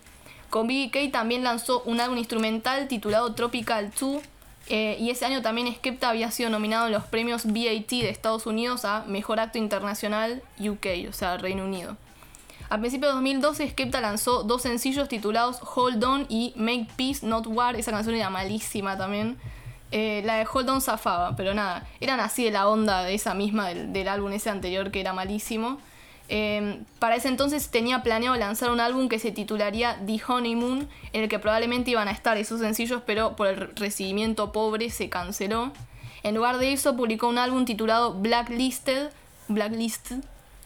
Con 0.55 0.67
BBK 0.67 1.11
también 1.11 1.43
lanzó 1.43 1.81
un 1.81 1.99
álbum 1.99 2.17
instrumental 2.17 2.87
titulado 2.87 3.33
Tropical 3.33 3.91
2. 3.99 4.23
eh, 4.69 4.95
y 5.01 5.09
ese 5.09 5.25
año 5.25 5.41
también 5.41 5.67
Skepta 5.75 6.07
había 6.07 6.31
sido 6.31 6.49
nominado 6.49 6.85
en 6.85 6.93
los 6.93 7.03
premios 7.03 7.43
BAT 7.43 7.89
de 7.89 8.07
Estados 8.07 8.45
Unidos 8.45 8.85
a 8.85 9.03
Mejor 9.05 9.41
Acto 9.41 9.57
Internacional 9.57 10.41
UK, 10.57 11.09
o 11.09 11.11
sea, 11.11 11.35
Reino 11.35 11.65
Unido. 11.65 11.97
A 12.69 12.77
principios 12.77 13.11
de 13.11 13.15
2012, 13.15 13.71
Skepta 13.71 13.99
lanzó 13.99 14.43
dos 14.43 14.61
sencillos 14.61 15.09
titulados 15.09 15.59
Hold 15.75 16.01
On 16.05 16.25
y 16.29 16.53
Make 16.55 16.87
Peace 16.95 17.27
Not 17.27 17.47
War. 17.47 17.75
Esa 17.75 17.91
canción 17.91 18.15
era 18.15 18.29
malísima 18.29 18.97
también. 18.97 19.37
Eh, 19.91 20.21
la 20.23 20.35
de 20.37 20.47
Hold 20.49 20.69
On 20.69 20.81
zafaba, 20.81 21.35
pero 21.35 21.53
nada, 21.53 21.85
eran 21.99 22.21
así 22.21 22.45
de 22.45 22.51
la 22.51 22.69
onda 22.69 23.03
de 23.03 23.13
esa 23.13 23.33
misma 23.33 23.67
del, 23.67 23.91
del 23.91 24.07
álbum 24.07 24.31
ese 24.31 24.49
anterior 24.49 24.89
que 24.89 25.01
era 25.01 25.11
malísimo. 25.11 25.81
Eh, 26.27 26.81
para 26.99 27.15
ese 27.15 27.27
entonces 27.27 27.69
tenía 27.69 28.01
planeado 28.01 28.35
lanzar 28.35 28.71
un 28.71 28.79
álbum 28.79 29.09
que 29.09 29.19
se 29.19 29.31
titularía 29.31 29.99
The 30.05 30.19
Honeymoon, 30.27 30.87
en 31.13 31.23
el 31.23 31.29
que 31.29 31.39
probablemente 31.39 31.91
iban 31.91 32.07
a 32.07 32.11
estar 32.11 32.37
esos 32.37 32.59
sencillos, 32.59 33.01
pero 33.05 33.35
por 33.35 33.47
el 33.47 33.75
recibimiento 33.75 34.51
pobre 34.51 34.89
se 34.89 35.09
canceló. 35.09 35.71
En 36.23 36.35
lugar 36.35 36.57
de 36.57 36.73
eso, 36.73 36.95
publicó 36.95 37.27
un 37.27 37.37
álbum 37.37 37.65
titulado 37.65 38.15
Blacklisted, 38.15 39.11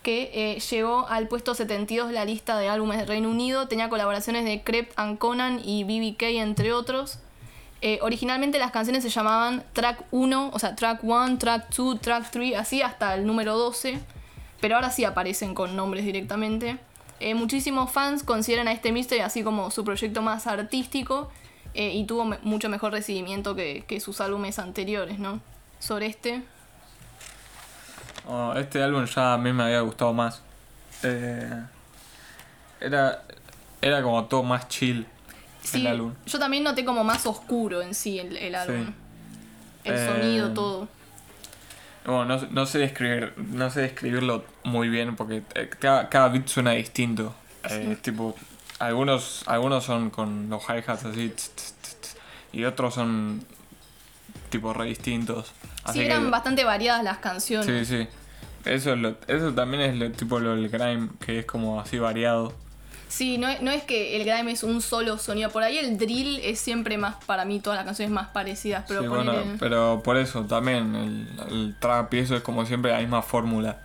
que 0.03 0.31
eh, 0.33 0.59
llegó 0.61 1.05
al 1.09 1.27
puesto 1.27 1.53
72 1.53 2.07
de 2.07 2.13
la 2.13 2.23
lista 2.23 2.57
de 2.57 2.69
álbumes 2.69 2.97
de 2.97 3.05
Reino 3.05 3.29
Unido. 3.29 3.67
Tenía 3.67 3.89
colaboraciones 3.89 4.45
de 4.45 4.63
Crept 4.63 4.97
and 4.97 5.17
Conan 5.17 5.59
y 5.61 5.83
BBK, 5.83 6.23
entre 6.39 6.71
otros. 6.71 7.19
Eh, 7.81 7.99
originalmente 8.01 8.59
las 8.59 8.71
canciones 8.71 9.03
se 9.03 9.09
llamaban 9.09 9.63
Track 9.73 10.05
1, 10.11 10.51
o 10.53 10.59
sea, 10.59 10.75
Track 10.75 11.03
1, 11.03 11.37
Track 11.37 11.75
2, 11.75 11.99
Track 11.99 12.31
3, 12.31 12.55
así 12.57 12.81
hasta 12.81 13.15
el 13.15 13.25
número 13.25 13.57
12. 13.57 13.99
Pero 14.61 14.75
ahora 14.75 14.91
sí 14.91 15.05
aparecen 15.05 15.53
con 15.53 15.75
nombres 15.75 16.05
directamente. 16.05 16.77
Eh, 17.19 17.35
muchísimos 17.35 17.91
fans 17.91 18.23
consideran 18.23 18.67
a 18.67 18.71
este 18.71 18.91
Mystery 18.91 19.21
así 19.21 19.43
como 19.43 19.71
su 19.71 19.83
proyecto 19.83 20.21
más 20.21 20.47
artístico 20.47 21.31
y 21.73 22.03
tuvo 22.05 22.25
mucho 22.41 22.67
mejor 22.67 22.91
recibimiento 22.91 23.55
que, 23.55 23.85
que 23.87 23.99
sus 23.99 24.21
álbumes 24.21 24.57
anteriores, 24.57 25.19
¿no? 25.19 25.39
Sobre 25.79 26.07
este, 26.07 26.41
Oh, 28.31 28.53
este 28.55 28.83
álbum 28.83 29.05
ya 29.05 29.33
a 29.33 29.37
mí 29.39 29.51
me 29.51 29.63
había 29.63 29.81
gustado 29.81 30.13
más. 30.13 30.41
Eh, 31.01 31.63
era, 32.79 33.23
era 33.81 34.03
como 34.03 34.25
todo 34.25 34.43
más 34.43 34.67
chill 34.67 35.07
el 35.73 35.87
álbum. 35.87 36.13
Yo 36.27 36.37
también 36.37 36.63
noté 36.63 36.85
como 36.85 37.03
más 37.03 37.25
oscuro 37.25 37.81
en 37.81 37.95
sí 37.95 38.19
el, 38.19 38.53
álbum. 38.53 38.93
El 39.83 39.97
sonido, 39.97 40.47
eh, 40.49 40.51
todo. 40.53 40.87
Bueno, 42.05 42.39
no, 42.49 42.65
sé 42.65 42.79
describir, 42.79 43.33
no 43.37 43.69
sé 43.69 43.81
describirlo 43.81 44.43
muy 44.63 44.89
bien 44.89 45.15
porque 45.15 45.43
eh, 45.55 45.69
cada, 45.79 46.09
cada 46.09 46.29
beat 46.29 46.47
suena 46.47 46.71
distinto. 46.71 47.35
tipo, 48.01 48.35
algunos, 48.79 49.43
algunos 49.47 49.83
son 49.83 50.09
con 50.09 50.49
los 50.49 50.63
hi-hats 50.63 51.05
así 51.05 51.33
y 52.51 52.63
otros 52.63 52.95
son 52.95 53.43
tipo 54.49 54.73
re 54.73 54.85
distintos. 54.85 55.53
sí, 55.93 56.01
eran 56.01 56.31
bastante 56.31 56.63
variadas 56.63 57.03
las 57.03 57.19
canciones. 57.19 57.87
Sí, 57.87 57.97
sí. 58.03 58.07
Eso, 58.65 58.95
eso 59.27 59.53
también 59.53 59.83
es 59.83 59.95
lo, 59.95 60.11
tipo 60.11 60.39
lo 60.39 60.55
del 60.55 60.69
grime, 60.69 61.09
que 61.19 61.39
es 61.39 61.45
como 61.45 61.79
así 61.79 61.97
variado. 61.97 62.53
Sí, 63.09 63.39
no, 63.39 63.47
no 63.61 63.71
es 63.71 63.83
que 63.83 64.15
el 64.15 64.23
grime 64.23 64.51
es 64.51 64.63
un 64.63 64.81
solo 64.81 65.17
sonido. 65.17 65.49
Por 65.49 65.63
ahí 65.63 65.79
el 65.79 65.97
drill 65.97 66.39
es 66.43 66.59
siempre 66.59 66.97
más, 66.97 67.15
para 67.25 67.43
mí, 67.43 67.59
todas 67.59 67.77
las 67.77 67.85
canciones 67.85 68.13
más 68.13 68.27
parecidas. 68.27 68.85
Pero, 68.87 69.01
sí, 69.23 69.29
pero 69.59 70.01
por 70.03 70.15
eso 70.15 70.45
también 70.45 70.95
el, 71.49 71.75
trap 71.79 72.13
y 72.13 72.19
eso 72.19 72.35
es 72.35 72.43
como 72.43 72.65
siempre 72.67 72.91
la 72.91 72.99
misma 72.99 73.23
fórmula. 73.23 73.79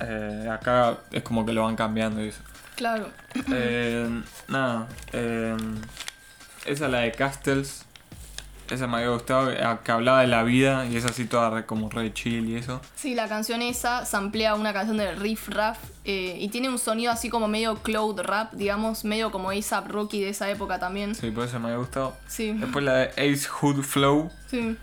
Eh, 0.00 0.48
acá 0.50 0.98
es 1.10 1.24
como 1.24 1.44
que 1.44 1.52
lo 1.52 1.64
van 1.64 1.74
cambiando 1.74 2.24
y 2.24 2.28
eso. 2.28 2.40
Claro. 2.76 3.10
Eh, 3.52 4.08
nada. 4.46 4.86
Eh, 5.12 5.56
esa 6.66 6.84
es 6.84 6.90
la 6.90 7.00
de 7.00 7.12
Castles. 7.12 7.83
Esa 8.70 8.86
me 8.86 8.96
había 8.96 9.10
gustado, 9.10 9.50
eh, 9.50 9.58
que 9.84 9.92
hablaba 9.92 10.22
de 10.22 10.26
la 10.26 10.42
vida 10.42 10.86
y 10.86 10.96
es 10.96 11.04
así 11.04 11.26
toda 11.26 11.66
como 11.66 11.90
re 11.90 12.12
chill 12.14 12.48
y 12.48 12.56
eso. 12.56 12.80
Sí, 12.96 13.14
la 13.14 13.28
canción 13.28 13.60
esa 13.60 14.06
samplea 14.06 14.54
una 14.54 14.72
canción 14.72 14.96
de 14.96 15.14
Riff 15.14 15.48
Raff 15.48 15.78
eh, 16.04 16.36
y 16.40 16.48
tiene 16.48 16.70
un 16.70 16.78
sonido 16.78 17.12
así 17.12 17.28
como 17.28 17.46
medio 17.46 17.76
cloud 17.76 18.20
rap, 18.20 18.52
digamos, 18.54 19.04
medio 19.04 19.30
como 19.30 19.50
ASAP 19.50 19.88
Rocky 19.88 20.22
de 20.22 20.30
esa 20.30 20.50
época 20.50 20.78
también. 20.78 21.14
Sí, 21.14 21.30
por 21.30 21.46
eso 21.46 21.60
me 21.60 21.66
había 21.66 21.78
gustado. 21.78 22.16
Sí. 22.26 22.52
Después 22.52 22.84
la 22.84 22.94
de 22.94 23.04
Ace 23.10 23.48
Hood 23.48 23.82
Flow. 23.82 24.30
Sí. 24.48 24.76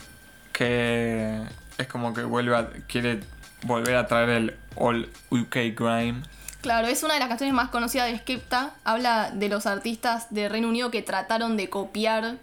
Que 0.53 1.41
es 1.77 1.87
como 1.87 2.13
que 2.13 2.23
vuelve 2.23 2.55
a, 2.55 2.69
quiere 2.87 3.21
volver 3.63 3.95
a 3.95 4.05
traer 4.05 4.29
el 4.29 4.55
All 4.75 5.09
UK 5.31 5.55
Grime. 5.75 6.21
Claro, 6.61 6.87
es 6.87 7.01
una 7.01 7.15
de 7.15 7.19
las 7.19 7.29
canciones 7.29 7.55
más 7.55 7.69
conocidas 7.69 8.11
de 8.11 8.17
Skepta. 8.19 8.75
Habla 8.83 9.31
de 9.31 9.49
los 9.49 9.65
artistas 9.65 10.27
de 10.29 10.47
Reino 10.47 10.69
Unido 10.69 10.91
que 10.91 11.01
trataron 11.01 11.57
de 11.57 11.69
copiar 11.69 12.37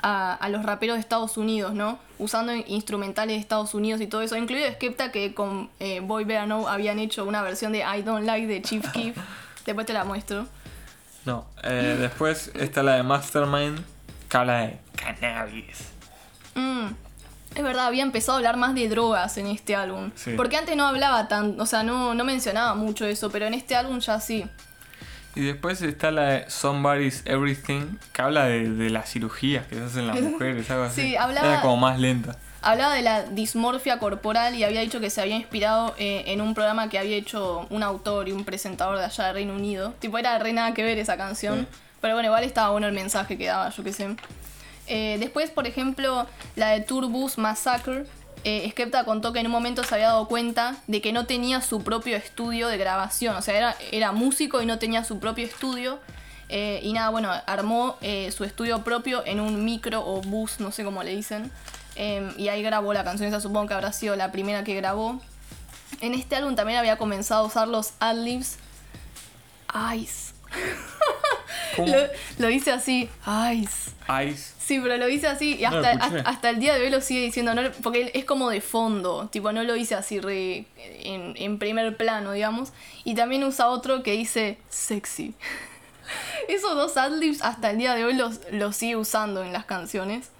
a, 0.00 0.48
los 0.50 0.64
raperos 0.64 0.96
de 0.96 1.00
Estados 1.00 1.36
Unidos, 1.36 1.74
¿no? 1.74 1.98
Usando 2.18 2.52
instrumentales 2.54 3.36
de 3.36 3.40
Estados 3.40 3.74
Unidos 3.74 4.00
y 4.00 4.06
todo 4.06 4.22
eso, 4.22 4.36
incluido 4.36 4.70
Skepta 4.72 5.10
que 5.12 5.34
con 5.34 5.70
eh, 5.80 6.00
Boy 6.00 6.24
Bear 6.24 6.46
No 6.46 6.68
habían 6.68 6.98
hecho 6.98 7.24
una 7.24 7.42
versión 7.42 7.72
de 7.72 7.80
I 7.80 8.02
Don't 8.02 8.24
Like 8.24 8.46
de 8.46 8.62
Chief 8.62 8.88
Keef. 8.92 9.16
Después 9.64 9.86
te 9.86 9.92
la 9.92 10.04
muestro. 10.04 10.46
No, 11.24 11.46
eh, 11.62 11.96
después 11.98 12.50
está 12.54 12.82
la 12.82 12.94
de 12.94 13.02
Mastermind, 13.02 13.84
que 14.28 14.36
habla 14.36 14.60
de 14.60 14.78
cannabis. 14.96 15.90
Mm, 16.54 16.86
es 17.54 17.62
verdad, 17.62 17.86
había 17.86 18.02
empezado 18.02 18.34
a 18.34 18.36
hablar 18.38 18.56
más 18.56 18.74
de 18.74 18.88
drogas 18.88 19.36
en 19.36 19.46
este 19.46 19.76
álbum. 19.76 20.10
Porque 20.36 20.56
antes 20.56 20.76
no 20.76 20.86
hablaba 20.86 21.28
tan, 21.28 21.60
o 21.60 21.66
sea, 21.66 21.82
no, 21.82 22.14
no 22.14 22.24
mencionaba 22.24 22.74
mucho 22.74 23.04
eso, 23.04 23.30
pero 23.30 23.46
en 23.46 23.54
este 23.54 23.76
álbum 23.76 23.98
ya 23.98 24.20
sí. 24.20 24.46
Y 25.38 25.44
después 25.44 25.80
está 25.82 26.10
la 26.10 26.22
de 26.22 26.50
Somebody's 26.50 27.22
Everything, 27.24 27.96
que 28.12 28.22
habla 28.22 28.46
de, 28.46 28.90
las 28.90 29.08
cirugías 29.08 29.64
que 29.68 29.76
se 29.76 29.84
hacen 29.84 30.08
las 30.08 30.20
mujeres, 30.20 30.68
algo 30.68 30.82
así. 30.82 31.02
Sí, 31.02 31.16
hablaba, 31.16 31.46
Era 31.46 31.60
como 31.60 31.76
más 31.76 32.00
lenta. 32.00 32.36
Hablaba 32.60 32.94
de 32.94 33.02
la 33.02 33.22
dismorfia 33.22 34.00
corporal 34.00 34.56
y 34.56 34.64
había 34.64 34.80
dicho 34.80 34.98
que 34.98 35.10
se 35.10 35.20
había 35.20 35.36
inspirado 35.36 35.94
eh, 35.96 36.24
en 36.26 36.40
un 36.40 36.54
programa 36.54 36.88
que 36.88 36.98
había 36.98 37.16
hecho 37.16 37.68
un 37.70 37.84
autor 37.84 38.28
y 38.28 38.32
un 38.32 38.44
presentador 38.44 38.98
de 38.98 39.04
allá 39.04 39.26
de 39.26 39.32
Reino 39.32 39.54
Unido. 39.54 39.94
Tipo, 40.00 40.18
era 40.18 40.36
re 40.40 40.52
nada 40.52 40.74
que 40.74 40.82
ver 40.82 40.98
esa 40.98 41.16
canción. 41.16 41.68
Pero 42.00 42.14
bueno, 42.14 42.26
igual 42.26 42.42
estaba 42.42 42.70
bueno 42.70 42.88
el 42.88 42.92
mensaje 42.92 43.38
que 43.38 43.46
daba, 43.46 43.70
yo 43.70 43.84
qué 43.84 43.92
sé. 43.92 44.16
Eh, 44.88 45.18
después, 45.20 45.50
por 45.50 45.68
ejemplo, 45.68 46.26
la 46.56 46.70
de 46.70 46.80
Turbus 46.80 47.38
Massacre, 47.38 48.06
eh, 48.44 48.68
Skepta 48.70 49.04
contó 49.04 49.32
que 49.32 49.40
en 49.40 49.46
un 49.46 49.52
momento 49.52 49.82
se 49.84 49.94
había 49.94 50.08
dado 50.08 50.28
cuenta 50.28 50.76
de 50.86 51.00
que 51.00 51.12
no 51.12 51.26
tenía 51.26 51.60
su 51.60 51.82
propio 51.82 52.16
estudio 52.16 52.68
de 52.68 52.78
grabación, 52.78 53.36
o 53.36 53.42
sea, 53.42 53.76
era, 53.90 54.12
músico 54.12 54.62
y 54.62 54.66
no 54.66 54.78
tenía 54.78 55.04
su 55.04 55.18
propio 55.18 55.44
estudio. 55.44 55.98
Eh, 56.50 56.80
y 56.82 56.94
nada, 56.94 57.10
bueno, 57.10 57.30
armó 57.46 57.98
eh, 58.00 58.30
su 58.32 58.42
estudio 58.44 58.82
propio 58.82 59.22
en 59.26 59.38
un 59.38 59.64
micro 59.64 60.02
o 60.06 60.22
bus, 60.22 60.60
no 60.60 60.72
sé 60.72 60.84
cómo 60.84 61.02
le 61.02 61.14
dicen. 61.14 61.50
Em, 61.94 62.32
y 62.38 62.48
ahí 62.48 62.62
grabó 62.62 62.94
la 62.94 63.04
canción, 63.04 63.28
esa 63.28 63.40
supongo 63.40 63.66
que 63.68 63.74
habrá 63.74 63.92
sido 63.92 64.16
la 64.16 64.32
primera 64.32 64.64
que 64.64 64.74
grabó. 64.74 65.20
En 66.00 66.14
este 66.14 66.36
álbum 66.36 66.54
también 66.54 66.78
había 66.78 66.96
comenzado 66.96 67.44
a 67.44 67.46
usar 67.46 67.68
los 67.68 67.92
adlibs. 67.98 68.56
Ice. 69.94 70.32
lo, 71.76 71.98
lo, 72.38 72.48
dice 72.48 72.72
así, 72.72 73.08
Ice. 73.52 73.90
Ice. 74.26 74.54
Sí, 74.58 74.80
pero 74.80 74.96
lo 74.96 75.08
hice 75.08 75.26
así 75.26 75.56
y 75.56 75.64
hasta, 75.64 75.92
hasta, 76.24 76.50
el 76.50 76.60
día 76.60 76.74
de 76.74 76.82
hoy 76.82 76.90
lo 76.90 77.00
sigue 77.00 77.22
diciendo, 77.22 77.52
porque 77.82 78.10
es 78.14 78.24
como 78.24 78.50
de 78.50 78.60
fondo, 78.60 79.28
tipo, 79.30 79.50
no 79.52 79.62
lo 79.62 79.76
hice 79.76 79.94
así 79.94 80.20
re 80.20 80.66
en, 80.76 81.58
primer 81.58 81.96
plano, 81.96 82.32
digamos. 82.32 82.72
Y 83.04 83.14
también 83.14 83.44
usa 83.44 83.68
otro 83.68 84.02
que 84.02 84.12
dice 84.12 84.58
sexy. 84.68 85.34
Esos 86.48 86.74
dos 86.74 86.96
adlibs 86.96 87.42
hasta 87.42 87.70
el 87.70 87.78
día 87.78 87.94
de 87.94 88.04
hoy 88.04 88.14
los, 88.14 88.40
los 88.50 88.76
sigue 88.76 88.96
usando 88.96 89.42
en 89.42 89.52
las 89.52 89.64
canciones. 89.64 90.30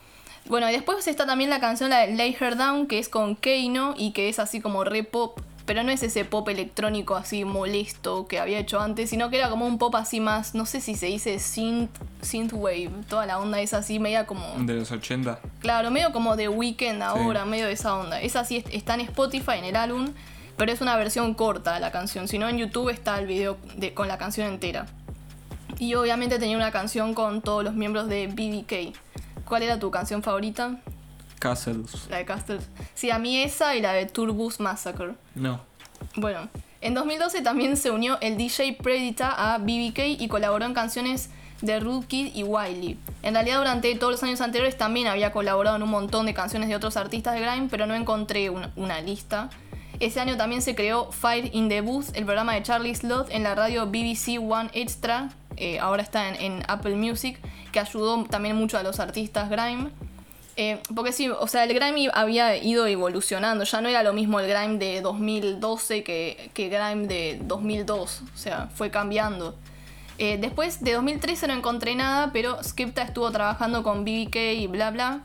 Bueno, 0.44 0.68
y 0.68 0.72
después 0.72 1.06
está 1.06 1.26
también 1.26 1.50
la 1.50 1.60
canción 1.60 1.90
la 1.90 2.06
de 2.06 2.14
Lay 2.14 2.36
Her 2.38 2.56
Down, 2.56 2.86
que 2.86 2.98
es 2.98 3.08
con 3.08 3.36
Keino 3.36 3.94
y 3.96 4.12
que 4.12 4.28
es 4.28 4.38
así 4.38 4.60
como 4.60 4.84
re 4.84 5.04
pop 5.04 5.38
pero 5.68 5.82
no 5.82 5.92
es 5.92 6.02
ese 6.02 6.24
pop 6.24 6.48
electrónico 6.48 7.14
así 7.14 7.44
molesto 7.44 8.26
que 8.26 8.38
había 8.38 8.58
hecho 8.58 8.80
antes, 8.80 9.10
sino 9.10 9.28
que 9.28 9.36
era 9.36 9.50
como 9.50 9.66
un 9.66 9.76
pop 9.76 9.94
así 9.96 10.18
más, 10.18 10.54
no 10.54 10.64
sé 10.64 10.80
si 10.80 10.94
se 10.94 11.04
dice 11.04 11.38
synth, 11.38 11.90
synthwave, 12.22 12.90
toda 13.06 13.26
la 13.26 13.38
onda 13.38 13.60
es 13.60 13.74
así, 13.74 13.98
media 13.98 14.26
como... 14.26 14.46
De 14.60 14.72
los 14.72 14.90
80. 14.90 15.38
Claro, 15.60 15.90
medio 15.90 16.10
como 16.10 16.36
de 16.36 16.48
Weekend 16.48 17.02
ahora, 17.02 17.44
medio 17.44 17.66
de 17.66 17.72
esa 17.72 17.94
onda. 17.96 18.18
Es 18.18 18.34
así, 18.34 18.64
está 18.72 18.94
en 18.94 19.00
Spotify, 19.02 19.58
en 19.58 19.64
el 19.64 19.76
álbum, 19.76 20.14
pero 20.56 20.72
es 20.72 20.80
una 20.80 20.96
versión 20.96 21.34
corta 21.34 21.74
de 21.74 21.80
la 21.80 21.92
canción, 21.92 22.28
si 22.28 22.38
no 22.38 22.48
en 22.48 22.56
YouTube 22.56 22.88
está 22.88 23.18
el 23.18 23.26
video 23.26 23.58
de, 23.76 23.92
con 23.92 24.08
la 24.08 24.16
canción 24.16 24.46
entera. 24.46 24.86
Y 25.78 25.92
obviamente 25.96 26.38
tenía 26.38 26.56
una 26.56 26.70
canción 26.70 27.12
con 27.12 27.42
todos 27.42 27.62
los 27.62 27.74
miembros 27.74 28.08
de 28.08 28.26
BBK. 28.26 28.96
¿Cuál 29.44 29.64
era 29.64 29.78
tu 29.78 29.90
canción 29.90 30.22
favorita? 30.22 30.78
Castles. 31.38 32.08
La 32.10 32.18
de 32.18 32.24
Castles. 32.24 32.68
Sí, 32.94 33.10
a 33.10 33.18
mí 33.18 33.40
esa 33.42 33.74
y 33.76 33.80
la 33.80 33.92
de 33.92 34.06
Turbus 34.06 34.60
Massacre. 34.60 35.14
No. 35.34 35.60
Bueno, 36.16 36.48
en 36.80 36.94
2012 36.94 37.42
también 37.42 37.76
se 37.76 37.90
unió 37.90 38.18
el 38.20 38.36
DJ 38.36 38.78
Predita 38.82 39.54
a 39.54 39.58
BBK 39.58 40.20
y 40.20 40.28
colaboró 40.28 40.64
en 40.64 40.74
canciones 40.74 41.30
de 41.60 42.02
Kid 42.06 42.34
y 42.34 42.44
Wiley. 42.44 42.98
En 43.22 43.34
realidad 43.34 43.58
durante 43.58 43.92
todos 43.96 44.12
los 44.12 44.22
años 44.22 44.40
anteriores 44.40 44.78
también 44.78 45.08
había 45.08 45.32
colaborado 45.32 45.76
en 45.76 45.82
un 45.82 45.90
montón 45.90 46.26
de 46.26 46.34
canciones 46.34 46.68
de 46.68 46.76
otros 46.76 46.96
artistas 46.96 47.34
de 47.34 47.40
grime, 47.40 47.68
pero 47.70 47.86
no 47.86 47.94
encontré 47.94 48.48
una, 48.50 49.00
lista. 49.00 49.50
Ese 49.98 50.20
año 50.20 50.36
también 50.36 50.62
se 50.62 50.76
creó 50.76 51.10
Fire 51.10 51.50
in 51.52 51.68
the 51.68 51.80
Booth, 51.80 52.14
el 52.14 52.24
programa 52.24 52.54
de 52.54 52.62
Charlie 52.62 52.94
Slot 52.94 53.30
en 53.30 53.42
la 53.42 53.56
radio 53.56 53.86
BBC 53.86 54.38
One 54.40 54.70
Extra, 54.72 55.30
eh, 55.56 55.80
ahora 55.80 56.02
está 56.02 56.28
en 56.28 56.62
Apple 56.68 56.94
Music, 56.94 57.40
que 57.72 57.80
ayudó 57.80 58.24
también 58.24 58.54
mucho 58.54 58.78
a 58.78 58.84
los 58.84 59.00
artistas 59.00 59.50
grime. 59.50 59.90
Eh, 60.60 60.80
porque 60.92 61.12
sí, 61.12 61.28
o 61.28 61.46
sea, 61.46 61.62
el 61.62 61.72
grime 61.72 62.10
había 62.12 62.56
ido 62.56 62.84
evolucionando, 62.88 63.62
ya 63.62 63.80
no 63.80 63.88
era 63.88 64.02
lo 64.02 64.12
mismo 64.12 64.40
el 64.40 64.48
grime 64.48 64.76
de 64.78 65.00
2012 65.00 66.02
que, 66.02 66.50
que 66.52 66.68
grime 66.68 67.06
de 67.06 67.40
2002, 67.44 68.22
o 68.34 68.36
sea, 68.36 68.68
fue 68.74 68.90
cambiando. 68.90 69.54
Eh, 70.18 70.36
después 70.36 70.82
de 70.82 70.94
2013 70.94 71.46
no 71.46 71.54
encontré 71.54 71.94
nada, 71.94 72.32
pero 72.32 72.60
Skepta 72.60 73.02
estuvo 73.02 73.30
trabajando 73.30 73.84
con 73.84 74.04
BBK 74.04 74.34
y 74.56 74.66
bla 74.66 74.90
bla. 74.90 75.20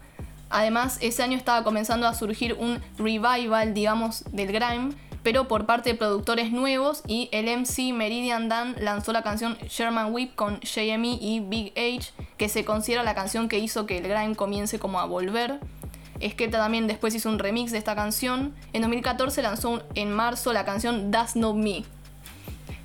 Además, 0.52 1.00
ese 1.02 1.24
año 1.24 1.36
estaba 1.36 1.64
comenzando 1.64 2.08
a 2.08 2.14
surgir 2.14 2.54
un 2.54 2.80
revival, 3.00 3.74
digamos, 3.74 4.26
del 4.32 4.52
grime, 4.52 4.94
pero 5.24 5.48
por 5.48 5.66
parte 5.66 5.92
de 5.92 5.96
productores 5.96 6.52
nuevos 6.52 7.02
y 7.08 7.30
el 7.32 7.46
MC 7.48 7.94
Meridian 7.94 8.50
Dan 8.50 8.76
lanzó 8.80 9.14
la 9.14 9.24
canción 9.24 9.58
Sherman 9.70 10.14
Whip 10.14 10.36
con 10.36 10.60
JME 10.60 11.18
y 11.20 11.40
Big 11.40 11.72
H, 11.78 12.14
que 12.38 12.50
se 12.50 12.66
considera 12.66 13.04
la 13.04 13.16
canción 13.16 13.48
que 13.48 13.60
hizo 13.60 13.86
que 13.86 13.98
el 13.98 14.08
grime 14.08 14.36
comience 14.36 14.80
como 14.80 15.00
a 15.00 15.06
volver. 15.06 15.60
Skepta 16.22 16.58
también 16.58 16.88
después 16.88 17.16
hizo 17.16 17.30
un 17.30 17.40
remix 17.40 17.72
de 17.72 17.78
esta 17.78 17.96
canción. 17.96 18.54
En 18.74 18.82
2014 18.82 19.42
lanzó 19.42 19.82
en 19.96 20.12
marzo 20.12 20.54
la 20.54 20.66
canción 20.66 21.12
That's 21.12 21.36
Not 21.36 21.56
Me, 21.56 21.84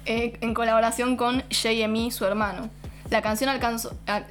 eh, 0.07 0.39
en 0.41 0.55
colaboración 0.55 1.17
con 1.17 1.43
JME, 1.51 2.11
su 2.11 2.25
hermano. 2.25 2.71
La 3.11 3.23
canción 3.23 3.49
alcanzó. 3.49 3.97
ah, 4.07 4.23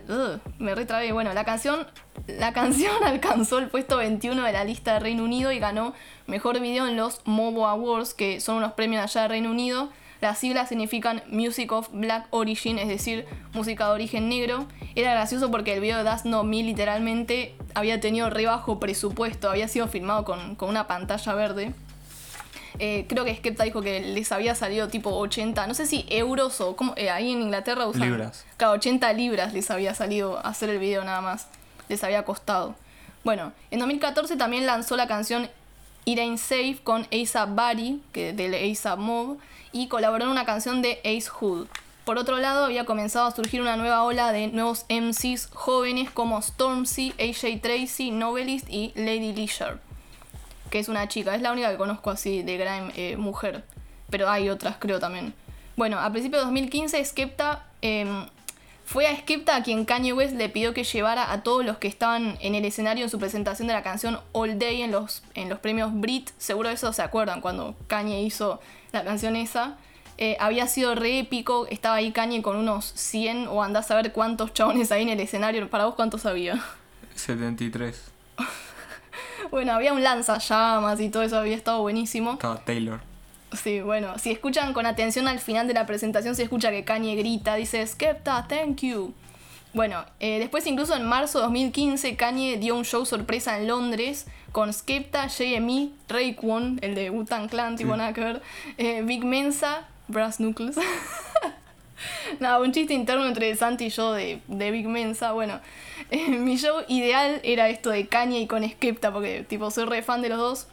me 0.59 0.75
retrabé. 0.75 1.11
Bueno, 1.11 1.33
la 1.33 1.45
canción, 1.45 1.87
la 2.27 2.53
canción 2.53 2.93
alcanzó 3.03 3.57
el 3.57 3.69
puesto 3.69 3.97
21 3.97 4.43
de 4.43 4.51
la 4.51 4.63
lista 4.63 4.93
de 4.93 4.99
Reino 4.99 5.23
Unido 5.23 5.51
y 5.51 5.59
ganó 5.59 5.93
mejor 6.27 6.59
video 6.59 6.87
en 6.87 6.95
los 6.95 7.21
MOBO 7.25 7.67
Awards, 7.67 8.13
que 8.13 8.39
son 8.39 8.57
unos 8.57 8.73
premios 8.73 9.03
allá 9.03 9.23
de 9.23 9.27
Reino 9.29 9.49
Unido. 9.49 9.89
Las 10.21 10.39
siglas 10.39 10.69
significan 10.69 11.23
Music 11.27 11.71
of 11.71 11.89
Black 11.91 12.27
Origin, 12.31 12.79
es 12.79 12.87
decir, 12.87 13.25
música 13.53 13.85
de 13.85 13.91
origen 13.91 14.29
negro. 14.29 14.67
Era 14.95 15.11
gracioso 15.11 15.51
porque 15.51 15.75
el 15.75 15.79
video 15.81 15.97
de 15.99 16.03
Das 16.03 16.25
No 16.25 16.43
Me 16.43 16.63
literalmente 16.63 17.55
había 17.75 17.99
tenido 17.99 18.29
re 18.29 18.45
bajo 18.45 18.79
presupuesto, 18.79 19.49
había 19.49 19.67
sido 19.67 19.87
filmado 19.87 20.23
con, 20.23 20.55
con 20.55 20.69
una 20.69 20.87
pantalla 20.87 21.33
verde. 21.35 21.73
Eh, 22.79 23.05
creo 23.07 23.25
que 23.25 23.35
Skepta 23.35 23.63
dijo 23.63 23.81
que 23.81 24.01
les 24.01 24.31
había 24.31 24.55
salido 24.55 24.87
tipo 24.87 25.09
80, 25.15 25.67
no 25.67 25.73
sé 25.73 25.85
si 25.85 26.05
euros 26.09 26.61
o 26.61 26.75
como 26.75 26.93
ahí 27.11 27.31
en 27.31 27.41
Inglaterra 27.41 27.87
usan. 27.87 28.09
Libras. 28.09 28.45
Claro, 28.57 28.73
80 28.73 29.11
libras 29.13 29.53
les 29.53 29.69
había 29.71 29.93
salido 29.93 30.45
hacer 30.45 30.69
el 30.69 30.79
video 30.79 31.03
nada 31.03 31.21
más. 31.21 31.47
Les 31.89 32.03
había 32.03 32.23
costado. 32.23 32.75
Bueno, 33.23 33.51
en 33.71 33.79
2014 33.79 34.37
también 34.37 34.65
lanzó 34.65 34.95
la 34.95 35.07
canción 35.07 35.49
It 36.05 36.19
Ain't 36.19 36.39
Safe 36.39 36.77
con 36.83 37.07
ASAP 37.11 37.55
Bari, 37.55 38.01
que 38.13 38.33
del 38.33 38.53
ASAP 38.53 38.99
Mob, 38.99 39.37
y 39.71 39.87
colaboró 39.87 40.25
en 40.25 40.29
una 40.29 40.45
canción 40.45 40.81
de 40.81 40.99
Ace 40.99 41.29
Hood. 41.29 41.67
Por 42.05 42.17
otro 42.17 42.37
lado, 42.37 42.63
había 42.63 42.85
comenzado 42.85 43.27
a 43.27 43.31
surgir 43.31 43.59
una 43.59 43.75
nueva 43.75 44.03
ola 44.03 44.31
de 44.31 44.47
nuevos 44.47 44.85
MCs 44.89 45.49
jóvenes 45.51 46.09
como 46.09 46.41
Stormzy, 46.41 47.13
AJ 47.19 47.61
Tracy, 47.61 48.11
Novelist 48.11 48.69
y 48.69 48.93
Lady 48.95 49.33
Leisure 49.33 49.86
que 50.69 50.79
es 50.79 50.89
una 50.89 51.07
chica. 51.07 51.35
Es 51.35 51.41
la 51.41 51.51
única 51.51 51.71
que 51.71 51.77
conozco 51.77 52.09
así 52.09 52.43
de 52.43 52.57
grime 52.57 52.91
eh, 52.95 53.17
mujer. 53.17 53.63
Pero 54.09 54.29
hay 54.29 54.49
otras, 54.49 54.77
creo 54.79 54.99
también. 54.99 55.33
Bueno, 55.75 55.99
a 55.99 56.09
principios 56.11 56.41
de 56.41 56.45
2015, 56.45 57.03
Skepta 57.05 57.65
eh, 57.81 58.25
fue 58.87 59.05
a 59.05 59.15
Skepta 59.17 59.57
a 59.57 59.63
quien 59.63 59.83
Kanye 59.83 60.13
West 60.13 60.33
le 60.35 60.47
pidió 60.47 60.73
que 60.73 60.85
llevara 60.85 61.33
a 61.33 61.43
todos 61.43 61.65
los 61.65 61.77
que 61.77 61.89
estaban 61.89 62.37
en 62.39 62.55
el 62.55 62.63
escenario 62.63 63.03
en 63.03 63.09
su 63.09 63.19
presentación 63.19 63.67
de 63.67 63.73
la 63.73 63.83
canción 63.83 64.19
All 64.31 64.57
Day 64.57 64.81
en 64.81 64.91
los, 64.91 65.23
en 65.33 65.49
los 65.49 65.59
premios 65.59 65.93
Brit. 65.93 66.29
Seguro 66.37 66.69
de 66.69 66.75
eso 66.75 66.93
se 66.93 67.01
acuerdan 67.01 67.41
cuando 67.41 67.75
Kanye 67.87 68.21
hizo 68.21 68.61
la 68.93 69.03
canción 69.03 69.35
esa. 69.35 69.75
Eh, 70.17 70.37
había 70.39 70.67
sido 70.67 70.95
re 70.95 71.19
épico. 71.19 71.67
Estaba 71.67 71.95
ahí 71.95 72.13
Kanye 72.13 72.41
con 72.41 72.55
unos 72.55 72.85
100 72.95 73.49
o 73.49 73.61
andás 73.61 73.91
a 73.91 73.95
ver 73.95 74.13
cuántos 74.13 74.53
chabones 74.53 74.91
ahí 74.93 75.03
en 75.03 75.09
el 75.09 75.19
escenario. 75.19 75.69
Para 75.69 75.85
vos, 75.85 75.95
¿cuántos 75.95 76.25
había? 76.25 76.63
73. 77.15 78.01
Bueno, 79.51 79.73
había 79.73 79.93
un 79.93 80.03
lanzallamas 80.03 80.99
y 80.99 81.09
todo 81.09 81.23
eso 81.23 81.37
había 81.37 81.55
estado 81.55 81.81
buenísimo. 81.81 82.33
Estaba 82.33 82.57
Taylor. 82.63 82.99
Sí, 83.53 83.81
bueno, 83.81 84.17
si 84.19 84.31
escuchan 84.31 84.73
con 84.73 84.85
atención 84.85 85.27
al 85.27 85.39
final 85.39 85.67
de 85.67 85.73
la 85.73 85.85
presentación, 85.85 86.35
se 86.35 86.43
escucha 86.43 86.69
que 86.69 86.83
Kanye 86.83 87.15
grita, 87.15 87.55
dice 87.55 87.85
Skepta, 87.87 88.45
thank 88.47 88.81
you. 88.81 89.13
Bueno, 89.73 90.03
eh, 90.19 90.39
después 90.39 90.65
incluso 90.67 90.95
en 90.95 91.05
marzo 91.05 91.39
de 91.39 91.43
2015 91.43 92.15
Kanye 92.15 92.57
dio 92.57 92.75
un 92.75 92.83
show 92.83 93.05
sorpresa 93.05 93.57
en 93.57 93.67
Londres 93.67 94.25
con 94.51 94.73
Skepta, 94.73 95.27
JME, 95.27 95.89
Raekwon, 96.09 96.79
el 96.81 96.95
de 96.95 97.09
Wu-Tang 97.09 97.47
Clan, 97.49 97.75
tipo 97.77 97.91
Sí. 97.93 97.97
nada 97.97 98.13
que 98.13 98.21
ver, 98.21 98.41
eh, 98.77 99.01
Big 99.03 99.23
Mensa, 99.23 99.87
Brass 100.07 100.37
Knuckles. 100.37 100.77
Nada, 102.39 102.59
un 102.59 102.71
chiste 102.71 102.93
interno 102.93 103.25
entre 103.25 103.55
Santi 103.55 103.85
y 103.85 103.89
yo 103.89 104.13
de, 104.13 104.41
de 104.47 104.71
Big 104.71 104.87
Mensa. 104.87 105.31
Bueno, 105.31 105.59
eh, 106.11 106.29
mi 106.29 106.57
show 106.57 106.83
ideal 106.87 107.39
era 107.43 107.69
esto 107.69 107.89
de 107.89 108.07
Kanye 108.07 108.39
y 108.41 108.47
con 108.47 108.67
Skepta, 108.67 109.11
porque 109.11 109.45
tipo 109.47 109.71
soy 109.71 109.85
re 109.85 110.01
fan 110.01 110.21
de 110.21 110.29
los 110.29 110.37
dos. 110.37 110.67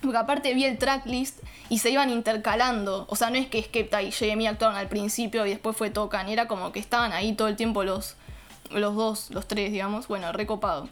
Porque 0.00 0.16
aparte 0.16 0.54
vi 0.54 0.64
el 0.64 0.78
tracklist 0.78 1.40
y 1.68 1.78
se 1.78 1.90
iban 1.90 2.08
intercalando. 2.08 3.04
O 3.10 3.16
sea, 3.16 3.28
no 3.28 3.36
es 3.36 3.48
que 3.48 3.62
Skepta 3.62 4.02
y 4.02 4.10
JME 4.10 4.48
actuaron 4.48 4.78
al 4.78 4.88
principio 4.88 5.44
y 5.44 5.50
después 5.50 5.76
fue 5.76 5.90
Tocan. 5.90 6.30
Era 6.30 6.48
como 6.48 6.72
que 6.72 6.80
estaban 6.80 7.12
ahí 7.12 7.34
todo 7.34 7.48
el 7.48 7.56
tiempo 7.56 7.84
los, 7.84 8.16
los 8.70 8.94
dos, 8.94 9.30
los 9.30 9.46
tres, 9.46 9.72
digamos. 9.72 10.08
Bueno, 10.08 10.32
recopado. 10.32 10.88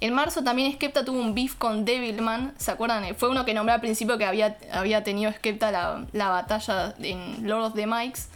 En 0.00 0.14
marzo 0.14 0.44
también 0.44 0.72
Skepta 0.72 1.04
tuvo 1.04 1.18
un 1.18 1.34
beef 1.34 1.56
con 1.56 1.84
Devilman. 1.84 2.54
¿Se 2.56 2.70
acuerdan? 2.70 3.12
Fue 3.16 3.28
uno 3.28 3.44
que 3.44 3.54
nombré 3.54 3.74
al 3.74 3.80
principio 3.80 4.18
que 4.18 4.24
había, 4.24 4.56
había 4.72 5.02
tenido 5.02 5.32
Skepta 5.32 5.72
la, 5.72 6.06
la 6.12 6.28
batalla 6.28 6.94
en 7.00 7.48
Lord 7.48 7.64
of 7.64 7.74
the 7.74 7.88
Mikes 7.88 8.28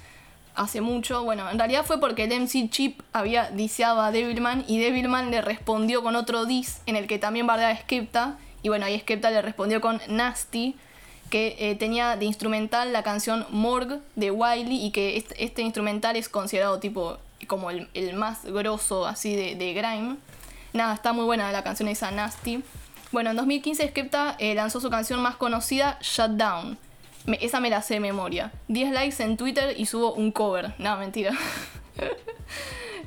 hace 0.58 0.80
mucho. 0.80 1.24
Bueno, 1.24 1.48
en 1.48 1.58
realidad 1.58 1.84
fue 1.84 2.00
porque 2.00 2.24
el 2.24 2.40
MC 2.40 2.68
Chip 2.68 3.00
había 3.12 3.50
diseado 3.50 4.00
a 4.00 4.10
Devilman 4.10 4.64
y 4.66 4.78
Devilman 4.78 5.30
le 5.30 5.40
respondió 5.40 6.02
con 6.02 6.16
otro 6.16 6.44
diss 6.44 6.82
en 6.86 6.96
el 6.96 7.06
que 7.06 7.18
también 7.18 7.46
bardeaba 7.46 7.74
Skepta. 7.76 8.36
Y 8.62 8.68
bueno, 8.68 8.84
ahí 8.84 8.98
Skepta 8.98 9.30
le 9.30 9.40
respondió 9.40 9.80
con 9.80 10.00
Nasty, 10.08 10.74
que 11.30 11.56
eh, 11.58 11.76
tenía 11.76 12.16
de 12.16 12.24
instrumental 12.24 12.92
la 12.92 13.02
canción 13.02 13.46
Morgue 13.50 14.00
de 14.16 14.30
Wiley 14.30 14.84
y 14.84 14.90
que 14.90 15.24
este, 15.38 15.62
instrumental 15.62 16.16
es 16.16 16.28
considerado 16.28 16.80
tipo 16.80 17.18
como 17.46 17.70
el, 17.70 17.88
más 18.14 18.44
grosso 18.44 19.06
así 19.06 19.36
de, 19.36 19.72
grime. 19.72 20.16
Nada, 20.72 20.92
está 20.92 21.12
muy 21.12 21.24
buena 21.24 21.50
la 21.52 21.62
canción 21.62 21.88
esa 21.88 22.10
Nasty. 22.10 22.62
Bueno, 23.12 23.30
en 23.30 23.36
2015 23.36 23.88
Skepta 23.88 24.36
eh, 24.38 24.54
lanzó 24.54 24.80
su 24.80 24.90
canción 24.90 25.22
más 25.22 25.36
conocida, 25.36 25.98
Shut 26.02 26.32
Down. 26.32 26.78
Me- 27.28 27.38
esa 27.40 27.60
me 27.60 27.70
la 27.70 27.82
sé 27.82 27.94
de 27.94 28.00
memoria. 28.00 28.50
10 28.68 28.90
likes 28.92 29.22
en 29.22 29.36
Twitter 29.36 29.74
y 29.78 29.86
subo 29.86 30.14
un 30.14 30.32
cover. 30.32 30.74
Nada, 30.78 30.96
mentira. 30.96 31.32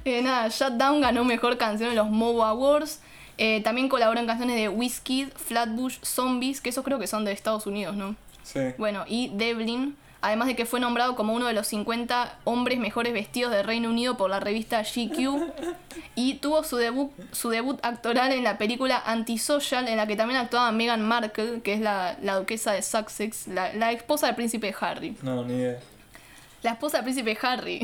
Eh, 0.03 0.22
nada, 0.24 0.47
Shutdown 0.47 0.99
ganó 1.01 1.24
mejor 1.24 1.57
canción 1.59 1.91
en 1.91 1.95
los 1.95 2.09
MOBO 2.09 2.43
Awards. 2.43 3.01
Eh, 3.38 3.61
también 3.63 3.88
colaboró 3.88 4.19
en 4.19 4.26
canciones 4.26 4.55
de 4.55 4.67
Wizkid, 4.67 5.30
Flatbush, 5.36 5.99
Zombies, 6.01 6.59
que 6.59 6.69
esos 6.69 6.84
creo 6.84 6.97
que 6.97 7.05
son 7.05 7.24
de 7.24 7.32
Estados 7.32 7.67
Unidos, 7.67 7.95
¿no? 7.95 8.15
Sí. 8.43 8.59
Bueno, 8.80 9.03
y 9.07 9.30
Devlin, 9.36 9.95
además 10.22 10.47
de 10.47 10.55
que 10.55 10.65
fue 10.65 10.80
nombrado 10.80 11.15
como 11.15 11.34
uno 11.34 11.47
de 11.47 11.53
los 11.53 11.67
50 11.67 12.38
hombres 12.43 12.80
mejores 12.80 13.13
vestidos 13.13 13.51
de 13.51 13.63
Reino 13.63 13.89
Unido 13.89 14.17
por 14.17 14.30
la 14.30 14.39
revista 14.39 14.84
GQ. 14.84 15.51
Y 16.15 16.36
tuvo 16.36 16.63
su 16.63 16.78
debut, 16.78 17.11
su 17.32 17.49
debut 17.49 17.80
actoral 17.84 18.32
en 18.32 18.43
la 18.43 18.57
película 18.57 19.01
Antisocial, 19.05 19.88
en 19.88 19.97
la 19.97 20.07
que 20.07 20.15
también 20.15 20.39
actuaba 20.39 20.72
Meghan 20.72 21.01
Markle, 21.07 21.61
que 21.61 21.74
es 21.74 21.80
la, 21.82 22.17
la 22.22 22.36
duquesa 22.36 22.72
de 22.74 22.82
Sussex, 22.82 23.47
la, 23.47 23.74
la 23.74 23.91
esposa 23.91 24.28
del 24.28 24.36
príncipe 24.36 24.74
Harry. 24.80 25.15
No, 25.22 25.43
ni 25.43 25.53
idea. 25.55 25.80
La 26.63 26.72
esposa 26.74 26.97
del 26.97 27.05
príncipe 27.05 27.38
Harry. 27.41 27.80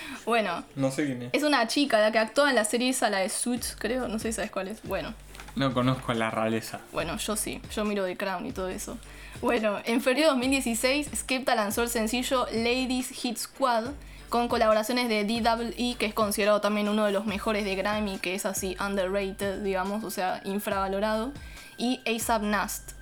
bueno, 0.24 0.64
No 0.74 0.90
sé 0.90 1.04
quién 1.04 1.22
es. 1.22 1.30
es 1.34 1.42
una 1.42 1.66
chica 1.66 2.00
la 2.00 2.10
que 2.12 2.18
actúa 2.18 2.48
en 2.48 2.54
la 2.54 2.64
serie 2.64 2.88
esa, 2.88 3.10
la 3.10 3.18
de 3.18 3.28
Suits, 3.28 3.76
creo, 3.78 4.08
no 4.08 4.18
sé 4.18 4.28
si 4.28 4.36
sabes 4.36 4.50
cuál 4.50 4.68
es. 4.68 4.82
Bueno, 4.84 5.12
No 5.54 5.74
conozco 5.74 6.12
a 6.12 6.14
la 6.14 6.30
realeza. 6.30 6.80
bueno, 6.92 7.16
yo 7.18 7.36
sí, 7.36 7.60
yo 7.74 7.84
miro 7.84 8.04
The 8.06 8.16
Crown 8.16 8.46
y 8.46 8.52
todo 8.52 8.68
eso. 8.68 8.96
Bueno, 9.42 9.78
en 9.84 10.00
febrero 10.00 10.28
de 10.28 10.32
2016, 10.32 11.10
Skepta 11.14 11.54
lanzó 11.54 11.82
el 11.82 11.88
sencillo 11.88 12.46
Ladies 12.52 13.10
Hit 13.10 13.36
Squad 13.36 13.90
con 14.30 14.48
colaboraciones 14.48 15.08
de 15.08 15.24
DWE, 15.24 15.96
que 15.98 16.06
es 16.06 16.14
considerado 16.14 16.60
también 16.60 16.88
uno 16.88 17.04
de 17.04 17.12
los 17.12 17.26
mejores 17.26 17.64
de 17.64 17.76
Grammy, 17.76 18.18
que 18.18 18.34
es 18.34 18.46
así 18.46 18.76
underrated, 18.80 19.62
digamos, 19.62 20.04
o 20.04 20.10
sea, 20.10 20.40
infravalorado, 20.44 21.32
y 21.76 22.00
ASAP 22.06 22.42
Nast. 22.42 22.92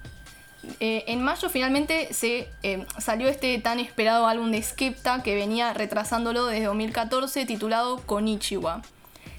Eh, 0.80 1.04
en 1.08 1.22
mayo 1.22 1.48
finalmente 1.50 2.12
se 2.12 2.48
eh, 2.62 2.86
salió 2.98 3.28
este 3.28 3.58
tan 3.58 3.78
esperado 3.80 4.26
álbum 4.26 4.50
de 4.50 4.62
Skepta 4.62 5.22
que 5.22 5.34
venía 5.34 5.74
retrasándolo 5.74 6.46
desde 6.46 6.64
2014 6.64 7.44
titulado 7.44 7.98
Konichiwa 7.98 8.80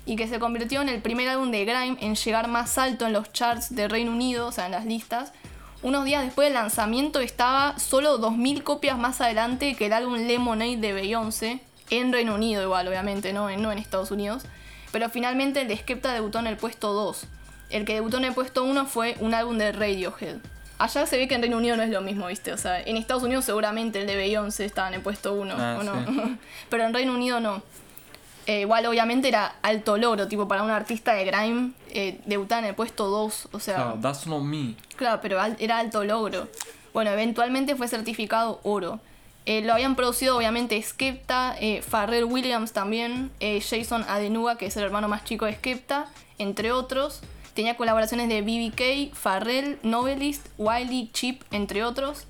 y 0.06 0.18
que 0.18 0.28
se 0.28 0.38
convirtió 0.38 0.84
en 0.84 0.90
el 0.90 1.02
primer 1.02 1.28
álbum 1.30 1.50
de 1.50 1.66
Grime 1.66 1.98
en 2.00 2.16
llegar 2.16 2.48
más 2.48 2.78
alto 2.78 3.08
en 3.08 3.14
los 3.14 3.34
charts 3.34 3.74
de 3.74 3.88
Reino 3.88 4.12
Unido, 4.12 4.48
o 4.48 4.52
sea, 4.52 4.68
en 4.68 4.72
las 4.72 4.86
listas. 4.86 5.34
Unos 5.86 6.04
días 6.04 6.24
después 6.24 6.48
del 6.48 6.56
lanzamiento 6.56 7.20
estaba 7.20 7.78
solo 7.78 8.20
2.000 8.20 8.64
copias 8.64 8.98
más 8.98 9.22
adelante 9.22 9.76
que 9.76 9.86
el 9.86 9.94
álbum 9.94 10.16
Lemonade 10.16 10.78
de 10.78 10.94
Beyoncé, 10.94 11.60
en 11.92 12.12
Reino 12.12 12.34
Unido 12.34 12.64
igual, 12.64 12.88
obviamente, 12.88 13.34
no 13.34 13.52
en, 13.52 13.62
no 13.62 13.72
en 13.72 13.78
Estados 13.78 14.10
Unidos. 14.10 14.42
Pero 14.92 15.12
finalmente 15.12 15.62
el 15.62 15.68
de 15.68 15.78
Skepta 15.78 16.12
debutó 16.12 16.40
en 16.40 16.48
el 16.48 16.58
puesto 16.58 16.92
2. 16.92 17.28
El 17.70 17.86
que 17.86 17.94
debutó 17.94 18.18
en 18.18 18.26
el 18.26 18.34
puesto 18.34 18.64
1 18.64 18.88
fue 18.88 19.16
un 19.20 19.36
álbum 19.36 19.60
de 19.60 19.72
Radiohead. 19.74 20.38
Allá 20.80 21.06
se 21.06 21.18
ve 21.18 21.28
que 21.28 21.36
en 21.36 21.42
Reino 21.44 21.58
Unido 21.58 21.78
no 21.78 21.84
es 21.84 21.92
lo 21.92 22.02
mismo, 22.02 22.26
¿viste? 22.26 22.52
O 22.52 22.58
sea, 22.58 22.82
en 22.82 22.98
Estados 22.98 23.22
Unidos 23.22 23.46
seguramente 23.46 24.02
el 24.02 24.08
de 24.08 24.16
Beyoncé 24.16 24.66
estaba 24.66 24.88
en 24.88 24.96
el 24.96 25.02
puesto 25.02 25.34
1, 25.36 25.54
Ah, 25.56 25.78
¿o 25.80 25.84
no? 25.84 25.94
sí. 26.04 26.38
Pero 26.72 26.84
en 26.86 26.96
Reino 26.96 27.14
Unido 27.14 27.40
no. 27.40 27.62
Eh, 28.48 28.62
igual 28.62 28.86
obviamente 28.86 29.28
era 29.28 29.56
alto 29.64 29.98
logro, 29.98 30.28
tipo 30.28 30.48
para 30.48 30.62
un 30.64 30.70
artista 30.70 31.14
de 31.14 31.26
grime 31.26 31.72
eh, 31.90 32.20
debutar 32.26 32.60
en 32.64 32.70
el 32.70 32.76
puesto 32.76 33.08
2, 33.08 33.50
o 33.52 33.60
sea, 33.60 33.78
No, 33.80 34.00
that's 34.02 34.28
not 34.28 34.44
me. 34.44 34.76
claro, 34.96 35.20
pero 35.22 35.42
al- 35.42 35.56
era 35.60 35.80
alto 35.80 36.04
logro. 36.04 36.48
Bueno, 36.94 37.10
eventualmente 37.12 37.76
fue 37.76 37.88
certificado 37.88 38.60
oro. 38.64 39.00
Eh, 39.48 39.62
lo 39.62 39.74
habían 39.74 39.96
producido 39.96 40.38
obviamente 40.38 40.82
Skepta, 40.82 41.56
eh, 41.60 41.82
Pharrell 41.88 42.24
Williams 42.26 42.72
también, 42.72 43.32
eh, 43.40 43.62
Jason 43.62 44.04
Adenuga, 44.08 44.58
que 44.58 44.68
es 44.68 44.78
el 44.78 44.84
hermano 44.84 45.08
más 45.08 45.24
chico 45.24 45.46
de 45.46 45.54
Skepta, 45.56 46.06
entre 46.38 46.72
otros. 46.72 47.22
Tenía 47.54 47.78
colaboraciones 47.78 48.28
de 48.30 48.42
BBK, 48.42 49.14
Pharrell, 49.16 49.80
Novelist, 49.84 50.48
Wiley, 50.58 51.10
Chip, 51.14 51.42
entre 51.52 51.84
otros. 51.84 52.26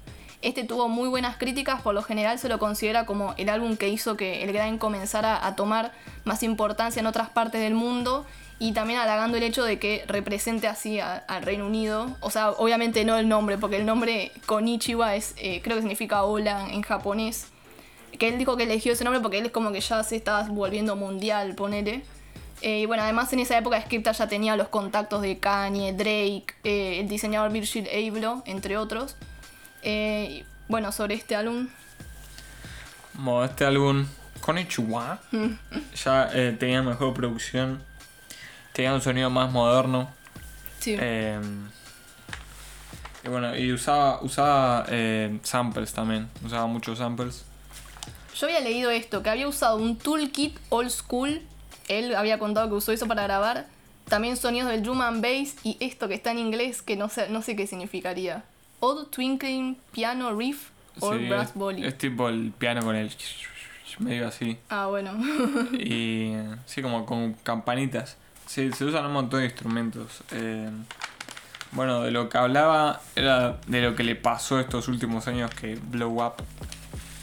Este 0.45 0.63
tuvo 0.63 0.89
muy 0.89 1.09
buenas 1.09 1.37
críticas, 1.37 1.81
por 1.81 1.95
lo 1.95 2.03
general 2.03 2.37
se 2.37 2.49
lo 2.49 2.59
considera 2.59 3.07
como 3.07 3.33
el 3.37 3.49
álbum 3.49 3.77
que 3.77 3.89
hizo 3.89 4.15
que 4.15 4.43
el 4.43 4.53
grime 4.53 4.77
comenzara 4.77 5.43
a 5.43 5.55
tomar 5.55 5.91
más 6.23 6.43
importancia 6.43 6.99
en 6.99 7.07
otras 7.07 7.29
partes 7.29 7.61
del 7.61 7.73
mundo 7.73 8.27
y 8.59 8.73
también 8.73 8.99
halagando 8.99 9.37
el 9.37 9.43
hecho 9.43 9.63
de 9.63 9.79
que 9.79 10.03
represente 10.07 10.67
así 10.67 10.99
al 10.99 11.41
Reino 11.41 11.65
Unido. 11.65 12.15
O 12.19 12.29
sea, 12.29 12.51
obviamente 12.51 13.03
no 13.05 13.17
el 13.17 13.27
nombre, 13.27 13.57
porque 13.57 13.77
el 13.77 13.87
nombre 13.87 14.31
Konichiwa 14.45 15.15
es, 15.15 15.33
eh, 15.37 15.61
creo 15.63 15.77
que 15.77 15.81
significa 15.81 16.21
hola 16.21 16.67
en 16.71 16.83
japonés. 16.83 17.47
Que 18.19 18.27
él 18.27 18.37
dijo 18.37 18.55
que 18.55 18.65
eligió 18.65 18.93
ese 18.93 19.03
nombre 19.03 19.21
porque 19.21 19.39
él 19.39 19.47
es 19.47 19.51
como 19.51 19.71
que 19.71 19.81
ya 19.81 20.03
se 20.03 20.15
estaba 20.15 20.43
volviendo 20.43 20.95
mundial, 20.95 21.55
ponele. 21.55 22.03
Eh, 22.61 22.81
y 22.81 22.85
bueno, 22.85 23.01
además 23.01 23.33
en 23.33 23.39
esa 23.39 23.57
época 23.57 23.81
Skepta 23.81 24.11
ya 24.11 24.27
tenía 24.27 24.55
los 24.55 24.67
contactos 24.67 25.23
de 25.23 25.39
Kanye, 25.39 25.93
Drake, 25.93 26.53
eh, 26.63 26.99
el 26.99 27.07
diseñador 27.07 27.51
Virgil 27.51 27.87
Abloh, 27.87 28.43
entre 28.45 28.77
otros. 28.77 29.15
Eh, 29.85 30.43
bueno, 30.67 30.91
sobre 30.91 31.13
este 31.13 31.35
álbum, 31.35 31.67
Bueno, 33.13 33.45
este 33.45 33.65
álbum, 33.65 34.05
Konnichiwa, 34.41 35.19
ya 36.03 36.29
eh, 36.33 36.55
tenía 36.59 36.81
mejor 36.81 37.13
producción, 37.13 37.81
tenía 38.73 38.93
un 38.93 39.01
sonido 39.01 39.29
más 39.29 39.51
moderno. 39.51 40.09
sí. 40.79 40.95
eh, 40.99 41.39
y 43.23 43.27
bueno, 43.27 43.55
y 43.57 43.71
usaba, 43.73 44.21
usaba 44.21 44.85
eh, 44.89 45.39
samples 45.43 45.93
también, 45.93 46.29
usaba 46.45 46.67
muchos 46.67 46.97
samples. 46.99 47.43
Yo 48.35 48.47
había 48.47 48.59
leído 48.59 48.91
esto, 48.91 49.23
que 49.23 49.29
había 49.29 49.47
usado 49.47 49.77
un 49.77 49.97
toolkit 49.97 50.57
old 50.69 50.89
school. 50.91 51.41
Él 51.87 52.15
había 52.15 52.37
contado 52.37 52.67
que 52.69 52.75
usó 52.75 52.91
eso 52.91 53.07
para 53.07 53.23
grabar. 53.23 53.65
También 54.09 54.37
sonidos 54.37 54.69
del 54.69 54.83
drum 54.83 55.01
and 55.01 55.23
bass 55.23 55.55
y 55.63 55.77
esto 55.79 56.07
que 56.07 56.13
está 56.15 56.31
en 56.31 56.39
inglés 56.39 56.81
que 56.83 56.95
no 56.95 57.09
sé, 57.09 57.29
no 57.29 57.41
sé 57.41 57.55
qué 57.55 57.65
significaría. 57.65 58.43
Old 58.79 59.09
Twinkling 59.09 59.77
Piano 59.91 60.35
Riff 60.35 60.69
or 60.99 61.17
Sí, 61.17 61.27
Brass 61.27 61.53
Volley. 61.55 61.85
es 61.85 61.97
tipo 61.97 62.29
el 62.29 62.51
piano 62.57 62.81
con 62.83 62.95
el 62.95 63.11
medio 63.99 64.27
así. 64.27 64.57
Ah, 64.69 64.87
bueno. 64.87 65.13
Y 65.73 66.33
sí, 66.65 66.81
como 66.81 67.05
con 67.05 67.33
campanitas. 67.43 68.17
Sí, 68.45 68.71
se 68.73 68.85
usan 68.85 69.05
un 69.05 69.13
montón 69.13 69.39
de 69.39 69.45
instrumentos. 69.47 70.21
Eh, 70.31 70.69
bueno, 71.71 72.01
de 72.03 72.11
lo 72.11 72.29
que 72.29 72.37
hablaba 72.37 73.01
era 73.15 73.57
de 73.67 73.81
lo 73.81 73.95
que 73.95 74.03
le 74.03 74.15
pasó 74.15 74.59
estos 74.59 74.87
últimos 74.87 75.27
años 75.27 75.49
que 75.51 75.75
blow 75.75 76.23
up 76.23 76.33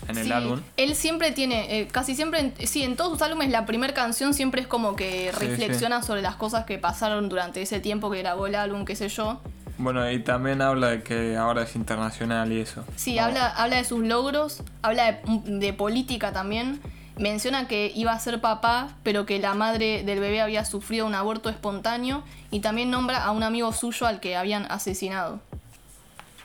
en 0.09 0.19
el 0.19 0.25
Sí, 0.27 0.33
álbum. 0.33 0.61
Él 0.77 0.95
siempre 0.97 1.31
tiene, 1.31 1.79
eh, 1.81 1.89
casi 1.89 2.15
siempre, 2.17 2.41
en- 2.41 2.67
sí, 2.67 2.83
en 2.83 2.97
todos 2.97 3.13
sus 3.13 3.23
álbumes 3.23 3.51
la 3.51 3.67
primera 3.67 3.95
canción 3.95 4.35
siempre 4.35 4.61
es 4.61 4.67
como 4.67 4.97
que 4.97 5.31
Sí, 5.33 5.39
reflexiona 5.47 6.03
sobre 6.03 6.23
las 6.23 6.35
cosas 6.37 6.65
que 6.65 6.77
pasaron 6.79 7.29
durante 7.29 7.63
ese 7.63 7.79
tiempo 7.81 8.11
que 8.11 8.19
grabó 8.19 8.47
el 8.49 8.55
álbum, 8.57 8.85
qué 8.85 8.97
sé 8.97 9.09
yo. 9.09 9.41
Bueno, 9.79 10.09
y 10.11 10.19
también 10.21 10.63
habla 10.63 10.89
de 10.91 11.03
que 11.03 11.37
ahora 11.37 11.63
es 11.63 11.75
internacional 11.77 12.53
y 12.53 12.61
eso. 12.61 12.85
Sí, 12.97 13.17
No, 13.17 13.23
habla, 13.25 13.49
habla 13.49 13.77
de 13.77 13.85
sus 13.85 14.01
logros, 14.05 14.63
habla 14.83 15.13
de, 15.13 15.21
de 15.45 15.73
política 15.73 16.33
también. 16.33 16.81
Menciona 17.19 17.69
que 17.69 17.93
iba 17.95 18.13
a 18.13 18.19
ser 18.21 18.41
papá, 18.41 18.91
pero 19.03 19.27
que 19.27 19.39
la 19.39 19.55
madre 19.55 20.03
del 20.05 20.19
bebé 20.21 20.41
había 20.41 20.65
sufrido 20.65 21.07
un 21.07 21.15
aborto 21.15 21.49
espontáneo. 21.51 22.23
Y 22.51 22.61
también 22.61 22.91
nombra 22.91 23.23
a 23.25 23.31
un 23.33 23.43
amigo 23.43 23.73
suyo 23.73 24.07
al 24.07 24.21
que 24.21 24.37
habían 24.37 24.65
asesinado. 24.71 25.41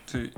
Sí. 0.07 0.31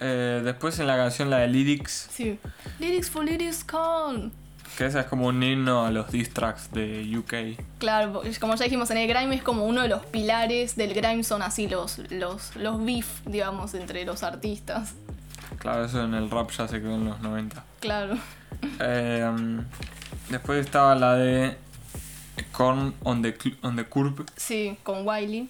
Eh, 0.00 0.40
después 0.44 0.78
en 0.80 0.86
la 0.88 0.96
canción 0.96 1.30
la 1.30 1.38
de 1.38 1.48
Lyrics, 1.48 2.08
Sí. 2.12 2.38
Lyrics 2.80 3.10
for 3.10 3.24
Lyrics 3.24 3.62
Call. 3.64 4.32
Que 4.76 4.86
esa 4.86 5.00
es 5.00 5.06
como 5.06 5.26
un 5.28 5.42
himno 5.42 5.84
a 5.86 5.90
los 5.90 6.10
diss 6.10 6.32
tracks 6.32 6.70
de 6.72 7.16
UK. 7.18 7.60
Claro, 7.78 8.22
como 8.40 8.54
ya 8.56 8.64
dijimos, 8.64 8.90
en 8.90 8.98
el 8.98 9.08
grime 9.08 9.36
es 9.36 9.42
como 9.42 9.64
uno 9.66 9.82
de 9.82 9.88
los 9.88 10.04
pilares 10.06 10.74
del 10.76 10.94
grime 10.94 11.22
son 11.22 11.42
así 11.42 11.68
los, 11.68 11.98
los, 12.10 12.56
los 12.56 12.84
beef, 12.84 13.06
digamos, 13.26 13.74
entre 13.74 14.04
los 14.04 14.22
artistas. 14.22 14.94
Claro, 15.58 15.84
eso 15.84 16.02
en 16.02 16.14
el 16.14 16.30
rap 16.30 16.50
ya 16.50 16.66
se 16.68 16.80
quedó 16.80 16.94
en 16.94 17.04
los 17.04 17.20
90. 17.20 17.64
Claro. 17.80 18.16
Eh, 18.80 19.30
después 20.30 20.64
estaba 20.64 20.94
la 20.94 21.14
de 21.14 21.56
Corn 22.52 22.94
on 23.04 23.22
the, 23.22 23.34
on 23.62 23.76
the 23.76 23.84
Curb, 23.84 24.24
Sí, 24.36 24.76
con 24.82 25.06
Wiley. 25.06 25.48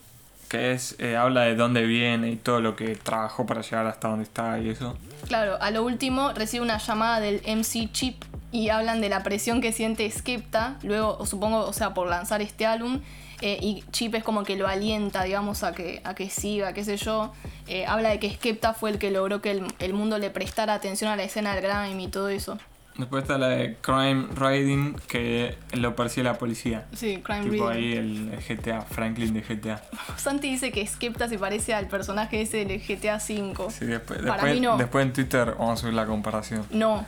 que 0.48 0.72
es 0.72 0.96
eh, 0.98 1.16
habla 1.16 1.42
de 1.42 1.54
dónde 1.56 1.84
viene 1.86 2.30
y 2.30 2.36
todo 2.36 2.60
lo 2.60 2.76
que 2.76 2.94
trabajó 2.96 3.46
para 3.46 3.62
llegar 3.62 3.86
hasta 3.86 4.08
donde 4.08 4.24
está 4.24 4.58
y 4.60 4.68
eso. 4.68 4.96
Claro, 5.26 5.56
a 5.60 5.70
lo 5.70 5.82
último 5.84 6.32
recibe 6.32 6.62
una 6.64 6.78
llamada 6.78 7.20
del 7.20 7.40
MC 7.46 7.90
Chip 7.92 8.22
y 8.55 8.68
hablan 8.68 9.00
de 9.00 9.09
la 9.09 9.24
presión 9.24 9.61
que 9.61 9.72
siente 9.72 10.09
Skepta, 10.09 10.78
luego 10.84 11.26
supongo, 11.26 11.66
o 11.66 11.72
sea, 11.72 11.92
por 11.92 12.09
lanzar 12.09 12.40
este 12.40 12.66
álbum. 12.66 13.00
eh, 13.40 13.59
y 13.61 13.82
Chip 13.90 14.14
es 14.14 14.22
como 14.22 14.44
que 14.44 14.55
lo 14.55 14.68
alienta, 14.68 15.24
digamos, 15.24 15.64
a 15.64 15.72
que, 15.72 16.00
a 16.05 16.14
que 16.14 16.30
siga, 16.30 16.72
qué 16.72 16.84
sé 16.84 16.96
yo. 16.96 17.32
Eh, 17.66 17.84
habla 17.84 18.11
de 18.11 18.20
que 18.20 18.30
Skepta 18.32 18.72
fue 18.72 18.90
el 18.90 18.98
que 18.98 19.11
logró 19.11 19.42
que 19.42 19.50
el, 19.50 19.66
el 19.80 19.92
mundo 19.92 20.18
le 20.18 20.30
prestara 20.30 20.72
atención 20.74 21.11
a 21.11 21.16
la 21.16 21.24
escena 21.24 21.52
del 21.52 21.64
grime 21.64 22.05
y 22.05 22.09
todo 22.09 22.28
eso. 22.28 22.57
Después 22.97 23.22
está 23.22 23.38
la 23.38 23.49
de 23.49 23.76
Crime 23.80 24.26
Riding, 24.36 24.95
que 25.09 25.57
lo 25.72 25.97
persigue 25.97 26.22
la 26.22 26.38
policía. 26.38 26.86
Sí, 26.92 27.20
Crime 27.24 27.51
Tipo 27.51 27.68
Reader. 27.68 27.76
ahí 27.76 27.92
el, 27.95 28.30
el 28.32 28.40
GTA, 28.59 28.82
Franklin 28.82 29.34
de 29.34 29.40
GTA. 29.40 29.82
Santi 30.16 30.49
dice 30.51 30.70
que 30.70 30.86
Skepta 30.86 31.28
se 31.28 31.36
parece 31.38 31.74
al 31.74 31.88
personaje 31.88 32.40
ese 32.40 32.64
del 32.64 32.80
GTA 32.80 33.16
V. 33.16 33.70
Sí, 33.70 33.86
después, 33.86 34.20
Para 34.20 34.34
después, 34.34 34.55
mí 34.55 34.61
no. 34.61 34.76
después 34.76 35.07
en 35.07 35.12
Twitter 35.12 35.55
vamos 35.59 35.78
a 35.78 35.82
subir 35.82 35.95
la 35.95 36.07
comparación. 36.07 36.64
No, 36.70 37.05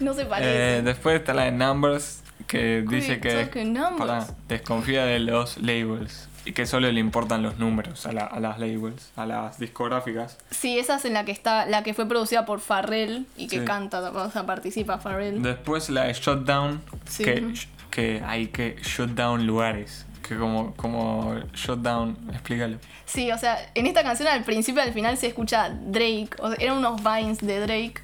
no 0.00 0.14
se 0.14 0.24
parece. 0.24 0.78
Eh, 0.78 0.82
después 0.82 1.16
está 1.20 1.32
la 1.32 1.44
de 1.44 1.52
Numbers, 1.52 2.22
que 2.48 2.84
dice 2.88 3.20
que 3.20 3.64
numbers. 3.64 3.96
pará, 3.96 4.26
desconfía 4.48 5.04
de 5.04 5.20
los 5.20 5.58
labels 5.58 6.28
y 6.44 6.52
que 6.52 6.66
solo 6.66 6.90
le 6.92 7.00
importan 7.00 7.42
los 7.42 7.58
números 7.58 8.06
a, 8.06 8.12
la- 8.12 8.24
a 8.26 8.40
las 8.40 8.58
labels, 8.58 9.12
a 9.16 9.26
las 9.26 9.58
discográficas. 9.58 10.38
Sí, 10.50 10.78
esa 10.78 10.96
es 10.96 11.04
en 11.04 11.14
la 11.14 11.24
que 11.24 11.32
está, 11.32 11.66
la 11.66 11.82
que 11.82 11.94
fue 11.94 12.06
producida 12.06 12.44
por 12.46 12.60
Farrell 12.60 13.26
y 13.36 13.46
que 13.48 13.60
Sí. 13.60 13.64
canta, 13.64 14.00
o 14.10 14.30
sea, 14.30 14.44
participa 14.46 14.98
Farrell. 14.98 15.42
Después 15.42 15.88
la 15.90 16.04
de 16.04 16.12
Shutdown, 16.12 16.82
Sí. 17.08 17.24
que, 17.24 17.54
que 17.90 18.22
hay 18.26 18.48
que 18.48 18.76
shutdown 18.82 19.46
lugares. 19.46 20.04
Que 20.26 20.36
como, 20.38 20.74
como 20.74 21.34
shutdown, 21.54 22.16
explícalo. 22.32 22.78
Sí, 23.04 23.30
o 23.30 23.36
sea, 23.36 23.58
en 23.74 23.86
esta 23.86 24.02
canción 24.02 24.26
al 24.28 24.42
principio 24.42 24.82
y 24.82 24.86
al 24.86 24.94
final 24.94 25.16
se 25.18 25.26
escucha 25.26 25.68
Drake, 25.68 26.30
o 26.38 26.48
sea, 26.48 26.56
eran 26.58 26.78
unos 26.78 27.02
vines 27.04 27.38
de 27.40 27.60
Drake. 27.60 27.94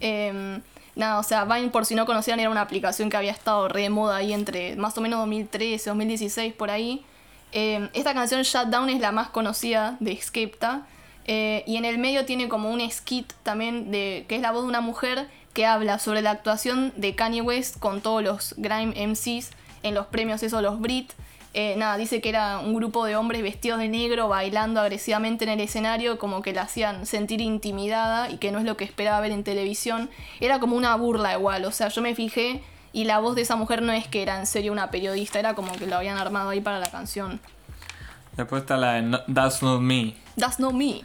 Em, 0.00 0.62
nada, 0.94 1.18
o 1.18 1.22
sea, 1.22 1.44
Vine 1.44 1.68
por 1.68 1.84
si 1.84 1.94
no 1.94 2.06
conocían 2.06 2.40
era 2.40 2.48
una 2.50 2.62
aplicación 2.62 3.10
que 3.10 3.16
había 3.18 3.32
estado 3.32 3.68
re 3.68 3.82
de 3.82 3.90
moda 3.90 4.16
ahí 4.16 4.32
entre 4.32 4.74
más 4.76 4.96
o 4.96 5.00
menos 5.02 5.18
2013, 5.20 5.90
2016 5.90 6.54
por 6.54 6.70
ahí. 6.70 7.04
Em, 7.52 7.88
esta 7.94 8.14
canción 8.14 8.42
Shutdown 8.42 8.90
es 8.90 9.00
la 9.00 9.12
más 9.12 9.28
conocida 9.30 9.96
de 10.00 10.16
Skepta. 10.20 10.86
eh, 11.28 11.64
y 11.66 11.76
en 11.76 11.84
el 11.84 11.98
medio 11.98 12.24
tiene 12.24 12.48
como 12.48 12.70
un 12.70 12.88
skit 12.88 13.32
también 13.42 13.90
de 13.90 14.26
que 14.28 14.36
es 14.36 14.42
la 14.42 14.52
voz 14.52 14.62
de 14.62 14.68
una 14.68 14.80
mujer 14.80 15.28
que 15.54 15.66
habla 15.66 15.98
sobre 15.98 16.22
la 16.22 16.30
actuación 16.30 16.92
de 16.96 17.16
Kanye 17.16 17.40
West 17.40 17.78
con 17.80 18.00
todos 18.00 18.22
los 18.22 18.54
grime 18.58 18.92
MCs 18.94 19.50
en 19.82 19.94
los 19.94 20.06
premios 20.06 20.42
esos 20.42 20.62
los 20.62 20.78
Brit. 20.78 21.14
Eh, 21.54 21.74
nada, 21.78 21.96
dice 21.96 22.20
que 22.20 22.28
era 22.28 22.58
un 22.58 22.74
grupo 22.74 23.06
de 23.06 23.16
hombres 23.16 23.42
vestidos 23.42 23.78
de 23.78 23.88
negro 23.88 24.28
bailando 24.28 24.78
agresivamente 24.78 25.44
en 25.44 25.50
el 25.52 25.60
escenario, 25.60 26.18
como 26.18 26.42
que 26.42 26.52
la 26.52 26.62
hacían 26.62 27.06
sentir 27.06 27.40
intimidada 27.40 28.30
y 28.30 28.36
que 28.36 28.52
no 28.52 28.58
es 28.58 28.66
lo 28.66 28.76
que 28.76 28.84
esperaba 28.84 29.20
ver 29.20 29.32
en 29.32 29.42
televisión. 29.42 30.10
Era 30.40 30.60
como 30.60 30.76
una 30.76 30.94
burla 30.96 31.32
igual, 31.32 31.64
o 31.64 31.72
sea, 31.72 31.88
yo 31.88 32.02
me 32.02 32.14
fijé 32.14 32.60
y 32.96 33.04
la 33.04 33.18
voz 33.18 33.34
de 33.36 33.42
esa 33.42 33.56
mujer 33.56 33.82
no 33.82 33.92
es 33.92 34.06
que 34.08 34.22
era 34.22 34.38
en 34.38 34.46
serio 34.46 34.72
una 34.72 34.90
periodista, 34.90 35.38
era 35.38 35.54
como 35.54 35.70
que 35.76 35.86
lo 35.86 35.96
habían 35.96 36.16
armado 36.16 36.48
ahí 36.50 36.60
para 36.60 36.78
la 36.78 36.90
canción. 36.90 37.40
Después 38.36 38.62
está 38.62 38.76
la 38.76 38.94
de 38.94 39.02
No- 39.02 39.20
That's 39.32 39.62
Not 39.62 39.80
Me, 39.82 40.14
That's 40.38 40.58
not 40.58 40.72
me. 40.74 41.02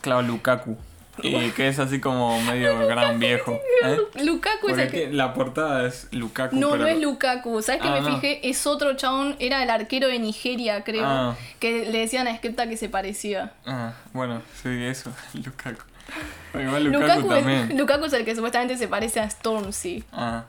claro, 0.00 0.22
Lukaku. 0.22 0.76
Y 1.22 1.50
que 1.50 1.68
es 1.68 1.78
así 1.78 2.00
como 2.00 2.40
medio 2.50 2.86
gran 2.86 3.18
viejo. 3.20 3.60
¿eh? 3.84 3.98
Lukaku 4.24 4.68
es 4.70 4.78
el 4.78 4.90
que... 4.90 5.10
la 5.12 5.34
portada 5.34 5.86
es 5.86 6.08
Lukaku. 6.10 6.56
No, 6.56 6.70
pero 6.70 6.82
no 6.84 6.88
es 6.88 6.98
Lukaku. 7.00 7.60
¿Sabes 7.62 7.82
que 7.82 7.88
Ah, 7.88 7.92
me 7.92 8.00
no. 8.00 8.14
fijé? 8.14 8.48
Es 8.48 8.66
otro 8.66 8.94
chabón, 8.94 9.36
era 9.38 9.62
el 9.62 9.68
arquero 9.70 10.08
de 10.08 10.18
Nigeria, 10.18 10.84
creo. 10.84 11.04
Ah. 11.06 11.36
Que 11.60 11.84
le 11.90 11.98
decían 11.98 12.26
a 12.28 12.36
Skepta 12.36 12.66
que 12.66 12.76
se 12.78 12.88
parecía. 12.88 13.52
Ah, 13.66 13.92
bueno, 14.14 14.40
sí, 14.62 14.68
eso, 14.84 15.10
Lukaku. 15.34 15.82
Igual 16.54 16.84
Lukaku, 16.84 17.20
Lukaku, 17.22 17.32
es, 17.50 17.74
Lukaku 17.74 18.04
es 18.06 18.12
el 18.12 18.24
que 18.24 18.34
supuestamente 18.34 18.76
se 18.76 18.88
parece 18.88 19.20
a 19.20 19.28
Stormzy. 19.30 20.04
Ah, 20.12 20.44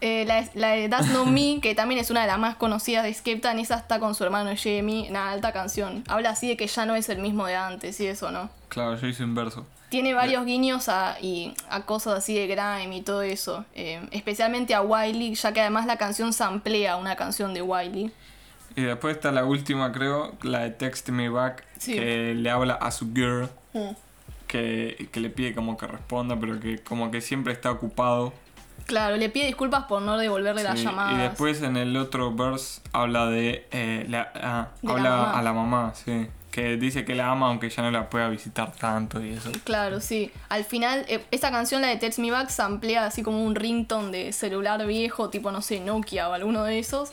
Eh, 0.00 0.24
la, 0.26 0.44
la 0.54 0.70
de 0.70 0.88
That's 0.88 1.08
Not 1.08 1.26
Me, 1.28 1.60
que 1.62 1.74
también 1.74 2.00
es 2.00 2.10
una 2.10 2.22
de 2.22 2.26
las 2.26 2.38
más 2.38 2.56
conocidas 2.56 3.04
de 3.04 3.14
Skepta, 3.14 3.52
en 3.52 3.58
esa 3.58 3.76
está 3.76 3.98
con 4.00 4.14
su 4.14 4.22
hermano 4.24 4.50
Jamie, 4.56 5.08
una 5.08 5.30
alta 5.30 5.52
canción. 5.52 6.04
Habla 6.08 6.30
así 6.30 6.48
de 6.48 6.56
que 6.56 6.66
ya 6.66 6.84
no 6.84 6.94
es 6.94 7.08
el 7.08 7.18
mismo 7.18 7.46
de 7.46 7.56
antes 7.56 7.98
y 8.00 8.06
eso, 8.06 8.30
¿no? 8.30 8.50
claro, 8.68 8.96
yo 8.96 9.06
hice 9.06 9.22
inverso. 9.22 9.66
Tiene 9.90 10.12
varios 10.14 10.44
guiños 10.44 10.88
a, 10.88 11.16
y, 11.22 11.54
a 11.70 11.82
cosas 11.86 12.14
así 12.18 12.34
de 12.34 12.48
grime 12.48 12.96
y 12.96 13.02
todo 13.02 13.22
eso. 13.22 13.64
Eh, 13.76 14.00
especialmente 14.10 14.74
a 14.74 14.82
Wiley, 14.82 15.36
ya 15.36 15.52
que 15.52 15.60
además 15.60 15.86
la 15.86 15.96
canción 15.96 16.32
samplea 16.32 16.96
una 16.96 17.14
canción 17.14 17.54
de 17.54 17.62
Wiley. 17.62 18.10
Y 18.74 18.82
después 18.82 19.14
está 19.14 19.30
la 19.30 19.44
última, 19.44 19.92
creo, 19.92 20.34
la 20.42 20.60
de 20.60 20.70
Text 20.70 21.08
Me 21.10 21.28
Back, 21.28 21.64
Sí. 21.78 21.94
que 21.94 22.34
le 22.34 22.50
habla 22.50 22.74
a 22.74 22.90
su 22.90 23.14
girl, 23.14 23.48
Mm. 23.72 23.90
Que, 24.54 25.08
que 25.10 25.18
le 25.20 25.30
pide 25.30 25.52
como 25.52 25.76
que 25.76 25.86
responda, 25.88 26.38
pero 26.38 26.60
que 26.60 26.78
como 26.78 27.10
que 27.10 27.20
siempre 27.20 27.52
está 27.52 27.72
ocupado. 27.72 28.32
Claro, 28.86 29.16
le 29.16 29.28
pide 29.30 29.46
disculpas 29.46 29.84
por 29.84 30.00
no 30.02 30.16
devolverle 30.16 30.62
las 30.62 30.78
Sí, 30.78 30.84
llamadas. 30.84 31.14
Y 31.14 31.22
después 31.22 31.62
en 31.62 31.76
el 31.76 31.96
otro 31.96 32.32
verse 32.32 32.80
habla 32.92 33.26
de. 33.26 33.66
eh, 33.72 34.06
la, 34.08 34.30
ah, 34.34 34.68
De 34.82 34.92
habla 34.92 35.30
a 35.32 35.42
la 35.42 35.52
mamá, 35.52 35.92
sí. 35.94 36.28
Que 36.52 36.76
dice 36.76 37.04
que 37.04 37.16
la 37.16 37.30
ama 37.32 37.48
aunque 37.48 37.68
ya 37.68 37.82
no 37.82 37.90
la 37.90 38.08
pueda 38.08 38.28
visitar 38.28 38.70
tanto 38.70 39.20
y 39.24 39.30
eso. 39.32 39.50
Claro, 39.64 40.00
sí. 40.00 40.30
Al 40.48 40.64
final, 40.64 41.04
eh, 41.08 41.24
esta 41.32 41.50
canción, 41.50 41.82
la 41.82 41.88
de 41.88 41.96
Text 41.96 42.20
Me 42.20 42.30
Back, 42.30 42.48
samplea 42.50 43.06
así 43.06 43.22
como 43.24 43.42
un 43.44 43.56
ringtone 43.56 44.10
de 44.16 44.32
celular 44.32 44.86
viejo, 44.86 45.30
tipo, 45.30 45.50
no 45.50 45.62
sé, 45.62 45.80
Nokia 45.80 46.28
o 46.28 46.32
alguno 46.32 46.62
de 46.62 46.78
esos. 46.78 47.12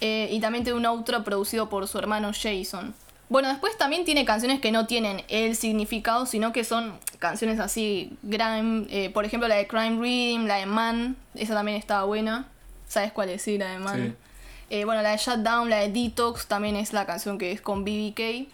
Eh, 0.00 0.28
y 0.30 0.38
también 0.40 0.62
tiene 0.62 0.78
un 0.78 0.86
outro 0.86 1.24
producido 1.24 1.68
por 1.68 1.88
su 1.88 1.98
hermano 1.98 2.30
Jason. 2.32 2.94
Bueno, 3.28 3.48
después 3.48 3.76
también 3.76 4.04
tiene 4.04 4.24
canciones 4.24 4.60
que 4.60 4.70
no 4.70 4.86
tienen 4.86 5.24
el 5.28 5.56
significado, 5.56 6.26
sino 6.26 6.52
que 6.52 6.62
son 6.62 6.96
canciones 7.18 7.58
así, 7.58 8.16
grime. 8.22 8.86
eh, 8.88 9.10
por 9.10 9.24
ejemplo, 9.24 9.48
la 9.48 9.56
de 9.56 9.66
Crime 9.66 10.00
Reading, 10.00 10.46
la 10.46 10.56
de 10.56 10.66
Man, 10.66 11.16
esa 11.34 11.54
también 11.54 11.76
estaba 11.76 12.04
buena. 12.04 12.46
¿Sabes 12.86 13.10
cuál 13.10 13.30
es? 13.30 13.42
Sí, 13.42 13.58
la 13.58 13.72
de 13.72 13.78
Man. 13.78 14.16
Sí. 14.16 14.76
Eh, 14.76 14.84
bueno, 14.84 15.02
la 15.02 15.10
de 15.10 15.16
Shutdown, 15.16 15.70
la 15.70 15.78
de 15.78 15.88
Detox, 15.90 16.46
también 16.46 16.76
es 16.76 16.92
la 16.92 17.04
canción 17.04 17.36
que 17.38 17.50
es 17.50 17.60
con 17.60 17.84
BBK. 17.84 18.48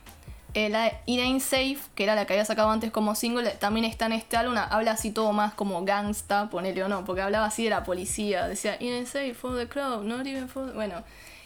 Eh, 0.54 0.68
la 0.68 0.84
de 0.84 0.92
It 1.06 1.20
Ain't 1.20 1.40
Safe, 1.42 1.78
que 1.94 2.04
era 2.04 2.14
la 2.14 2.26
que 2.26 2.34
había 2.34 2.44
sacado 2.44 2.70
antes 2.70 2.90
como 2.90 3.14
single, 3.14 3.50
también 3.52 3.84
está 3.84 4.06
en 4.06 4.12
este 4.12 4.36
álbum. 4.36 4.56
Habla 4.56 4.92
así 4.92 5.10
todo 5.10 5.32
más 5.32 5.54
como 5.54 5.84
gangsta, 5.84 6.48
ponele 6.50 6.82
o 6.84 6.88
no, 6.88 7.04
porque 7.04 7.22
hablaba 7.22 7.46
así 7.46 7.64
de 7.64 7.70
la 7.70 7.84
policía. 7.84 8.48
Decía, 8.48 8.76
It 8.80 8.92
Ain't 8.92 9.06
Safe 9.06 9.34
for 9.34 9.56
the 9.56 9.68
crowd, 9.68 10.04
not 10.04 10.26
even 10.26 10.48
for. 10.48 10.66
the-". 10.66 10.72
Bueno, 10.72 11.02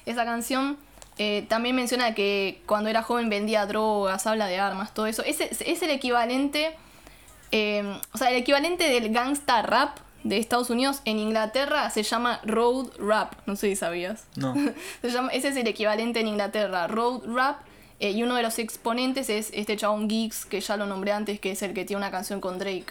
esa 0.07 0.25
canción 0.25 0.77
eh, 1.19 1.45
también 1.49 1.75
menciona 1.77 2.15
que 2.15 2.61
cuando 2.67 2.91
era 2.91 3.03
joven 3.03 3.29
vendía 3.31 3.65
drogas, 3.67 4.27
habla 4.27 4.47
de 4.47 4.59
armas, 4.59 4.93
todo 4.95 5.07
eso. 5.07 5.23
Es, 5.23 5.41
es 5.41 5.83
el 5.83 5.91
equivalente. 5.91 6.75
eh, 7.53 7.99
o 8.13 8.19
sea, 8.19 8.31
el 8.31 8.37
equivalente 8.37 8.89
del 8.89 9.13
gangsta 9.13 9.63
rap 9.63 9.99
de 10.25 10.39
Estados 10.39 10.71
Unidos 10.71 11.01
en 11.05 11.19
Inglaterra 11.19 11.89
se 11.91 12.03
llama 12.03 12.41
road 12.45 12.89
rap. 12.99 13.35
No 13.47 13.55
sé 13.57 13.69
si 13.69 13.77
sabías. 13.77 14.25
No. 14.37 14.55
Se 15.03 15.11
llama- 15.11 15.31
ese 15.31 15.49
es 15.49 15.57
el 15.57 15.67
equivalente 15.69 16.21
en 16.21 16.27
Inglaterra, 16.29 16.89
road 16.89 17.23
rap. 17.33 17.59
eh, 18.01 18.11
y 18.11 18.23
uno 18.25 18.35
de 18.35 18.43
los 18.43 18.59
exponentes 18.59 19.31
es 19.31 19.51
este 19.55 19.77
chabón 19.77 20.09
Geeks, 20.09 20.45
que 20.45 20.61
ya 20.61 20.77
lo 20.77 20.87
nombré 20.87 21.13
antes, 21.13 21.39
que 21.41 21.53
es 21.53 21.63
el 21.63 21.73
que 21.75 21.85
tiene 21.85 21.99
una 21.99 22.11
canción 22.11 22.41
con 22.41 22.59
Drake. 22.59 22.87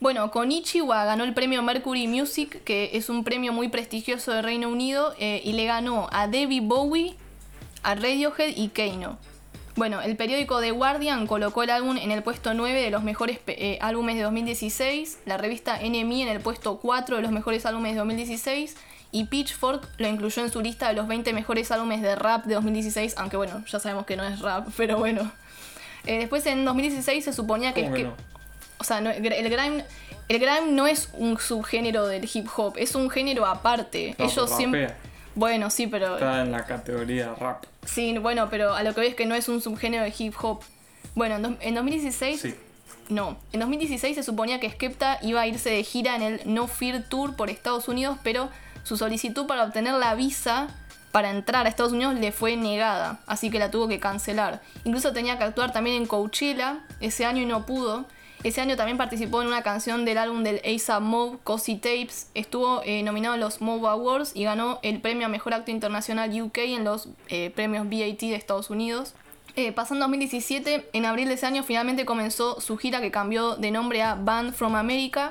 Bueno, 0.00 0.30
Konichiwa 0.32 1.04
ganó 1.04 1.22
el 1.22 1.32
premio 1.34 1.62
Mercury 1.62 2.08
Music, 2.08 2.64
que 2.64 2.90
es 2.94 3.08
un 3.08 3.22
premio 3.22 3.52
muy 3.52 3.68
prestigioso 3.68 4.32
de 4.32 4.42
Reino 4.42 4.68
Unido, 4.68 5.14
eh, 5.20 5.40
y 5.44 5.52
le 5.52 5.66
ganó 5.66 6.08
a 6.10 6.26
Debbie 6.26 6.60
Bowie, 6.60 7.14
a 7.82 7.94
Radiohead 7.94 8.54
y 8.56 8.68
Keino. 8.68 9.18
Bueno, 9.74 10.02
el 10.02 10.16
periódico 10.16 10.60
The 10.60 10.70
Guardian 10.70 11.26
colocó 11.26 11.62
el 11.62 11.70
álbum 11.70 11.96
en 11.96 12.10
el 12.10 12.22
puesto 12.22 12.52
9 12.52 12.82
de 12.82 12.90
los 12.90 13.02
mejores 13.02 13.38
eh, 13.46 13.78
álbumes 13.80 14.16
de 14.16 14.22
2016, 14.22 15.20
la 15.24 15.38
revista 15.38 15.78
NME 15.82 16.22
en 16.22 16.28
el 16.28 16.40
puesto 16.40 16.76
4 16.78 17.16
de 17.16 17.22
los 17.22 17.32
mejores 17.32 17.64
álbumes 17.64 17.92
de 17.92 17.98
2016 18.00 18.76
y 19.12 19.24
Pitchfork 19.24 19.88
lo 19.98 20.08
incluyó 20.08 20.42
en 20.42 20.50
su 20.50 20.60
lista 20.60 20.88
de 20.88 20.94
los 20.94 21.08
20 21.08 21.32
mejores 21.32 21.70
álbumes 21.70 22.02
de 22.02 22.14
rap 22.16 22.44
de 22.44 22.54
2016, 22.54 23.14
aunque 23.16 23.36
bueno, 23.38 23.64
ya 23.66 23.78
sabemos 23.78 24.04
que 24.04 24.16
no 24.16 24.24
es 24.24 24.40
rap, 24.40 24.68
pero 24.76 24.98
bueno. 24.98 25.30
Eh, 26.04 26.18
después 26.18 26.44
en 26.46 26.64
2016 26.64 27.24
se 27.24 27.32
suponía 27.32 27.72
que... 27.72 27.84
¿Cómo 27.84 27.94
que 27.94 28.02
no? 28.04 28.14
O 28.78 28.84
sea, 28.84 29.00
no- 29.00 29.10
el 29.10 29.22
grime... 29.50 29.84
El 30.28 30.38
grime 30.38 30.70
no 30.70 30.86
es 30.86 31.10
un 31.14 31.38
subgénero 31.38 32.06
del 32.06 32.28
hip 32.32 32.46
hop, 32.56 32.74
es 32.78 32.94
un 32.94 33.10
género 33.10 33.44
aparte. 33.46 34.14
No, 34.18 34.24
Ellos 34.26 34.50
siempre... 34.50 34.94
Bueno, 35.34 35.70
sí, 35.70 35.86
pero... 35.86 36.14
Está 36.14 36.42
en 36.42 36.52
la 36.52 36.66
categoría 36.66 37.34
rap. 37.34 37.64
Sí, 37.84 38.16
bueno, 38.18 38.48
pero 38.50 38.74
a 38.74 38.82
lo 38.82 38.94
que 38.94 39.00
veo 39.00 39.10
es 39.10 39.16
que 39.16 39.26
no 39.26 39.34
es 39.34 39.48
un 39.48 39.60
subgénero 39.60 40.04
de 40.04 40.14
hip 40.16 40.34
hop. 40.40 40.60
Bueno, 41.14 41.56
en 41.60 41.74
2016... 41.74 42.40
Sí. 42.40 42.54
No, 43.08 43.36
en 43.52 43.60
2016 43.60 44.14
se 44.14 44.22
suponía 44.22 44.60
que 44.60 44.70
Skepta 44.70 45.18
iba 45.22 45.40
a 45.40 45.46
irse 45.46 45.70
de 45.70 45.82
gira 45.82 46.14
en 46.16 46.22
el 46.22 46.40
No 46.46 46.66
Fear 46.66 47.02
Tour 47.08 47.36
por 47.36 47.50
Estados 47.50 47.88
Unidos, 47.88 48.16
pero 48.22 48.48
su 48.84 48.96
solicitud 48.96 49.46
para 49.46 49.64
obtener 49.64 49.94
la 49.94 50.14
visa 50.14 50.68
para 51.12 51.30
entrar 51.30 51.66
a 51.66 51.68
Estados 51.68 51.92
Unidos 51.92 52.14
le 52.14 52.32
fue 52.32 52.56
negada, 52.56 53.20
así 53.26 53.50
que 53.50 53.58
la 53.58 53.70
tuvo 53.70 53.86
que 53.86 54.00
cancelar. 54.00 54.62
Incluso 54.84 55.12
tenía 55.12 55.36
que 55.36 55.44
actuar 55.44 55.72
también 55.72 55.96
en 55.96 56.06
Coachella 56.06 56.80
ese 57.00 57.26
año 57.26 57.42
y 57.42 57.46
no 57.46 57.66
pudo. 57.66 58.06
Ese 58.44 58.60
año 58.60 58.76
también 58.76 58.98
participó 58.98 59.40
en 59.40 59.46
una 59.46 59.62
canción 59.62 60.04
del 60.04 60.18
álbum 60.18 60.42
del 60.42 60.60
ASAP 60.64 61.00
Mob, 61.00 61.38
Cozy 61.44 61.76
Tapes. 61.76 62.28
Estuvo 62.34 62.82
eh, 62.84 63.04
nominado 63.04 63.36
en 63.36 63.40
los 63.40 63.60
Mob 63.60 63.86
Awards 63.86 64.32
y 64.34 64.42
ganó 64.42 64.80
el 64.82 65.00
premio 65.00 65.26
a 65.26 65.28
Mejor 65.28 65.54
Acto 65.54 65.70
Internacional 65.70 66.42
UK 66.42 66.58
en 66.58 66.82
los 66.82 67.08
eh, 67.28 67.50
premios 67.54 67.84
BAT 67.84 68.18
de 68.18 68.34
Estados 68.34 68.68
Unidos. 68.68 69.14
Eh, 69.54 69.70
pasando 69.70 70.04
2017, 70.06 70.88
en 70.92 71.04
abril 71.04 71.28
de 71.28 71.34
ese 71.34 71.46
año 71.46 71.62
finalmente 71.62 72.04
comenzó 72.04 72.60
su 72.60 72.76
gira 72.78 73.00
que 73.00 73.12
cambió 73.12 73.54
de 73.54 73.70
nombre 73.70 74.02
a 74.02 74.16
Band 74.16 74.54
from 74.54 74.74
America 74.74 75.30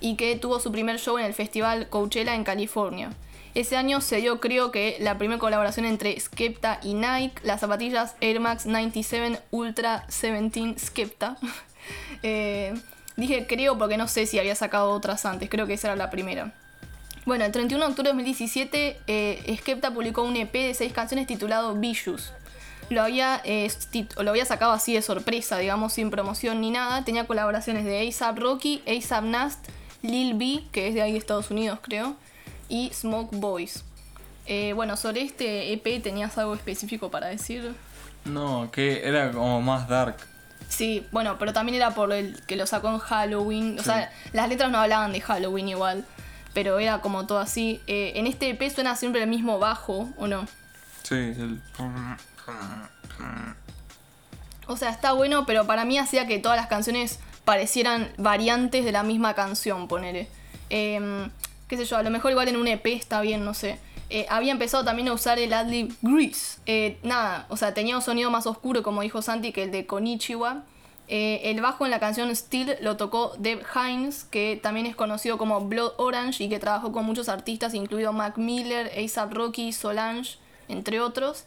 y 0.00 0.16
que 0.16 0.36
tuvo 0.36 0.58
su 0.58 0.72
primer 0.72 0.98
show 0.98 1.18
en 1.18 1.26
el 1.26 1.34
festival 1.34 1.90
Coachella 1.90 2.34
en 2.34 2.44
California. 2.44 3.10
Ese 3.54 3.76
año 3.76 4.00
se 4.00 4.16
dio 4.16 4.40
creo 4.40 4.70
que 4.70 4.96
la 5.00 5.18
primera 5.18 5.38
colaboración 5.38 5.84
entre 5.84 6.18
Skepta 6.18 6.80
y 6.82 6.94
Nike, 6.94 7.40
las 7.42 7.60
zapatillas 7.60 8.14
Air 8.20 8.40
Max 8.40 8.64
97 8.64 9.40
Ultra 9.50 10.06
17 10.08 10.78
Skepta. 10.78 11.36
Eh, 12.22 12.74
dije 13.16 13.46
creo 13.46 13.78
porque 13.78 13.96
no 13.96 14.08
sé 14.08 14.26
si 14.26 14.38
había 14.38 14.54
sacado 14.54 14.90
otras 14.90 15.24
antes, 15.26 15.48
creo 15.50 15.66
que 15.66 15.74
esa 15.74 15.88
era 15.88 15.96
la 15.96 16.10
primera. 16.10 16.52
Bueno, 17.26 17.44
el 17.44 17.52
31 17.52 17.84
de 17.84 17.90
octubre 17.90 18.08
de 18.08 18.14
2017, 18.14 19.00
eh, 19.06 19.56
Skepta 19.58 19.92
publicó 19.92 20.22
un 20.22 20.36
EP 20.36 20.52
de 20.52 20.74
seis 20.74 20.92
canciones 20.92 21.26
titulado 21.26 21.74
Vicious. 21.74 22.32
Lo 22.88 23.02
había, 23.02 23.40
eh, 23.44 23.68
lo 24.18 24.30
había 24.30 24.44
sacado 24.44 24.70
así 24.70 24.94
de 24.94 25.02
sorpresa, 25.02 25.58
digamos, 25.58 25.94
sin 25.94 26.10
promoción 26.10 26.60
ni 26.60 26.70
nada. 26.70 27.04
Tenía 27.04 27.26
colaboraciones 27.26 27.84
de 27.84 28.06
ASAP 28.08 28.38
Rocky, 28.38 28.82
ASAP 28.86 29.24
Nast, 29.24 29.68
Lil 30.02 30.34
B, 30.34 30.62
que 30.70 30.88
es 30.88 30.94
de 30.94 31.02
ahí 31.02 31.12
de 31.12 31.18
Estados 31.18 31.50
Unidos, 31.50 31.80
creo, 31.82 32.14
y 32.68 32.90
Smoke 32.94 33.34
Boys. 33.34 33.84
Eh, 34.46 34.72
bueno, 34.74 34.96
sobre 34.96 35.22
este 35.22 35.72
EP, 35.72 36.00
¿tenías 36.00 36.38
algo 36.38 36.54
específico 36.54 37.10
para 37.10 37.26
decir? 37.26 37.74
No, 38.24 38.70
que 38.70 39.06
era 39.06 39.32
como 39.32 39.60
más 39.60 39.88
dark. 39.88 40.16
Sí, 40.68 41.06
bueno, 41.12 41.36
pero 41.38 41.52
también 41.52 41.76
era 41.76 41.92
por 41.92 42.12
el 42.12 42.40
que 42.46 42.56
lo 42.56 42.66
sacó 42.66 42.88
en 42.90 42.98
Halloween. 42.98 43.76
O 43.78 43.82
Sí. 43.82 43.84
sea, 43.90 44.10
las 44.32 44.48
letras 44.48 44.70
no 44.70 44.78
hablaban 44.78 45.12
de 45.12 45.20
Halloween 45.20 45.68
igual, 45.68 46.04
pero 46.54 46.78
era 46.78 47.00
como 47.00 47.26
todo 47.26 47.38
así. 47.38 47.80
Eh, 47.86 48.12
en 48.16 48.26
este 48.26 48.50
EP 48.50 48.70
suena 48.70 48.96
siempre 48.96 49.22
el 49.22 49.28
mismo 49.28 49.58
bajo, 49.58 50.08
¿o 50.16 50.26
no? 50.26 50.46
Sí, 51.02 51.14
el... 51.14 51.60
O 54.66 54.76
sea, 54.76 54.90
está 54.90 55.12
bueno, 55.12 55.46
pero 55.46 55.66
para 55.66 55.84
mí 55.84 55.98
hacía 55.98 56.26
que 56.26 56.38
todas 56.38 56.56
las 56.56 56.66
canciones 56.66 57.20
parecieran 57.44 58.10
variantes 58.18 58.84
de 58.84 58.90
la 58.92 59.04
misma 59.04 59.34
canción, 59.34 59.86
ponele. 59.86 60.28
Em, 60.70 61.30
qué 61.68 61.76
sé 61.76 61.84
yo, 61.84 61.96
a 61.96 62.02
lo 62.02 62.10
mejor 62.10 62.32
igual 62.32 62.48
en 62.48 62.56
un 62.56 62.66
EP 62.66 62.84
está 62.86 63.20
bien, 63.20 63.44
no 63.44 63.54
sé. 63.54 63.78
Eh, 64.08 64.26
había 64.28 64.52
empezado 64.52 64.84
también 64.84 65.08
a 65.08 65.12
usar 65.12 65.38
el 65.38 65.52
adlib 65.52 65.94
Grease. 66.00 66.60
Eh, 66.66 66.98
nada, 67.02 67.46
o 67.48 67.56
sea, 67.56 67.74
tenía 67.74 67.96
un 67.96 68.02
sonido 68.02 68.30
más 68.30 68.46
oscuro, 68.46 68.82
como 68.82 69.02
dijo 69.02 69.20
Santi, 69.22 69.52
que 69.52 69.64
el 69.64 69.70
de 69.70 69.86
Konichiwa. 69.86 70.64
Eh, 71.08 71.40
el 71.44 71.60
bajo 71.60 71.84
en 71.84 71.92
la 71.92 72.00
canción 72.00 72.34
Still 72.34 72.76
lo 72.80 72.96
tocó 72.96 73.32
Deb 73.38 73.62
Hines, 73.74 74.24
que 74.24 74.58
también 74.60 74.86
es 74.86 74.96
conocido 74.96 75.38
como 75.38 75.60
Blood 75.60 75.92
Orange 75.98 76.44
y 76.44 76.48
que 76.48 76.58
trabajó 76.58 76.92
con 76.92 77.04
muchos 77.04 77.28
artistas, 77.28 77.74
incluido 77.74 78.12
Mac 78.12 78.38
Miller, 78.38 78.90
ASAP 78.96 79.32
Rocky, 79.32 79.72
Solange, 79.72 80.38
entre 80.68 81.00
otros. 81.00 81.44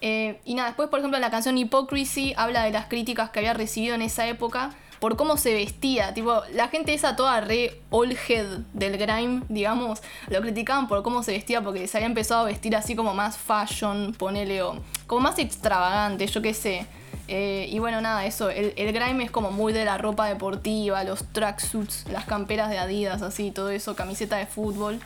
Y 0.00 0.54
nada, 0.54 0.68
después, 0.68 0.90
por 0.90 0.98
ejemplo, 0.98 1.16
en 1.16 1.22
la 1.22 1.30
canción 1.30 1.56
Hypocrisy 1.56 2.34
habla 2.36 2.64
de 2.64 2.72
las 2.72 2.86
críticas 2.86 3.30
que 3.30 3.38
había 3.38 3.54
recibido 3.54 3.94
en 3.94 4.02
esa 4.02 4.26
época 4.26 4.74
por 5.00 5.16
cómo 5.16 5.36
se 5.36 5.52
vestía. 5.54 6.14
Tipo, 6.14 6.42
la 6.52 6.68
gente 6.68 6.94
esa 6.94 7.16
toda 7.16 7.40
re 7.40 7.80
old 7.90 8.16
head 8.28 8.46
del 8.72 8.96
grime, 8.96 9.42
digamos, 9.48 10.02
lo 10.28 10.40
criticaban 10.40 10.88
por 10.88 11.02
cómo 11.02 11.22
se 11.22 11.32
vestía 11.32 11.62
porque 11.62 11.86
se 11.86 11.98
había 11.98 12.06
empezado 12.06 12.42
a 12.42 12.44
vestir 12.44 12.76
así 12.76 12.96
como 12.96 13.14
más 13.14 13.36
fashion, 13.38 14.14
ponele, 14.18 14.62
o 14.62 14.80
como 15.06 15.22
más 15.22 15.38
extravagante, 15.38 16.26
yo 16.26 16.42
qué 16.42 16.54
sé. 16.54 16.86
Eh, 17.26 17.68
y 17.70 17.78
bueno, 17.78 18.00
nada, 18.00 18.26
eso, 18.26 18.50
el, 18.50 18.74
el 18.76 18.92
grime 18.92 19.24
es 19.24 19.30
como 19.30 19.50
muy 19.50 19.72
de 19.72 19.84
la 19.84 19.96
ropa 19.96 20.26
deportiva, 20.26 21.04
los 21.04 21.24
tracksuits, 21.32 22.06
las 22.10 22.26
camperas 22.26 22.68
de 22.68 22.78
Adidas, 22.78 23.22
así, 23.22 23.50
todo 23.50 23.70
eso, 23.70 23.96
camiseta 23.96 24.36
de 24.36 24.46
fútbol. 24.46 25.00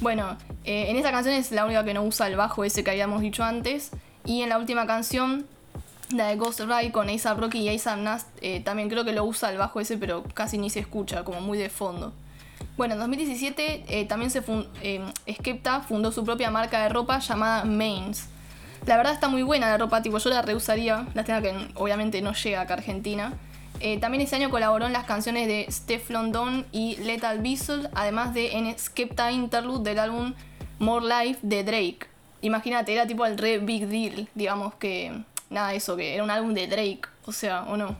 Bueno, 0.00 0.38
eh, 0.64 0.86
en 0.88 0.96
esta 0.96 1.10
canción 1.10 1.34
es 1.34 1.50
la 1.52 1.64
única 1.64 1.84
que 1.84 1.92
no 1.92 2.02
usa 2.02 2.26
el 2.26 2.36
bajo 2.36 2.64
ese 2.64 2.82
que 2.84 2.90
habíamos 2.90 3.20
dicho 3.20 3.44
antes. 3.44 3.90
Y 4.24 4.42
en 4.42 4.48
la 4.48 4.58
última 4.58 4.86
canción, 4.86 5.46
la 6.12 6.28
de 6.28 6.36
Ghost 6.36 6.60
Ride 6.60 6.92
con 6.92 7.08
ASAP 7.08 7.38
Rocky 7.38 7.60
y 7.60 7.68
ASAP 7.68 7.98
Nast, 7.98 8.28
eh, 8.40 8.60
también 8.60 8.88
creo 8.88 9.04
que 9.04 9.12
lo 9.12 9.24
usa 9.24 9.50
el 9.50 9.58
bajo 9.58 9.80
ese, 9.80 9.96
pero 9.96 10.24
casi 10.34 10.58
ni 10.58 10.70
se 10.70 10.80
escucha, 10.80 11.24
como 11.24 11.40
muy 11.40 11.58
de 11.58 11.70
fondo. 11.70 12.12
Bueno, 12.76 12.94
en 12.94 13.00
2017 13.00 13.84
eh, 13.88 14.04
también 14.06 14.30
se 14.30 14.42
eh, 14.82 15.04
Skepta 15.30 15.80
fundó 15.80 16.12
su 16.12 16.24
propia 16.24 16.50
marca 16.50 16.82
de 16.82 16.88
ropa 16.88 17.18
llamada 17.18 17.64
Mains. 17.64 18.28
La 18.86 18.96
verdad 18.96 19.12
está 19.12 19.28
muy 19.28 19.42
buena 19.42 19.68
la 19.68 19.76
ropa, 19.76 20.00
tipo 20.02 20.18
yo 20.18 20.30
la 20.30 20.42
reusaría, 20.42 21.06
lástima 21.14 21.42
que 21.42 21.54
obviamente 21.74 22.22
no 22.22 22.32
llega 22.32 22.62
acá 22.62 22.74
a 22.74 22.76
Argentina. 22.78 23.34
Eh, 23.80 23.98
también 23.98 24.22
ese 24.22 24.36
año 24.36 24.50
colaboró 24.50 24.86
en 24.86 24.92
las 24.92 25.04
canciones 25.04 25.46
de 25.46 25.66
Steph 25.70 26.10
London 26.10 26.66
y 26.72 26.96
Lethal 26.96 27.40
Weasel, 27.40 27.88
además 27.94 28.34
de 28.34 28.52
en 28.52 28.78
Skepta 28.78 29.32
Interlude 29.32 29.90
del 29.90 29.98
álbum 29.98 30.34
More 30.78 31.04
Life 31.06 31.40
de 31.42 31.64
Drake. 31.64 32.06
Imagínate, 32.42 32.92
era 32.92 33.06
tipo 33.06 33.26
el 33.26 33.36
re 33.36 33.58
big 33.58 33.88
deal, 33.88 34.28
digamos 34.34 34.74
que 34.74 35.22
nada, 35.50 35.74
eso, 35.74 35.96
que 35.96 36.14
era 36.14 36.24
un 36.24 36.30
álbum 36.30 36.54
de 36.54 36.66
Drake, 36.66 37.02
o 37.26 37.32
sea, 37.32 37.64
o 37.64 37.76
no. 37.76 37.96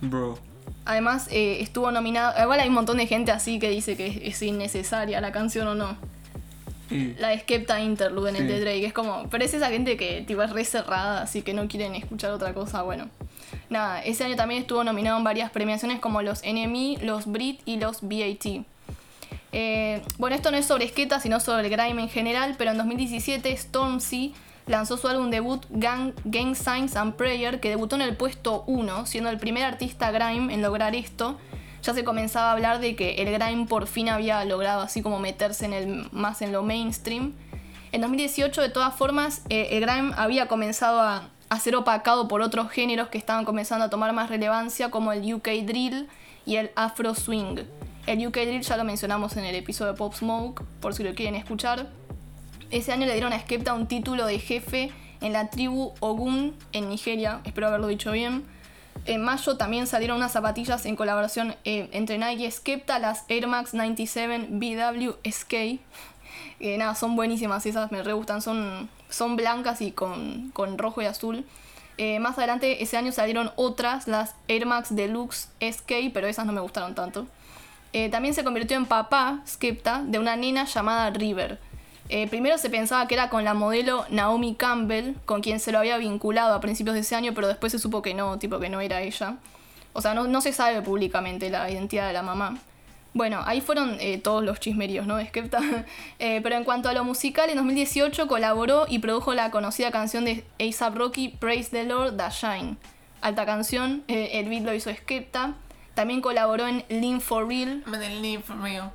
Bro. 0.00 0.38
Además, 0.84 1.28
eh, 1.30 1.58
estuvo 1.60 1.90
nominado. 1.90 2.40
Igual 2.40 2.60
hay 2.60 2.68
un 2.68 2.74
montón 2.74 2.96
de 2.96 3.06
gente 3.06 3.30
así 3.30 3.58
que 3.58 3.68
dice 3.68 3.96
que 3.96 4.06
es, 4.06 4.16
es 4.22 4.42
innecesaria 4.42 5.20
la 5.20 5.32
canción 5.32 5.66
o 5.68 5.74
no. 5.74 5.96
La 7.18 7.28
de 7.28 7.40
Skepta 7.40 7.80
Interlude 7.80 8.30
en 8.30 8.36
el 8.36 8.48
de 8.48 8.60
Drake. 8.60 8.86
Es 8.86 8.92
como. 8.94 9.28
Pero 9.28 9.44
es 9.44 9.52
esa 9.52 9.68
gente 9.68 9.98
que 9.98 10.22
tipo, 10.26 10.42
es 10.42 10.50
re 10.50 10.64
cerrada, 10.64 11.20
así 11.20 11.42
que 11.42 11.52
no 11.52 11.68
quieren 11.68 11.94
escuchar 11.94 12.30
otra 12.30 12.54
cosa. 12.54 12.82
Bueno. 12.82 13.10
Nada, 13.68 14.02
ese 14.02 14.24
año 14.24 14.36
también 14.36 14.62
estuvo 14.62 14.82
nominado 14.82 15.18
en 15.18 15.24
varias 15.24 15.50
premiaciones 15.50 16.00
como 16.00 16.22
los 16.22 16.42
NME, 16.42 16.98
los 17.02 17.26
Brit 17.26 17.60
y 17.66 17.76
los 17.76 18.00
BAT. 18.00 18.64
Eh, 19.52 20.02
bueno, 20.16 20.36
esto 20.36 20.50
no 20.50 20.56
es 20.56 20.66
sobre 20.66 20.88
Skepta, 20.88 21.20
sino 21.20 21.40
sobre 21.40 21.66
el 21.66 21.70
grime 21.70 22.02
en 22.02 22.08
general, 22.08 22.54
pero 22.56 22.70
en 22.70 22.78
2017 22.78 23.54
Stormzy 23.56 24.34
lanzó 24.68 24.96
su 24.96 25.08
álbum 25.08 25.30
debut 25.30 25.64
Gang, 25.70 26.12
Signs 26.54 26.94
and 26.94 27.14
Prayer, 27.14 27.58
que 27.58 27.70
debutó 27.70 27.96
en 27.96 28.02
el 28.02 28.16
puesto 28.16 28.64
1, 28.66 29.06
siendo 29.06 29.30
el 29.30 29.38
primer 29.38 29.64
artista 29.64 30.10
grime 30.10 30.54
en 30.54 30.62
lograr 30.62 30.94
esto. 30.94 31.38
Ya 31.82 31.94
se 31.94 32.04
comenzaba 32.04 32.50
a 32.50 32.52
hablar 32.52 32.80
de 32.80 32.94
que 32.94 33.14
el 33.22 33.32
grime 33.32 33.66
por 33.66 33.86
fin 33.86 34.08
había 34.08 34.44
logrado 34.44 34.82
así 34.82 35.02
como 35.02 35.18
meterse 35.18 35.64
en 35.66 36.08
más 36.12 36.42
en 36.42 36.52
lo 36.52 36.62
mainstream. 36.62 37.32
En 37.92 38.02
2018, 38.02 38.60
de 38.60 38.68
todas 38.68 38.94
formas, 38.94 39.42
eh, 39.48 39.68
el 39.72 39.80
grime 39.80 40.12
había 40.16 40.46
comenzado 40.46 41.00
a, 41.00 41.30
a 41.48 41.60
ser 41.60 41.74
opacado 41.74 42.28
por 42.28 42.42
otros 42.42 42.70
géneros 42.70 43.08
que 43.08 43.16
estaban 43.16 43.44
comenzando 43.44 43.86
a 43.86 43.90
tomar 43.90 44.12
más 44.12 44.28
relevancia, 44.28 44.90
como 44.90 45.12
el 45.12 45.32
UK 45.32 45.48
Drill 45.64 46.08
y 46.44 46.56
el 46.56 46.70
Afro 46.76 47.14
Swing. 47.14 47.60
El 48.06 48.26
UK 48.26 48.34
Drill 48.34 48.62
ya 48.62 48.76
lo 48.76 48.84
mencionamos 48.84 49.36
en 49.36 49.44
el 49.44 49.54
episodio 49.54 49.92
de 49.92 49.98
Pop 49.98 50.14
Smoke, 50.14 50.62
por 50.80 50.94
si 50.94 51.04
lo 51.04 51.14
quieren 51.14 51.34
escuchar. 51.34 51.86
Ese 52.70 52.92
año 52.92 53.06
le 53.06 53.12
dieron 53.12 53.32
a 53.32 53.40
Skepta 53.40 53.72
un 53.72 53.86
título 53.86 54.26
de 54.26 54.38
jefe 54.38 54.92
en 55.22 55.32
la 55.32 55.48
tribu 55.48 55.94
Ogun 56.00 56.54
en 56.72 56.90
Nigeria, 56.90 57.40
espero 57.44 57.68
haberlo 57.68 57.86
dicho 57.86 58.12
bien. 58.12 58.44
En 59.06 59.22
mayo 59.22 59.56
también 59.56 59.86
salieron 59.86 60.18
unas 60.18 60.32
zapatillas 60.32 60.84
en 60.84 60.94
colaboración 60.94 61.56
eh, 61.64 61.88
entre 61.92 62.18
Nike 62.18 62.44
y 62.44 62.50
Skepta, 62.50 62.98
las 62.98 63.24
Air 63.28 63.46
Max 63.46 63.72
97 63.72 64.48
BW 64.50 65.12
SK. 65.24 65.54
Eh, 66.60 66.76
nada, 66.76 66.94
son 66.94 67.16
buenísimas, 67.16 67.64
esas 67.64 67.90
me 67.90 68.02
re 68.02 68.12
gustan, 68.12 68.42
son, 68.42 68.90
son 69.08 69.36
blancas 69.36 69.80
y 69.80 69.92
con, 69.92 70.50
con 70.50 70.76
rojo 70.76 71.00
y 71.00 71.06
azul. 71.06 71.46
Eh, 71.96 72.20
más 72.20 72.36
adelante 72.36 72.82
ese 72.82 72.98
año 72.98 73.12
salieron 73.12 73.50
otras, 73.56 74.08
las 74.08 74.34
Air 74.46 74.66
Max 74.66 74.94
Deluxe 74.94 75.48
SK, 75.60 76.12
pero 76.12 76.26
esas 76.26 76.44
no 76.44 76.52
me 76.52 76.60
gustaron 76.60 76.94
tanto. 76.94 77.26
Eh, 77.94 78.10
también 78.10 78.34
se 78.34 78.44
convirtió 78.44 78.76
en 78.76 78.84
papá, 78.84 79.40
Skepta, 79.46 80.02
de 80.04 80.18
una 80.18 80.36
nena 80.36 80.64
llamada 80.64 81.08
River. 81.10 81.58
Eh, 82.08 82.26
primero 82.28 82.56
se 82.56 82.70
pensaba 82.70 83.06
que 83.06 83.14
era 83.14 83.28
con 83.28 83.44
la 83.44 83.54
modelo 83.54 84.06
Naomi 84.08 84.54
Campbell, 84.54 85.14
con 85.26 85.42
quien 85.42 85.60
se 85.60 85.72
lo 85.72 85.78
había 85.78 85.98
vinculado 85.98 86.54
a 86.54 86.60
principios 86.60 86.94
de 86.94 87.00
ese 87.00 87.14
año, 87.14 87.34
pero 87.34 87.48
después 87.48 87.72
se 87.72 87.78
supo 87.78 88.00
que 88.00 88.14
no, 88.14 88.38
tipo 88.38 88.58
que 88.58 88.70
no 88.70 88.80
era 88.80 89.02
ella. 89.02 89.36
O 89.92 90.00
sea, 90.00 90.14
no, 90.14 90.26
no 90.26 90.40
se 90.40 90.52
sabe 90.52 90.80
públicamente 90.80 91.50
la 91.50 91.70
identidad 91.70 92.06
de 92.06 92.12
la 92.12 92.22
mamá. 92.22 92.58
Bueno, 93.14 93.42
ahí 93.46 93.60
fueron 93.60 93.96
eh, 94.00 94.18
todos 94.18 94.44
los 94.44 94.60
chismeríos, 94.60 95.06
¿no? 95.06 95.20
Skepta. 95.24 95.60
Eh, 96.18 96.40
pero 96.42 96.56
en 96.56 96.64
cuanto 96.64 96.88
a 96.88 96.94
lo 96.94 97.04
musical, 97.04 97.50
en 97.50 97.56
2018 97.56 98.26
colaboró 98.26 98.86
y 98.88 99.00
produjo 99.00 99.34
la 99.34 99.50
conocida 99.50 99.90
canción 99.90 100.24
de 100.24 100.44
A$AP 100.58 100.94
Rocky, 100.96 101.28
Praise 101.28 101.70
the 101.70 101.84
Lord, 101.84 102.16
The 102.16 102.30
Shine. 102.30 102.76
Alta 103.20 103.44
canción, 103.44 104.04
el 104.06 104.48
beat 104.48 104.62
lo 104.62 104.72
hizo 104.72 104.94
Skepta. 104.94 105.54
También 105.94 106.20
colaboró 106.20 106.68
en 106.68 106.84
Lean 106.88 107.20
for 107.20 107.48
Real, 107.48 107.82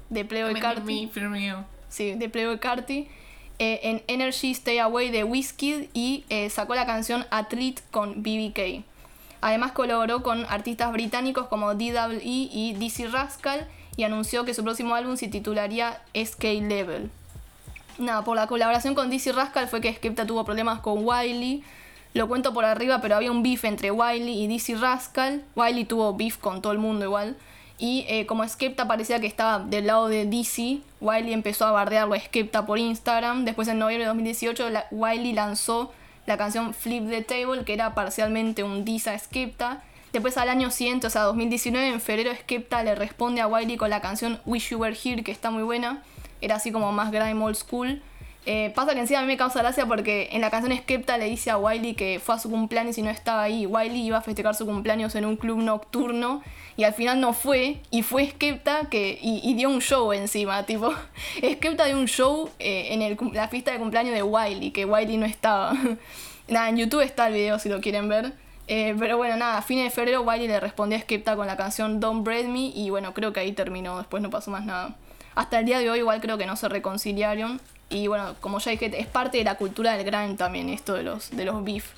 de 0.09 0.24
Playboy 0.24 0.53
Carti. 0.61 1.11
Sí, 1.94 2.16
de 2.16 2.28
Playboy 2.28 2.58
Carti. 2.58 3.08
eh, 3.60 3.80
en 3.84 4.04
Energy 4.08 4.50
Stay 4.50 4.80
Away 4.80 5.12
de 5.12 5.24
Whiskey 5.24 5.91
y 5.94 6.26
eh, 6.30 6.50
sacó 6.50 6.74
la 6.74 6.88
canción 6.88 7.28
Athlete 7.30 7.84
con 7.91 8.24
BBK. 8.24 8.84
Además 9.41 9.74
colaboró 9.74 10.24
con 10.24 10.44
artistas 10.50 10.91
británicos 10.91 11.48
como 11.50 11.76
DWE 11.76 12.20
y 12.24 12.76
DC 12.80 13.10
Rascal 13.10 13.68
y 13.96 14.06
anunció 14.06 14.44
que 14.44 14.56
su 14.56 14.64
próximo 14.64 14.96
álbum 14.96 15.18
se 15.18 15.28
titularía 15.28 16.02
SK 16.16 16.44
Level. 16.68 17.12
Nada, 18.00 18.24
por 18.24 18.38
la 18.38 18.48
colaboración 18.48 18.96
con 18.96 19.12
DC 19.12 19.32
Rascal 19.32 19.68
fue 19.68 19.80
que 19.80 19.94
Skepta 19.94 20.26
tuvo 20.26 20.44
problemas 20.46 20.80
con 20.80 21.06
Wiley. 21.06 21.64
Lo 22.16 22.28
cuento 22.28 22.56
por 22.56 22.66
arriba, 22.66 23.02
pero 23.02 23.18
había 23.18 23.32
un 23.32 23.44
beef 23.44 23.66
entre 23.66 23.91
Wiley 23.91 24.44
y 24.44 24.48
DC 24.48 24.78
Rascal. 24.78 25.44
Wiley 25.56 25.86
tuvo 25.86 26.16
beef 26.16 26.38
con 26.38 26.64
todo 26.64 26.74
el 26.74 26.80
mundo 26.80 27.06
igual. 27.06 27.36
Y 27.80 28.05
eh, 28.07 28.26
como 28.26 28.47
Skepta 28.47 28.88
parecía 28.88 29.19
que 29.19 29.28
estaba 29.28 29.59
del 29.59 29.88
lado 29.88 30.07
de 30.07 30.26
DC, 30.26 30.80
Wiley 31.01 31.34
empezó 31.34 31.65
a 31.65 31.71
bardearlo 31.71 32.13
a 32.13 32.19
Skepta 32.19 32.65
por 32.65 32.78
Instagram. 32.80 33.45
Después 33.45 33.67
en 33.67 33.80
noviembre 33.80 34.03
de 34.03 34.07
2018 34.09 34.69
la- 34.69 34.86
Wiley 34.91 35.34
lanzó 35.34 35.91
la 36.26 36.38
canción 36.38 36.74
Flip 36.74 37.09
the 37.09 37.21
Table, 37.24 37.65
que 37.65 37.74
era 37.74 37.93
parcialmente 37.93 38.63
un 38.63 38.86
diss 38.86 39.07
a 39.07 39.17
Skepta. 39.17 39.82
Después 40.13 40.38
al 40.38 40.47
año 40.49 40.69
siguiente, 40.71 41.07
o 41.07 41.09
sea 41.09 41.24
2019, 41.24 41.88
en 41.88 41.99
febrero 41.99 42.32
Skepta 42.36 42.84
le 42.84 42.93
responde 42.95 43.41
a 43.41 43.47
Wiley 43.47 43.76
con 43.78 43.89
la 43.89 43.99
canción 43.99 44.39
Wish 44.45 44.69
You 44.69 44.78
Were 44.78 44.95
Here, 45.03 45.24
que 45.24 45.32
está 45.32 45.49
muy 45.49 45.63
buena. 45.63 46.03
Era 46.39 46.55
así 46.55 46.71
como 46.71 46.91
más 46.91 47.11
grime 47.11 47.43
old 47.43 47.55
school. 47.55 48.01
Eh, 48.45 48.71
pasa 48.76 48.93
que 48.93 48.99
encima 48.99 49.19
a 49.19 49.21
mí 49.24 49.28
me 49.28 49.38
causa 49.38 49.59
gracia 49.59 49.86
porque 49.86 50.30
en 50.34 50.41
la 50.41 50.51
canción 50.51 50.78
Skepta 50.78 51.17
le 51.17 51.26
dice 51.26 51.49
a 51.49 51.57
Wiley 51.57 51.95
que 51.95 52.21
fue 52.24 52.36
a 52.36 52.39
su 52.39 52.49
cumpleaños 52.51 52.97
y 52.97 53.01
no 53.01 53.09
estaba 53.09 53.41
ahí. 53.41 53.65
Wiley 53.65 54.05
iba 54.05 54.19
a 54.19 54.21
festejar 54.21 54.53
su 54.53 54.65
cumpleaños 54.65 55.15
en 55.15 55.26
un 55.26 55.36
club 55.38 55.57
nocturno 55.59 56.43
y 56.76 56.84
al 56.84 56.93
final 56.93 57.19
no 57.19 57.34
fue. 57.34 57.78
Y 57.91 58.03
fue 58.03 58.30
Skepta 58.30 58.86
que, 58.89 59.17
y, 59.21 59.53
dio 59.53 59.69
un 59.69 59.82
show 59.82 60.11
encima. 60.13 60.63
Tipo, 60.63 60.93
Skepta 61.38 61.86
dio 61.86 61.97
un 61.97 62.07
show 62.07 62.49
eh, 62.59 62.89
en 62.91 63.34
la 63.34 63.47
fiesta 63.47 63.71
de 63.71 63.80
cumpleaños 63.80 64.13
de 64.13 64.24
Wiley, 64.24 64.71
que 64.71 64.86
Wiley 64.86 65.17
no 65.17 65.26
estaba. 65.26 65.74
nada, 66.47 66.69
en 66.69 66.78
YouTube 66.78 67.01
está 67.01 67.28
el 67.28 67.34
video 67.34 67.59
si 67.59 67.69
lo 67.69 67.82
quieren 67.82 68.09
ver. 68.09 68.34
Eh, 68.67 68.95
pero 68.97 69.17
bueno, 69.17 69.36
nada, 69.36 69.57
a 69.57 69.61
fines 69.61 69.84
de 69.86 69.89
febrero 69.89 70.21
Wiley 70.21 70.47
le 70.47 70.59
respondió 70.59 70.97
a 70.97 71.01
Skepta 71.01 71.36
con 71.36 71.47
la 71.47 71.57
canción 71.57 71.99
Don't 71.99 72.24
Bread 72.24 72.45
Me 72.45 72.71
y 72.74 72.89
bueno, 72.89 73.13
creo 73.13 73.34
que 73.34 73.41
ahí 73.41 73.51
terminó, 73.51 73.97
después 73.97 74.24
no 74.24 74.30
pasó 74.30 74.51
más 74.51 74.65
nada. 74.65 74.95
Hasta 75.36 75.59
el 75.59 75.65
día 75.65 75.80
de 75.80 75.89
hoy 75.89 75.99
igual 75.99 76.21
creo 76.21 76.38
que 76.38 76.45
no 76.45 76.55
se 76.55 76.69
reconciliaron 76.69 77.59
y 77.89 78.07
bueno, 78.07 78.36
como 78.39 78.59
ya 78.59 78.71
dije, 78.71 78.91
es 78.97 79.07
parte 79.07 79.38
de 79.38 79.43
la 79.43 79.55
cultura 79.55 79.97
del 79.97 80.05
grime 80.05 80.36
también 80.36 80.69
esto 80.69 80.93
de 80.93 81.03
los, 81.03 81.30
de 81.32 81.45
los 81.45 81.63
beef. 81.63 81.91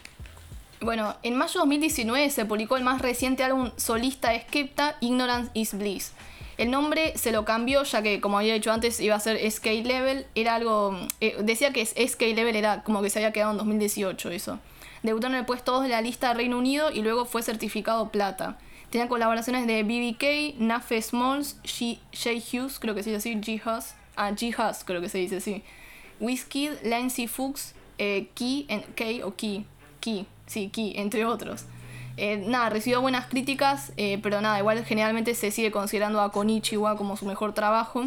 Bueno, 0.81 1.15
en 1.23 1.35
mayo 1.35 1.53
de 1.53 1.59
2019 1.59 2.29
se 2.29 2.45
publicó 2.45 2.77
el 2.77 2.83
más 2.83 3.01
reciente 3.01 3.43
álbum 3.43 3.71
solista 3.77 4.31
de 4.31 4.41
Skepta, 4.41 4.97
Ignorance 4.99 5.49
is 5.53 5.73
Bliss. 5.73 6.11
El 6.57 6.71
nombre 6.71 7.17
se 7.17 7.31
lo 7.31 7.43
cambió 7.43 7.83
ya 7.83 8.01
que, 8.01 8.21
como 8.21 8.37
había 8.37 8.53
dicho 8.53 8.71
antes, 8.71 8.99
iba 8.99 9.15
a 9.15 9.19
ser 9.19 9.39
SK 9.51 9.65
Level. 9.83 10.25
Era 10.35 10.55
algo. 10.55 10.97
eh, 11.19 11.37
decía 11.43 11.73
que 11.73 11.85
SK 11.85 12.21
Level 12.33 12.55
era 12.55 12.83
como 12.83 13.01
que 13.01 13.09
se 13.09 13.19
había 13.19 13.33
quedado 13.33 13.51
en 13.51 13.57
2018, 13.57 14.29
eso. 14.31 14.59
Debutó 15.03 15.27
en 15.27 15.35
el 15.35 15.45
puesto 15.45 15.73
2 15.73 15.83
de 15.83 15.89
la 15.89 16.01
lista 16.01 16.29
de 16.29 16.35
Reino 16.35 16.57
Unido 16.57 16.91
y 16.91 17.01
luego 17.01 17.25
fue 17.25 17.41
certificado 17.41 18.09
plata. 18.09 18.57
Tenía 18.89 19.09
colaboraciones 19.09 19.67
de 19.67 19.83
BBK, 19.83 20.59
Nafe 20.59 21.01
Smalls, 21.01 21.57
Jay 21.63 22.43
Hughes, 22.51 22.79
creo 22.79 22.95
que 22.95 23.03
se 23.03 23.11
dice 23.11 23.17
así, 23.17 23.35
G 23.35 23.61
Hus. 23.65 23.93
Ah, 24.15 24.31
G 24.31 24.55
Hus, 24.57 24.83
creo 24.85 25.01
que 25.01 25.09
se 25.09 25.17
dice 25.17 25.37
así. 25.37 25.63
Whiskey, 26.19 26.71
Lancy 26.83 27.27
Fuchs, 27.27 27.75
eh, 27.97 28.29
Key, 28.33 28.67
Key 28.95 29.21
o 29.21 29.35
Key, 29.35 29.65
Key, 29.99 30.25
sí, 30.45 30.69
Key, 30.69 30.93
entre 30.95 31.25
otros. 31.25 31.65
Eh, 32.17 32.37
nada, 32.37 32.69
recibió 32.69 33.01
buenas 33.01 33.25
críticas, 33.27 33.91
eh, 33.97 34.19
pero 34.23 34.39
nada, 34.41 34.59
igual 34.59 34.83
generalmente 34.85 35.35
se 35.35 35.51
sigue 35.51 35.71
considerando 35.71 36.21
a 36.21 36.31
Konichiwa 36.31 36.95
como 36.97 37.17
su 37.17 37.25
mejor 37.25 37.53
trabajo. 37.53 38.05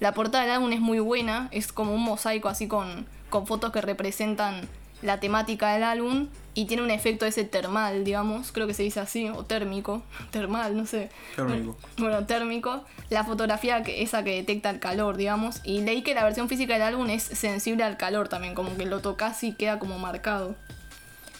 La 0.00 0.14
portada 0.14 0.44
del 0.44 0.52
álbum 0.52 0.72
es 0.72 0.80
muy 0.80 0.98
buena, 0.98 1.48
es 1.50 1.72
como 1.72 1.94
un 1.94 2.02
mosaico 2.02 2.48
así 2.48 2.68
con, 2.68 3.06
con 3.28 3.46
fotos 3.46 3.70
que 3.70 3.82
representan 3.82 4.66
la 5.02 5.20
temática 5.20 5.72
del 5.72 5.82
álbum 5.82 6.28
y 6.54 6.66
tiene 6.66 6.82
un 6.82 6.90
efecto 6.90 7.26
ese 7.26 7.44
termal, 7.44 8.04
digamos, 8.04 8.50
creo 8.52 8.66
que 8.66 8.74
se 8.74 8.82
dice 8.82 9.00
así, 9.00 9.28
o 9.28 9.44
térmico, 9.44 10.02
termal, 10.30 10.76
no 10.76 10.86
sé. 10.86 11.10
Térmico. 11.36 11.76
Bueno, 11.98 12.26
térmico. 12.26 12.84
La 13.08 13.24
fotografía 13.24 13.82
que 13.82 14.02
esa 14.02 14.24
que 14.24 14.36
detecta 14.36 14.70
el 14.70 14.80
calor, 14.80 15.16
digamos. 15.16 15.60
Y 15.64 15.82
leí 15.82 16.02
que 16.02 16.14
la 16.14 16.24
versión 16.24 16.48
física 16.48 16.74
del 16.74 16.82
álbum 16.82 17.10
es 17.10 17.22
sensible 17.22 17.84
al 17.84 17.96
calor 17.96 18.28
también, 18.28 18.54
como 18.54 18.76
que 18.76 18.86
lo 18.86 19.00
tocas 19.00 19.42
y 19.44 19.52
queda 19.52 19.78
como 19.78 19.98
marcado. 19.98 20.54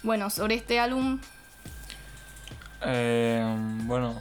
Bueno, 0.03 0.31
sobre 0.31 0.55
este 0.55 0.81
álbum, 0.81 1.19
Eh, 2.83 3.45
bueno. 3.85 4.19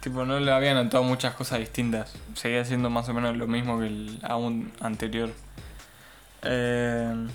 Tipo, 0.00 0.24
no 0.24 0.38
le 0.38 0.52
había 0.52 0.74
notado 0.74 1.02
muchas 1.02 1.34
cosas 1.34 1.58
distintas. 1.58 2.12
Seguía 2.34 2.64
siendo 2.64 2.90
más 2.90 3.08
o 3.08 3.14
menos 3.14 3.36
lo 3.36 3.46
mismo 3.46 3.80
que 3.80 3.86
el 3.86 4.18
álbum 4.22 4.70
anterior. 4.80 5.30
Eh, 6.42 7.28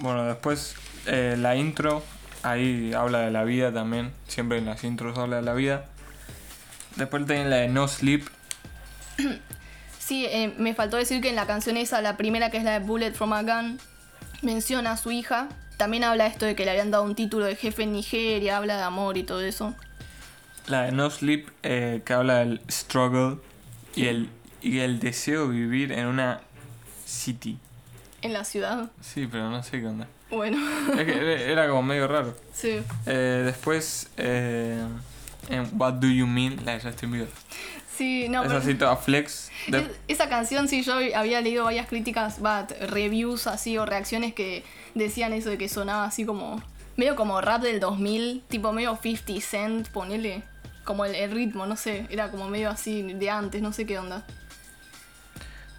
bueno, 0.00 0.24
después 0.24 0.74
eh, 1.06 1.36
la 1.38 1.56
intro. 1.56 2.02
Ahí 2.42 2.92
habla 2.92 3.20
de 3.20 3.30
la 3.30 3.44
vida 3.44 3.72
también. 3.72 4.12
Siempre 4.26 4.58
en 4.58 4.66
las 4.66 4.82
intros 4.84 5.16
habla 5.16 5.36
de 5.36 5.42
la 5.42 5.54
vida. 5.54 5.84
Después 6.96 7.24
tiene 7.26 7.48
la 7.48 7.56
de 7.56 7.68
No 7.68 7.88
Sleep. 7.88 8.26
sí, 9.98 10.26
eh, 10.26 10.52
me 10.58 10.74
faltó 10.74 10.96
decir 10.96 11.22
que 11.22 11.30
en 11.30 11.36
la 11.36 11.46
canción 11.46 11.76
esa, 11.76 12.02
la 12.02 12.16
primera 12.16 12.50
que 12.50 12.58
es 12.58 12.64
la 12.64 12.78
de 12.78 12.84
Bullet 12.84 13.12
from 13.12 13.32
a 13.32 13.42
Gun, 13.42 13.78
menciona 14.42 14.92
a 14.92 14.96
su 14.96 15.10
hija. 15.12 15.48
También 15.82 16.04
habla 16.04 16.26
esto 16.28 16.46
de 16.46 16.54
que 16.54 16.64
le 16.64 16.70
habían 16.70 16.92
dado 16.92 17.02
un 17.02 17.16
título 17.16 17.44
de 17.44 17.56
jefe 17.56 17.82
en 17.82 17.92
Nigeria, 17.92 18.56
habla 18.58 18.76
de 18.76 18.82
amor 18.84 19.16
y 19.16 19.24
todo 19.24 19.40
eso. 19.40 19.74
La 20.68 20.82
de 20.82 20.92
No 20.92 21.10
Sleep 21.10 21.48
eh, 21.64 22.02
que 22.04 22.12
habla 22.12 22.36
del 22.38 22.60
struggle 22.70 23.38
y 23.96 24.06
el, 24.06 24.28
y 24.60 24.78
el 24.78 25.00
deseo 25.00 25.48
de 25.48 25.54
vivir 25.54 25.90
en 25.90 26.06
una 26.06 26.40
city. 27.04 27.58
En 28.20 28.32
la 28.32 28.44
ciudad. 28.44 28.92
Sí, 29.00 29.26
pero 29.28 29.50
no 29.50 29.60
sé 29.64 29.80
qué 29.80 29.86
onda. 29.88 30.06
Bueno, 30.30 30.56
Es 30.96 31.04
que 31.04 31.50
era- 31.50 31.66
como 31.68 31.82
medio 31.82 32.06
raro. 32.06 32.36
sí. 32.54 32.80
Eh, 33.06 33.42
después, 33.44 34.08
eh, 34.18 34.86
en 35.48 35.68
What 35.76 35.94
Do 35.94 36.06
You 36.06 36.28
Mean, 36.28 36.64
la 36.64 36.74
de 36.78 36.80
Justin 36.80 37.10
Bieber. 37.10 37.28
Sí, 37.98 38.28
no, 38.28 38.44
es 38.44 38.52
pero- 38.64 38.78
toda 38.78 38.96
flex. 38.98 39.50
De- 39.66 39.78
Es- 39.78 39.90
esa 40.06 40.28
canción 40.28 40.68
sí 40.68 40.84
yo 40.84 40.94
había 41.16 41.40
leído 41.40 41.64
varias 41.64 41.88
críticas, 41.88 42.38
va, 42.40 42.68
t- 42.68 42.86
reviews 42.86 43.48
así 43.48 43.76
o 43.78 43.84
reacciones 43.84 44.32
que 44.32 44.62
decían 44.94 45.32
eso 45.32 45.50
de 45.50 45.58
que 45.58 45.68
sonaba 45.68 46.04
así 46.04 46.24
como 46.24 46.62
medio 46.96 47.16
como 47.16 47.40
rap 47.40 47.62
del 47.62 47.80
2000, 47.80 48.44
tipo 48.48 48.72
medio 48.72 48.98
50 49.00 49.40
Cent, 49.40 49.88
ponele 49.88 50.42
como 50.84 51.04
el, 51.04 51.14
el 51.14 51.30
ritmo, 51.30 51.66
no 51.66 51.76
sé, 51.76 52.06
era 52.10 52.30
como 52.30 52.48
medio 52.48 52.70
así 52.70 53.02
de 53.02 53.30
antes, 53.30 53.62
no 53.62 53.72
sé 53.72 53.86
qué 53.86 53.98
onda. 53.98 54.24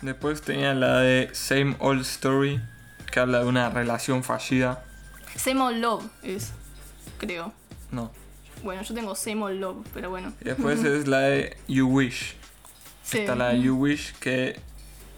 Después 0.02 0.42
tenía 0.42 0.74
la 0.74 1.00
de 1.00 1.30
Same 1.34 1.76
Old 1.80 2.02
Story, 2.02 2.62
que 3.12 3.20
habla 3.20 3.40
de 3.40 3.46
una 3.46 3.70
relación 3.70 4.24
fallida. 4.24 4.84
Same 5.36 5.62
Old 5.62 5.78
Love 5.78 6.04
es, 6.24 6.52
creo. 7.20 7.54
No. 7.92 8.12
Bueno, 8.64 8.82
yo 8.82 8.94
tengo 8.94 9.16
Same 9.16 9.44
Old 9.44 9.60
Love, 9.60 9.88
pero 9.94 10.10
bueno. 10.10 10.34
Y 10.42 10.46
después 10.46 10.84
es 10.84 11.08
la 11.08 11.20
de 11.20 11.58
You 11.68 11.88
Wish. 11.88 12.36
Sí. 13.04 13.20
Está 13.20 13.36
la 13.36 13.50
de 13.50 13.62
You 13.62 13.76
Wish, 13.76 14.14
que 14.16 14.60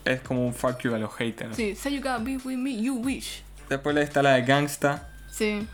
es 0.04 0.22
como 0.22 0.46
un 0.46 0.54
fuck 0.54 0.80
you 0.82 0.94
a 0.94 1.00
los 1.00 1.14
haters. 1.16 1.56
Sí, 1.56 1.76
say 1.76 1.94
you 1.94 2.00
gotta 2.00 2.20
be 2.20 2.38
with 2.38 2.58
me, 2.58 2.76
you 2.80 2.96
wish. 2.96 3.45
Después 3.70 3.96
está 3.98 4.22
la 4.22 4.34
de 4.34 4.44
Gangsta, 4.44 5.08
Sí. 5.32 5.68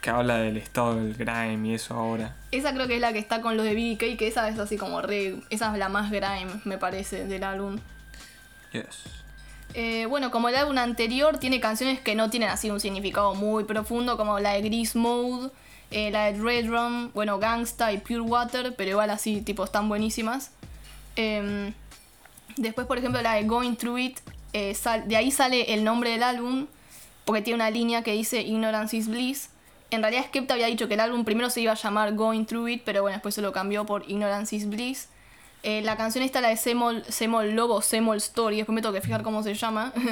que 0.00 0.10
habla 0.10 0.38
del 0.38 0.56
estado 0.56 0.96
del 0.96 1.14
grime 1.14 1.68
y 1.68 1.74
eso 1.74 1.94
ahora. 1.94 2.34
Esa 2.52 2.72
creo 2.74 2.86
que 2.86 2.96
es 2.96 3.00
la 3.00 3.12
que 3.12 3.18
está 3.18 3.40
con 3.40 3.56
los 3.56 3.64
de 3.64 3.74
BK, 3.74 4.16
que 4.16 4.26
esa 4.28 4.48
es 4.48 4.58
así 4.58 4.76
como 4.76 5.00
re. 5.02 5.36
Esa 5.50 5.72
es 5.72 5.78
la 5.78 5.88
más 5.88 6.10
grime, 6.10 6.48
me 6.64 6.78
parece, 6.78 7.24
del 7.26 7.44
álbum. 7.44 7.78
Yes. 8.72 8.84
Eh, 9.74 10.06
bueno, 10.06 10.30
como 10.30 10.48
el 10.48 10.56
álbum 10.56 10.78
anterior, 10.78 11.38
tiene 11.38 11.60
canciones 11.60 12.00
que 12.00 12.14
no 12.14 12.30
tienen 12.30 12.48
así 12.48 12.70
un 12.70 12.80
significado 12.80 13.34
muy 13.34 13.64
profundo, 13.64 14.16
como 14.16 14.38
la 14.40 14.52
de 14.52 14.62
Grease 14.62 14.98
Mode, 14.98 15.50
eh, 15.90 16.10
la 16.10 16.32
de 16.32 16.38
Red 16.40 16.68
Rum, 16.68 17.10
bueno, 17.14 17.38
Gangsta 17.38 17.92
y 17.92 17.98
Pure 17.98 18.20
Water, 18.20 18.74
pero 18.76 18.90
igual 18.90 19.10
así, 19.10 19.40
tipo, 19.42 19.64
están 19.64 19.88
buenísimas. 19.88 20.50
Em, 21.16 21.72
después, 22.56 22.86
por 22.86 22.98
ejemplo, 22.98 23.20
la 23.22 23.34
de 23.34 23.44
Going 23.44 23.76
Through 23.76 23.98
It, 23.98 24.18
eh, 24.52 24.74
sal- 24.74 25.06
de 25.08 25.16
ahí 25.16 25.30
sale 25.30 25.74
el 25.74 25.84
nombre 25.84 26.10
del 26.10 26.22
álbum, 26.22 26.66
porque 27.26 27.42
tiene 27.42 27.56
una 27.56 27.70
línea 27.70 28.02
que 28.02 28.12
dice 28.12 28.40
Ignorance 28.40 28.96
is 28.96 29.08
Bliss. 29.08 29.50
En 29.90 30.00
realidad, 30.00 30.24
Skepta 30.26 30.54
había 30.54 30.66
dicho 30.68 30.88
que 30.88 30.94
el 30.94 31.00
álbum 31.00 31.24
primero 31.24 31.50
se 31.50 31.60
iba 31.60 31.72
a 31.72 31.74
llamar 31.74 32.14
Going 32.14 32.46
Through 32.46 32.68
It, 32.68 32.82
pero 32.84 33.02
bueno, 33.02 33.16
después 33.16 33.34
se 33.34 33.42
lo 33.42 33.52
cambió 33.52 33.84
por 33.84 34.08
Ignorance 34.08 34.54
is 34.56 34.68
Bliss. 34.68 35.08
Eh, 35.64 35.82
la 35.82 35.96
canción 35.96 36.22
esta, 36.22 36.40
la 36.40 36.48
de 36.48 36.56
Semol, 36.56 37.04
Semol 37.08 37.50
Lobo, 37.50 37.82
Semol 37.82 38.18
Story, 38.18 38.58
después 38.58 38.74
me 38.74 38.82
tengo 38.82 38.94
que 38.94 39.00
fijar 39.00 39.22
cómo 39.22 39.42
se 39.42 39.54
llama. 39.54 39.92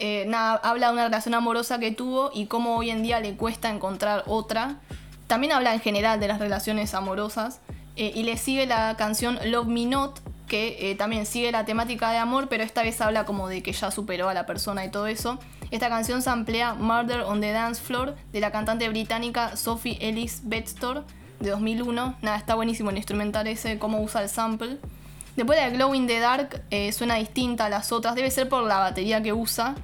Eh, 0.00 0.24
nada, 0.26 0.56
habla 0.56 0.88
de 0.88 0.94
una 0.94 1.04
relación 1.04 1.34
amorosa 1.34 1.78
que 1.78 1.92
tuvo 1.92 2.32
y 2.34 2.46
cómo 2.46 2.76
hoy 2.76 2.90
en 2.90 3.04
día 3.04 3.20
le 3.20 3.36
cuesta 3.36 3.70
encontrar 3.70 4.24
otra. 4.26 4.80
También 5.28 5.52
habla 5.52 5.72
en 5.72 5.78
general 5.78 6.18
de 6.18 6.26
las 6.26 6.40
relaciones 6.40 6.94
amorosas. 6.94 7.60
Eh, 7.94 8.10
y 8.12 8.24
le 8.24 8.36
sigue 8.36 8.66
la 8.66 8.96
canción 8.96 9.38
Love 9.44 9.68
Me 9.68 9.86
Not, 9.86 10.18
que 10.48 10.96
también 10.98 11.26
sigue 11.26 11.52
la 11.52 11.64
temática 11.64 12.10
de 12.10 12.18
amor, 12.18 12.48
pero 12.48 12.64
esta 12.64 12.82
vez 12.82 13.00
habla 13.00 13.24
como 13.24 13.46
de 13.46 13.62
que 13.62 13.72
ya 13.72 13.92
superó 13.92 14.28
a 14.28 14.34
la 14.34 14.46
persona 14.46 14.84
y 14.84 14.90
todo 14.90 15.06
eso. 15.06 15.38
Esta 15.70 15.88
canción 15.88 16.22
se 16.22 16.30
emplea 16.30 16.74
Murder 16.74 17.20
on 17.20 17.40
the 17.40 17.52
Dance 17.52 17.82
Floor 17.82 18.14
de 18.32 18.40
la 18.40 18.50
cantante 18.50 18.88
británica 18.88 19.56
Sophie 19.56 19.98
Ellis 20.00 20.42
Bextor 20.44 21.04
de 21.40 21.50
2001. 21.50 22.16
Nada, 22.22 22.36
está 22.36 22.54
buenísimo 22.54 22.90
el 22.90 22.96
instrumental 22.96 23.46
ese, 23.46 23.78
cómo 23.78 24.00
usa 24.00 24.22
el 24.22 24.28
sample. 24.28 24.78
Después 25.36 25.60
de 25.60 25.70
Glow 25.70 25.94
in 25.94 26.06
the 26.06 26.20
Dark 26.20 26.62
eh, 26.70 26.92
suena 26.92 27.16
distinta 27.16 27.66
a 27.66 27.68
las 27.68 27.90
otras, 27.90 28.14
debe 28.14 28.30
ser 28.30 28.48
por 28.48 28.62
la 28.64 28.78
batería 28.78 29.22
que 29.22 29.32
usa. 29.32 29.74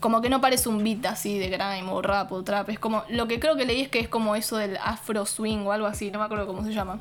Como 0.00 0.20
que 0.20 0.28
no 0.28 0.40
parece 0.40 0.68
un 0.68 0.84
beat 0.84 1.04
así 1.06 1.38
de 1.38 1.48
grime 1.48 1.90
o 1.90 2.02
rap 2.02 2.30
o 2.30 2.44
trap. 2.44 2.68
Es 2.68 2.78
como. 2.78 3.02
Lo 3.08 3.26
que 3.26 3.40
creo 3.40 3.56
que 3.56 3.64
leí 3.64 3.80
es 3.80 3.88
que 3.88 3.98
es 3.98 4.08
como 4.08 4.36
eso 4.36 4.56
del 4.56 4.76
afro 4.76 5.26
swing 5.26 5.66
o 5.66 5.72
algo 5.72 5.86
así, 5.86 6.10
no 6.10 6.18
me 6.20 6.26
acuerdo 6.26 6.46
cómo 6.46 6.62
se 6.62 6.72
llama. 6.72 7.00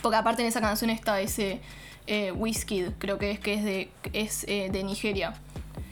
Porque 0.00 0.16
aparte 0.16 0.42
en 0.42 0.48
esa 0.48 0.60
canción 0.60 0.88
está 0.88 1.20
ese 1.20 1.60
eh, 2.06 2.32
Wizkid, 2.32 2.92
creo 2.98 3.18
que 3.18 3.32
es 3.32 3.40
que 3.40 3.54
es 3.54 3.64
de. 3.64 3.90
eh, 4.12 4.70
de 4.70 4.84
Nigeria. 4.84 5.34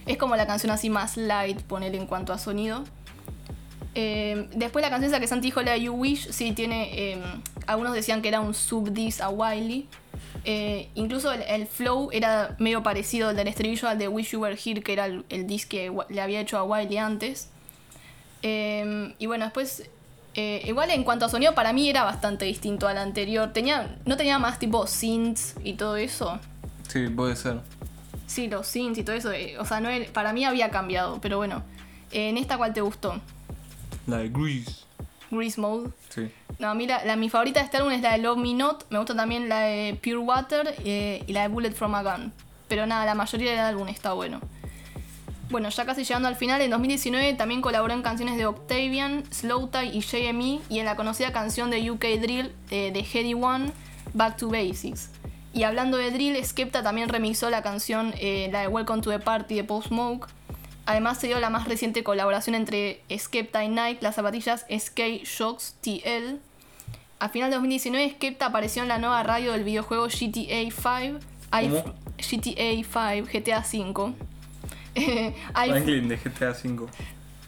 Es 0.06 0.16
como 0.16 0.36
la 0.36 0.46
canción 0.46 0.72
así 0.72 0.90
más 0.90 1.16
light, 1.16 1.60
poner 1.62 1.94
en 1.94 2.06
cuanto 2.06 2.32
a 2.32 2.38
sonido. 2.38 2.84
Eh, 3.94 4.48
después 4.54 4.82
la 4.82 4.90
canción 4.90 5.10
esa 5.10 5.20
que 5.20 5.26
Santi 5.26 5.48
dijo, 5.48 5.62
la 5.62 5.76
You 5.76 5.92
Wish, 5.92 6.30
sí 6.30 6.52
tiene. 6.52 6.90
eh, 6.92 7.22
algunos 7.66 7.92
decían 7.94 8.22
que 8.22 8.28
era 8.28 8.40
un 8.40 8.54
sub-diss 8.54 9.20
a 9.20 9.28
Wiley. 9.28 9.86
Eh, 10.44 10.88
incluso 10.94 11.32
el, 11.32 11.66
flow 11.66 12.08
era 12.12 12.56
medio 12.58 12.82
parecido 12.82 13.28
al 13.28 13.36
del 13.36 13.48
estribillo 13.48 13.88
al 13.88 13.98
de 13.98 14.08
Wish 14.08 14.30
You 14.30 14.40
Were 14.40 14.58
Here, 14.62 14.82
que 14.82 14.92
era 14.92 15.06
el, 15.06 15.24
el 15.28 15.46
diss 15.46 15.66
que 15.66 15.92
le 16.08 16.20
había 16.20 16.40
hecho 16.40 16.56
a 16.58 16.64
Wiley 16.64 16.96
antes. 16.98 17.48
Eh, 18.42 19.14
y 19.18 19.26
bueno, 19.26 19.44
después. 19.44 19.88
eh, 20.34 20.62
igual 20.66 20.90
en 20.90 21.04
cuanto 21.04 21.26
a 21.26 21.28
sonido, 21.28 21.54
para 21.54 21.72
mí 21.72 21.88
era 21.90 22.04
bastante 22.04 22.44
distinto 22.44 22.88
al 22.88 22.98
anterior. 22.98 23.52
Tenía, 23.52 23.96
no 24.06 24.16
tenía 24.16 24.38
más 24.38 24.58
tipo 24.58 24.86
synths 24.86 25.54
y 25.62 25.74
todo 25.74 25.96
eso. 25.96 26.38
Sí, 26.88 27.08
puede 27.08 27.36
ser. 27.36 27.60
Sí, 28.30 28.46
los 28.46 28.68
synths 28.68 28.98
y 28.98 29.02
todo 29.02 29.16
eso. 29.16 29.32
eh, 29.32 29.58
o 29.58 29.64
sea, 29.64 29.80
no 29.80 29.88
era- 29.88 30.06
para 30.12 30.32
mí 30.32 30.44
había 30.44 30.70
cambiado, 30.70 31.20
pero 31.20 31.36
bueno. 31.38 31.64
En 32.12 32.36
esta, 32.38 32.56
¿cuál 32.56 32.72
te 32.72 32.80
gustó? 32.80 33.20
La 34.06 34.18
de 34.18 34.28
Grease. 34.28 34.84
Grease 35.32 35.60
Mode. 35.60 35.90
Sí. 36.10 36.30
No, 36.60 36.68
a 36.70 36.74
mí 36.74 36.86
la, 36.86 37.04
la- 37.04 37.16
mi 37.16 37.28
favorita 37.28 37.58
de 37.58 37.64
este 37.64 37.78
álbum 37.78 37.90
es 37.92 38.02
la 38.02 38.12
de 38.12 38.18
Love 38.18 38.38
Me 38.38 38.54
Not. 38.54 38.86
Me 38.90 38.98
gusta 38.98 39.16
también 39.16 39.48
la 39.48 39.60
de 39.62 39.94
Pure 40.00 40.18
Water 40.18 40.74
eh, 40.84 41.24
y 41.26 41.32
la 41.32 41.42
de 41.42 41.48
Bullet 41.48 41.72
from 41.72 41.92
a 41.96 42.02
Gun. 42.04 42.32
Pero 42.68 42.86
nada, 42.86 43.04
la 43.04 43.14
mayoría 43.16 43.50
del 43.50 43.58
álbum 43.60 43.88
está 43.88 44.12
bueno. 44.12 44.40
Bueno, 45.50 45.68
ya 45.68 45.84
casi 45.84 46.04
llegando 46.04 46.28
al 46.28 46.36
final, 46.36 46.60
en 46.60 46.70
2019 46.70 47.34
también 47.34 47.60
colaboró 47.60 47.92
en 47.92 48.02
canciones 48.02 48.36
de 48.36 48.46
Octavian, 48.46 49.24
Slowthai 49.32 49.96
y 49.96 50.00
JME 50.02 50.60
y 50.68 50.78
en 50.78 50.84
la 50.84 50.94
conocida 50.94 51.32
canción 51.32 51.70
de 51.70 51.90
UK 51.90 52.04
Drill 52.20 52.52
eh, 52.70 52.92
de 52.92 53.00
Heady 53.02 53.34
One, 53.34 53.72
Back 54.14 54.36
to 54.36 54.48
Basics. 54.48 55.10
Y 55.52 55.64
hablando 55.64 55.96
de 55.96 56.10
drill, 56.10 56.42
Skepta 56.44 56.82
también 56.82 57.08
remixó 57.08 57.50
la 57.50 57.62
canción, 57.62 58.14
eh, 58.18 58.48
la 58.52 58.60
de 58.60 58.68
Welcome 58.68 59.02
to 59.02 59.10
the 59.10 59.18
Party 59.18 59.56
de 59.56 59.64
Post 59.64 59.88
Smoke. 59.88 60.28
Además 60.86 61.18
se 61.18 61.26
dio 61.26 61.40
la 61.40 61.50
más 61.50 61.66
reciente 61.68 62.02
colaboración 62.04 62.54
entre 62.54 63.02
Skepta 63.16 63.64
y 63.64 63.68
Nike, 63.68 63.98
las 64.00 64.14
zapatillas 64.14 64.64
SK 64.68 65.24
Shocks 65.24 65.74
TL. 65.82 66.38
A 67.18 67.28
final 67.28 67.50
de 67.50 67.56
2019, 67.56 68.10
Skepta 68.14 68.46
apareció 68.46 68.82
en 68.82 68.88
la 68.88 68.98
nueva 68.98 69.22
radio 69.22 69.52
del 69.52 69.64
videojuego 69.64 70.06
GTA 70.06 70.70
5, 70.70 71.18
¿Cómo? 71.50 71.84
GTA 72.18 72.84
5, 72.84 73.28
GTA 73.32 73.64
5. 73.64 74.14
Eh, 74.94 75.34
hay- 75.54 75.70
Franklin 75.70 76.08
de 76.08 76.16
GTA 76.16 76.50
V. 76.50 76.86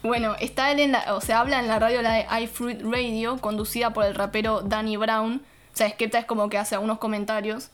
bueno, 0.03 0.34
está 0.40 0.70
él 0.70 0.80
en 0.80 0.92
la, 0.92 1.14
o 1.14 1.20
sea, 1.20 1.40
habla 1.40 1.59
en 1.61 1.68
la 1.68 1.78
radio 1.78 2.03
la 2.03 2.12
de 2.14 2.26
iFruit 2.44 2.80
Radio, 2.82 3.38
conducida 3.38 3.92
por 3.92 4.05
el 4.05 4.14
rapero 4.14 4.61
Danny 4.62 4.96
Brown. 4.96 5.42
O 5.72 5.76
sea, 5.76 5.88
Skepta 5.88 6.18
es 6.18 6.24
como 6.26 6.48
que 6.48 6.59
hace 6.59 6.74
algunos 6.74 6.98
comentarios. 6.98 7.70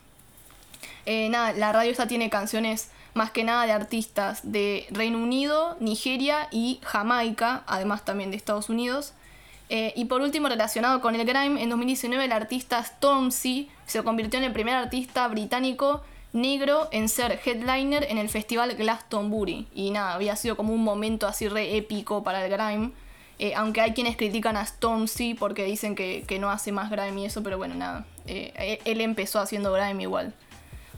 Eh, 1.07 1.29
nada, 1.31 1.53
la 1.53 1.73
radio 1.73 1.91
esta 1.91 2.07
tiene 2.07 2.31
canciones 2.31 2.91
más 3.15 3.31
que 3.31 3.43
nada 3.45 3.67
de 3.67 3.73
artistas 3.73 4.41
de 4.43 4.87
Reino 4.91 5.19
Unido, 5.19 5.77
Nigeria 5.81 6.49
y 6.51 6.81
Jamaica, 6.85 7.65
además 7.67 8.05
también 8.05 8.31
de 8.31 8.37
Estados 8.37 8.69
Unidos. 8.69 9.13
Eh, 9.71 9.93
y 9.97 10.07
por 10.07 10.21
último, 10.23 10.49
relacionado 10.49 11.01
con 11.01 11.15
el 11.15 11.27
grime, 11.27 11.63
en 11.63 11.69
2019 11.71 12.25
el 12.25 12.33
artista 12.33 12.83
Stormzy 12.83 13.69
se 13.87 14.03
convirtió 14.03 14.39
en 14.39 14.45
el 14.45 14.53
primer 14.53 14.75
artista 14.75 15.27
británico 15.29 16.03
negro 16.33 16.89
en 16.93 17.09
ser 17.09 17.41
headliner 17.45 18.07
en 18.09 18.19
el 18.19 18.29
festival 18.29 18.75
Glastonbury. 18.77 19.67
Y 19.75 19.91
nada, 19.91 20.15
había 20.15 20.37
sido 20.37 20.57
como 20.57 20.73
un 20.73 20.85
momento 20.85 21.27
así 21.27 21.49
re 21.49 21.77
épico 21.77 22.23
para 22.23 22.45
el 22.45 22.51
grime. 22.51 22.93
Eh, 23.41 23.55
aunque 23.55 23.81
hay 23.81 23.93
quienes 23.93 24.17
critican 24.17 24.57
a 24.57 24.65
Stormzy 24.67 25.35
porque 25.35 25.65
dicen 25.65 25.95
que, 25.95 26.25
que 26.27 26.39
no 26.39 26.51
hace 26.51 26.73
más 26.73 26.91
grime 26.91 27.23
y 27.23 27.25
eso, 27.27 27.43
pero 27.43 27.57
bueno, 27.57 27.75
nada. 27.75 28.05
él- 28.27 28.79
él 28.85 29.01
empezó 29.01 29.39
haciendo 29.41 29.73
grime 29.73 30.03
igual. 30.03 30.35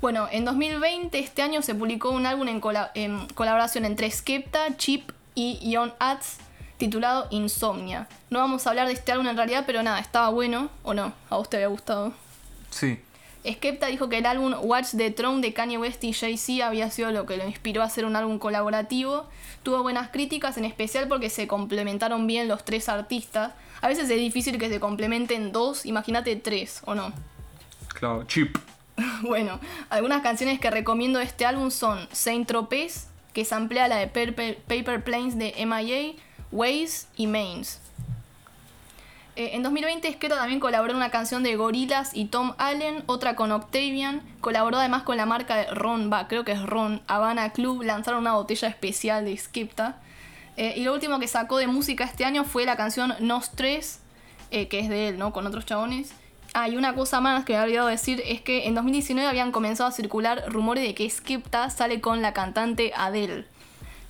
Bueno, 0.01 0.29
en 0.31 0.45
2020, 0.45 1.19
este 1.19 1.43
año, 1.43 1.61
se 1.63 1.75
publicó 1.75 2.11
un 2.11 2.25
álbum 2.27 2.49
en, 2.49 2.61
cola- 2.61 2.91
en 2.95 3.27
colaboración 3.35 3.85
entre 3.85 4.11
Skepta, 4.11 4.77
Chip 4.77 5.11
y 5.35 5.59
Ion 5.63 5.93
Ads 5.99 6.39
titulado 6.79 7.27
Insomnia. 7.31 8.09
No 8.31 8.39
vamos 8.39 8.67
a 8.67 8.71
hablar 8.71 8.87
de 8.87 8.95
este 8.95 9.13
álbum 9.13 9.27
en 9.29 9.37
realidad, 9.37 9.65
pero 9.67 9.83
nada, 9.83 9.99
estaba 9.99 10.31
bueno 10.31 10.71
o 10.83 10.95
no, 10.95 11.13
a 11.29 11.37
vos 11.37 11.51
te 11.51 11.59
había 11.59 11.69
gustado. 11.69 12.15
Sí. 12.71 12.99
Skepta 13.47 13.87
dijo 13.89 14.09
que 14.09 14.19
el 14.19 14.27
álbum 14.27 14.55
Watch 14.63 14.89
the 14.97 15.11
Throne 15.11 15.41
de 15.43 15.53
Kanye 15.53 15.77
West 15.79 16.03
y 16.05 16.13
Jay-Z 16.15 16.67
había 16.67 16.91
sido 16.91 17.11
lo 17.11 17.27
que 17.27 17.37
lo 17.37 17.47
inspiró 17.47 17.83
a 17.83 17.87
hacer 17.87 18.05
un 18.07 18.17
álbum 18.17 18.39
colaborativo. 18.39 19.27
Tuvo 19.63 19.83
buenas 19.83 20.09
críticas, 20.11 20.57
en 20.57 20.65
especial 20.65 21.09
porque 21.09 21.29
se 21.29 21.47
complementaron 21.47 22.27
bien 22.27 22.49
los 22.49 22.65
tres 22.65 22.89
artistas. 22.89 23.53
A 23.83 23.89
veces 23.89 24.05
es 24.09 24.17
difícil 24.19 24.59
que 24.59 24.69
se 24.71 24.81
complementen 24.81 25.53
dos, 25.53 25.85
imagínate 25.85 26.37
tres, 26.37 26.81
¿o 26.87 26.95
no? 26.95 27.13
Claro, 27.89 28.25
Chip. 28.25 28.57
Bueno, 29.23 29.61
algunas 29.89 30.23
canciones 30.23 30.61
que 30.61 30.71
recomiendo 30.71 31.19
de 31.19 31.25
este 31.25 31.47
álbum 31.47 31.71
son 31.71 32.09
Saint 32.13 32.47
Tropez, 32.47 33.07
que 33.33 33.45
samplea 33.45 33.89
la 33.89 33.97
de 33.97 34.07
Paper, 34.07 35.05
Planes 35.05 35.39
de 35.39 35.55
MIA, 35.65 36.15
Waze 36.53 37.07
y 37.17 37.27
Mains. 37.27 37.81
Eh, 39.37 39.51
en 39.55 39.63
2020 39.63 40.13
Skepta 40.13 40.37
también 40.37 40.59
colaboró 40.59 40.91
en 40.91 40.97
una 40.97 41.11
canción 41.11 41.43
de 41.43 41.55
Gorillaz 41.55 42.11
y 42.15 42.27
Tom 42.27 42.55
Allen, 42.59 43.05
otra 43.07 43.37
con 43.37 43.53
Octavian, 43.53 44.23
colaboró 44.41 44.79
además 44.79 45.05
con 45.05 45.17
la 45.17 45.25
marca 45.25 45.55
de 45.55 45.67
Ron, 45.67 46.11
creo 46.29 46.45
que 46.45 46.53
es 46.53 46.63
Ron, 46.63 47.01
Havana 47.07 47.51
Club, 47.53 47.83
lanzaron 47.83 48.21
una 48.21 48.35
botella 48.35 48.69
especial 48.69 49.25
de 49.25 49.37
Skepta. 49.37 49.97
Eh, 50.57 50.75
y 50.77 50.85
lo 50.85 50.93
último 50.93 51.21
que 51.21 51.29
sacó 51.29 51.59
de 51.59 51.69
música 51.69 52.05
este 52.05 52.25
año 52.25 52.45
fue 52.45 52.67
la 52.67 52.77
canción 52.77 53.15
Nos 53.21 53.53
Tres, 53.53 54.01
eh, 54.51 54.67
que 54.67 54.81
es 54.81 54.89
de 54.89 55.09
él, 55.09 55.19
¿no? 55.19 55.33
Con 55.33 55.47
otros 55.47 55.65
chabones. 55.65 56.13
Ah, 56.53 56.69
y 56.69 56.77
una 56.77 56.95
cosa 56.95 57.21
más 57.21 57.45
que 57.45 57.53
me 57.53 57.59
había 57.59 57.67
olvidado 57.69 57.89
decir 57.89 58.23
es 58.27 58.41
que 58.41 58.67
en 58.67 58.75
2019 58.75 59.29
habían 59.29 59.53
comenzado 59.53 59.89
a 59.89 59.93
circular 59.93 60.45
rumores 60.49 60.83
de 60.85 60.95
que 60.95 61.09
Skepta 61.09 61.71
sale 61.71 62.01
con 62.01 62.23
la 62.23 62.33
cantante 62.33 62.93
Adele. 62.97 63.47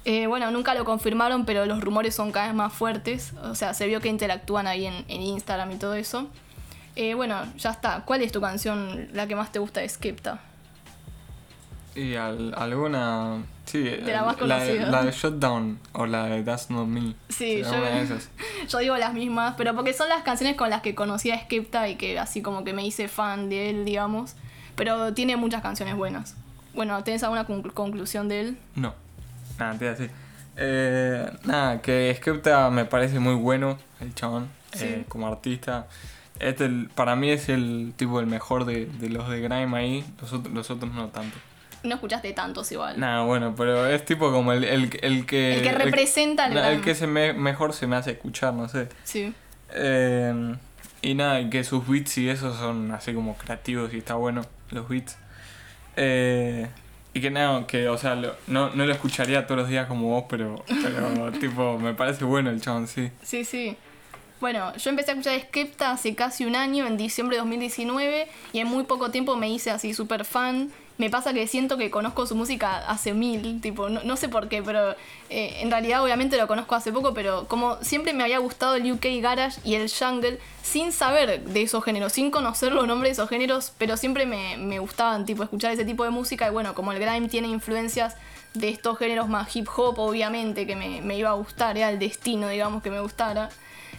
Eh, 0.06 0.26
bueno, 0.26 0.50
nunca 0.50 0.74
lo 0.74 0.84
confirmaron, 0.86 1.44
pero 1.44 1.66
los 1.66 1.82
rumores 1.82 2.14
son 2.14 2.32
cada 2.32 2.46
vez 2.46 2.54
más 2.54 2.72
fuertes. 2.72 3.34
O 3.42 3.54
sea, 3.54 3.74
se 3.74 3.86
vio 3.86 4.00
que 4.00 4.08
interactúan 4.08 4.66
ahí 4.66 4.86
en, 4.86 5.04
Instagram 5.08 5.70
y 5.72 5.76
todo 5.76 5.94
eso. 5.94 6.28
Eh, 6.96 7.12
bueno, 7.14 7.36
ya 7.58 7.70
está. 7.70 8.04
¿Cuál 8.06 8.22
es 8.22 8.32
tu 8.32 8.40
canción 8.40 9.08
la 9.12 9.26
que 9.26 9.36
más 9.36 9.52
te 9.52 9.58
gusta 9.58 9.80
de 9.80 9.88
Skepta? 9.88 10.40
Y 11.94 12.14
al- 12.14 12.54
alguna. 12.56 13.42
Sí, 13.70 13.82
De 13.82 14.12
la 14.12 14.22
más 14.24 14.36
de- 14.36 14.40
conocida. 14.40 14.86
la 14.90 15.04
de 15.04 15.12
Shutdown 15.12 15.78
o 15.92 16.06
la 16.06 16.24
de 16.26 16.42
That's 16.42 16.70
Not 16.70 16.86
Me. 16.88 17.14
Sí, 17.28 17.58
yo- 17.60 17.66
alguna 17.68 17.90
de 17.90 18.02
esas. 18.02 18.28
Yo 18.68 18.78
digo 18.78 18.96
las 18.96 19.14
mismas, 19.14 19.54
pero 19.56 19.74
porque 19.74 19.92
son 19.92 20.08
las 20.08 20.22
canciones 20.22 20.56
con 20.56 20.70
las 20.70 20.80
que 20.82 20.94
conocí 20.94 21.30
a 21.30 21.38
Skepta 21.40 21.88
y 21.88 21.96
que 21.96 22.18
así 22.18 22.42
como 22.42 22.64
que 22.64 22.72
me 22.72 22.84
hice 22.86 23.06
fan 23.08 23.48
de 23.48 23.70
él, 23.70 23.84
digamos. 23.84 24.34
Pero 24.76 25.12
tiene 25.14 25.36
muchas 25.36 25.62
canciones 25.62 25.94
buenas. 25.96 26.34
Bueno, 26.74 27.02
¿tenés 27.04 27.22
alguna 27.22 27.46
conclu- 27.46 27.72
conclusión 27.72 28.28
de 28.28 28.40
él? 28.40 28.58
No. 28.74 28.94
Nada, 29.58 29.78
te 29.78 29.84
iba 29.84 29.92
a 29.92 29.96
decir. 29.96 30.10
Eh, 30.56 31.30
nada, 31.44 31.80
que 31.80 32.14
Skepta 32.16 32.70
me 32.70 32.84
parece 32.84 33.18
muy 33.18 33.34
bueno, 33.34 33.78
el 34.00 34.14
chabón, 34.14 34.48
Sí. 34.72 34.84
eh, 34.84 35.04
como 35.08 35.26
artista. 35.26 35.86
Este, 36.38 36.68
para 36.94 37.16
mí 37.16 37.30
es 37.30 37.48
el 37.48 37.92
tipo 37.96 38.18
el 38.20 38.26
mejor 38.26 38.64
de, 38.64 38.86
de 38.86 39.10
los 39.10 39.28
de 39.28 39.40
Grime 39.40 39.76
ahí, 39.78 40.04
los 40.52 40.70
otros 40.70 40.92
no 40.94 41.08
tanto. 41.08 41.36
No 41.82 41.94
escuchaste 41.94 42.32
tantos 42.32 42.70
igual. 42.72 42.98
Nada, 43.00 43.24
bueno, 43.24 43.54
pero 43.56 43.86
es 43.86 44.04
tipo 44.04 44.30
como 44.32 44.52
el, 44.52 44.64
el, 44.64 44.98
el 45.02 45.26
que... 45.26 45.56
El 45.56 45.62
que 45.62 45.72
representa 45.72 46.46
el 46.46 46.56
el, 46.56 46.62
grime. 46.64 46.82
que 46.82 46.94
se 46.94 47.06
me, 47.06 47.32
mejor 47.32 47.72
se 47.72 47.86
me 47.86 47.96
hace 47.96 48.10
escuchar, 48.12 48.52
no 48.54 48.68
sé. 48.68 48.88
Sí. 49.04 49.32
Eh, 49.72 50.54
y 51.02 51.14
nada, 51.14 51.40
y 51.40 51.48
que 51.48 51.64
sus 51.64 51.86
beats 51.88 52.18
y 52.18 52.28
eso 52.28 52.54
son 52.54 52.90
así 52.92 53.14
como 53.14 53.36
creativos 53.36 53.94
y 53.94 53.98
está 53.98 54.14
bueno, 54.14 54.42
los 54.70 54.88
beats. 54.88 55.16
Eh, 55.96 56.66
y 57.12 57.20
que 57.20 57.30
nada, 57.30 57.66
que 57.66 57.88
o 57.88 57.98
sea, 57.98 58.14
lo- 58.14 58.36
no, 58.46 58.70
no 58.70 58.84
lo 58.86 58.92
escucharía 58.92 59.46
todos 59.46 59.62
los 59.62 59.68
días 59.68 59.86
como 59.86 60.08
vos, 60.08 60.24
pero, 60.28 60.64
pero 60.82 61.32
tipo, 61.40 61.78
me 61.78 61.94
parece 61.94 62.24
bueno 62.24 62.50
el 62.50 62.60
chabón, 62.60 62.86
sí. 62.86 63.10
Sí, 63.22 63.44
sí. 63.44 63.76
Bueno, 64.40 64.74
yo 64.76 64.90
empecé 64.90 65.10
a 65.10 65.14
escuchar 65.14 65.38
Skepta 65.40 65.90
hace 65.90 66.14
casi 66.14 66.44
un 66.46 66.56
año, 66.56 66.86
en 66.86 66.96
diciembre 66.96 67.36
de 67.36 67.40
2019, 67.42 68.26
y 68.54 68.60
en 68.60 68.68
muy 68.68 68.84
poco 68.84 69.10
tiempo 69.10 69.36
me 69.36 69.50
hice 69.50 69.70
así 69.70 69.92
súper 69.92 70.24
fan. 70.24 70.70
Me 71.00 71.08
pasa 71.08 71.32
que 71.32 71.46
siento 71.46 71.78
que 71.78 71.90
conozco 71.90 72.26
su 72.26 72.34
música 72.34 72.76
hace 72.86 73.14
mil, 73.14 73.62
tipo, 73.62 73.88
no, 73.88 74.02
no 74.04 74.18
sé 74.18 74.28
por 74.28 74.50
qué, 74.50 74.62
pero 74.62 74.90
eh, 75.30 75.56
en 75.60 75.70
realidad 75.70 76.04
obviamente 76.04 76.36
lo 76.36 76.46
conozco 76.46 76.74
hace 76.74 76.92
poco, 76.92 77.14
pero 77.14 77.48
como 77.48 77.82
siempre 77.82 78.12
me 78.12 78.22
había 78.22 78.38
gustado 78.38 78.74
el 78.74 78.92
UK 78.92 79.06
Garage 79.22 79.62
y 79.64 79.76
el 79.76 79.90
Jungle, 79.90 80.38
sin 80.62 80.92
saber 80.92 81.42
de 81.42 81.62
esos 81.62 81.82
géneros, 81.82 82.12
sin 82.12 82.30
conocer 82.30 82.72
los 82.72 82.86
nombres 82.86 83.16
de 83.16 83.22
esos 83.22 83.30
géneros, 83.30 83.72
pero 83.78 83.96
siempre 83.96 84.26
me, 84.26 84.58
me 84.58 84.78
gustaban, 84.78 85.24
tipo, 85.24 85.42
escuchar 85.42 85.72
ese 85.72 85.86
tipo 85.86 86.04
de 86.04 86.10
música, 86.10 86.46
y 86.46 86.50
bueno, 86.50 86.74
como 86.74 86.92
el 86.92 86.98
grime 86.98 87.30
tiene 87.30 87.48
influencias 87.48 88.16
de 88.52 88.68
estos 88.68 88.98
géneros 88.98 89.26
más 89.26 89.56
hip 89.56 89.68
hop, 89.74 89.98
obviamente, 90.00 90.66
que 90.66 90.76
me, 90.76 91.00
me 91.00 91.16
iba 91.16 91.30
a 91.30 91.32
gustar, 91.32 91.78
era 91.78 91.88
el 91.88 91.98
destino, 91.98 92.46
digamos, 92.46 92.82
que 92.82 92.90
me 92.90 93.00
gustara. 93.00 93.48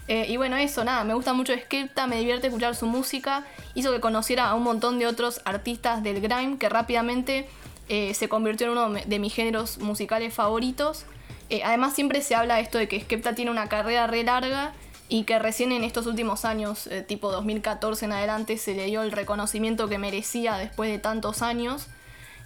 Eh, 0.08 0.26
y 0.28 0.38
bueno, 0.38 0.58
eso, 0.58 0.84
nada, 0.84 1.04
me 1.04 1.14
gusta 1.14 1.34
mucho 1.34 1.54
Skepta, 1.54 2.08
me 2.08 2.18
divierte 2.18 2.48
escuchar 2.48 2.76
su 2.76 2.86
música, 2.86 3.46
hizo 3.76 3.92
que 3.92 4.00
conociera 4.00 4.50
a 4.50 4.56
un 4.56 4.64
montón 4.64 5.00
de 5.00 5.08
otros 5.08 5.42
artistas 5.46 6.04
del 6.04 6.20
grime 6.22 6.58
que 6.58 6.70
rápidamente 6.70 7.48
eh, 7.88 8.14
se 8.14 8.28
convirtió 8.28 8.68
en 8.68 8.78
uno 8.78 8.90
de 9.06 9.20
mis 9.20 9.34
géneros 9.34 9.78
musicales 9.78 10.34
favoritos. 10.34 11.06
Eh, 11.50 11.62
además 11.64 11.94
siempre 11.94 12.22
se 12.22 12.36
habla 12.36 12.60
esto 12.60 12.78
de 12.78 12.88
que 12.88 13.00
Skepta 13.02 13.36
tiene 13.36 13.52
una 13.52 13.70
carrera 13.70 14.08
re 14.08 14.24
larga 14.24 14.74
y 15.08 15.24
que 15.24 15.40
recién 15.40 15.72
en 15.74 15.84
estos 15.84 16.08
últimos 16.08 16.46
años, 16.46 16.90
tipo 17.08 17.32
2014 17.32 18.06
en 18.06 18.14
adelante, 18.14 18.58
se 18.58 18.74
le 18.74 18.86
dio 18.86 19.02
el 19.02 19.12
reconocimiento 19.12 19.90
que 19.90 19.98
merecía 19.98 20.56
después 20.56 20.90
de 20.90 21.00
tantos 21.00 21.42
años. 21.42 21.88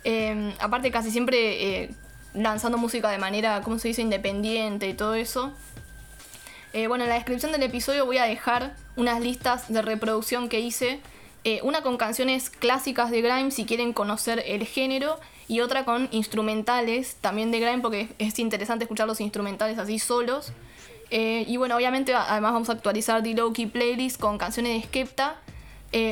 Eh, 0.04 0.52
aparte 0.60 0.90
casi 0.90 1.12
siempre 1.12 1.90
lanzando 2.34 2.80
música 2.80 3.10
de 3.12 3.20
manera, 3.20 3.62
¿cómo 3.62 3.78
se 3.80 3.90
dice?, 3.90 4.02
independiente 4.02 4.90
y 4.90 4.94
todo 4.96 5.14
eso. 5.14 5.54
Eh, 6.76 6.88
bueno, 6.88 7.06
en 7.06 7.10
la 7.10 7.16
descripción 7.16 7.54
del 7.54 7.64
episodio 7.64 8.06
voy 8.06 8.18
a 8.18 8.26
dejar 8.26 8.76
unas 8.98 9.22
listas 9.22 9.72
de 9.72 9.82
reproducción 9.82 10.50
que 10.50 10.60
hice. 10.60 11.00
eh, 11.46 11.62
una 11.64 11.82
con 11.82 11.96
canciones 11.96 12.50
clásicas 12.50 13.12
de 13.12 13.22
Grime 13.22 13.50
si 13.50 13.64
quieren 13.64 13.94
conocer 13.94 14.44
el 14.46 14.66
género 14.66 15.18
y 15.48 15.62
otra 15.62 15.86
con 15.86 16.10
instrumentales 16.12 17.16
también 17.22 17.50
de 17.52 17.62
Grime 17.62 17.80
porque 17.82 18.10
es 18.18 18.38
interesante 18.40 18.84
escuchar 18.84 19.08
los 19.08 19.22
instrumentales 19.22 19.78
así 19.78 20.00
solos. 20.00 20.52
Eh, 21.12 21.46
y 21.48 21.56
bueno, 21.56 21.78
obviamente 21.78 22.14
además 22.14 22.52
vamos 22.52 22.68
a 22.68 22.74
actualizar 22.74 23.24
The 23.24 23.36
Loki 23.36 23.68
Playlist 23.68 24.20
con 24.20 24.38
canciones 24.38 24.82
de 24.82 24.86
Skepta. 24.86 25.38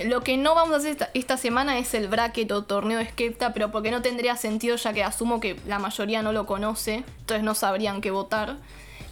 Lo 0.06 0.22
que 0.24 0.38
no 0.38 0.56
vamos 0.56 0.76
a 0.76 0.78
hacer 0.78 0.92
esta, 0.92 1.10
esta 1.14 1.36
semana 1.36 1.78
es 1.78 1.94
el 1.94 2.08
bracket 2.08 2.50
o 2.54 2.64
torneo 2.64 3.00
de 3.00 3.10
Skepta, 3.10 3.52
pero 3.52 3.70
porque 3.70 3.92
no 3.92 4.02
tendría 4.02 4.38
sentido 4.38 4.78
ya 4.78 4.94
que 4.94 5.04
asumo 5.04 5.42
que 5.42 5.60
la 5.68 5.78
mayoría 5.78 6.22
no 6.22 6.32
lo 6.32 6.46
conoce, 6.46 7.04
entonces 7.20 7.44
no 7.44 7.54
sabrían 7.54 8.00
qué 8.00 8.12
votar. 8.12 8.56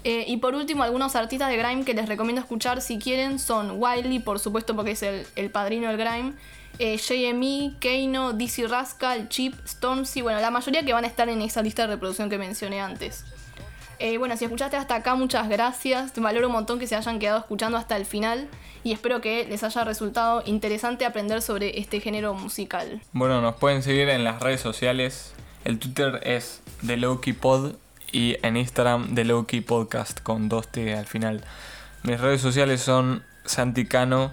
Eh, 0.03 0.25
y 0.27 0.37
por 0.37 0.55
último, 0.55 0.83
algunos 0.83 1.15
artistas 1.15 1.49
de 1.49 1.57
Grime 1.57 1.83
que 1.85 1.93
les 1.93 2.09
recomiendo 2.09 2.41
escuchar 2.41 2.81
si 2.81 2.97
quieren 2.97 3.37
son 3.37 3.73
Wiley, 3.77 4.19
por 4.19 4.39
supuesto 4.39 4.75
porque 4.75 4.91
es 4.91 5.03
el, 5.03 5.25
el 5.35 5.51
padrino 5.51 5.87
del 5.89 5.97
Grime, 5.97 6.33
eh, 6.79 6.97
JME, 6.97 7.75
Keino, 7.79 8.33
DC 8.33 8.67
Rascal, 8.67 9.29
Chip, 9.29 9.53
Stormzy, 9.67 10.21
bueno, 10.21 10.39
la 10.39 10.49
mayoría 10.49 10.83
que 10.83 10.93
van 10.93 11.03
a 11.03 11.07
estar 11.07 11.29
en 11.29 11.41
esa 11.41 11.61
lista 11.61 11.83
de 11.83 11.89
reproducción 11.89 12.29
que 12.29 12.39
mencioné 12.39 12.81
antes. 12.81 13.23
Eh, 13.99 14.17
bueno, 14.17 14.35
si 14.35 14.45
escuchaste 14.45 14.77
hasta 14.77 14.95
acá, 14.95 15.13
muchas 15.13 15.47
gracias. 15.47 16.11
Te 16.11 16.21
valoro 16.21 16.47
un 16.47 16.53
montón 16.53 16.79
que 16.79 16.87
se 16.87 16.95
hayan 16.95 17.19
quedado 17.19 17.37
escuchando 17.37 17.77
hasta 17.77 17.97
el 17.97 18.07
final 18.07 18.47
y 18.83 18.93
espero 18.93 19.21
que 19.21 19.45
les 19.45 19.63
haya 19.63 19.83
resultado 19.83 20.41
interesante 20.47 21.05
aprender 21.05 21.43
sobre 21.43 21.79
este 21.79 21.99
género 21.99 22.33
musical. 22.33 22.99
Bueno, 23.13 23.41
nos 23.41 23.57
pueden 23.57 23.83
seguir 23.83 24.09
en 24.09 24.23
las 24.23 24.39
redes 24.39 24.59
sociales. 24.59 25.35
El 25.65 25.77
Twitter 25.77 26.19
es 26.23 26.61
The 26.83 26.97
Pod 27.39 27.75
y 28.11 28.37
en 28.41 28.57
Instagram 28.57 29.15
The 29.15 29.25
Lowkey 29.25 29.61
Podcast 29.61 30.21
con 30.21 30.49
2T 30.49 30.97
al 30.97 31.05
final. 31.05 31.43
Mis 32.03 32.19
redes 32.19 32.41
sociales 32.41 32.81
son 32.81 33.23
Santicano2 33.45 34.31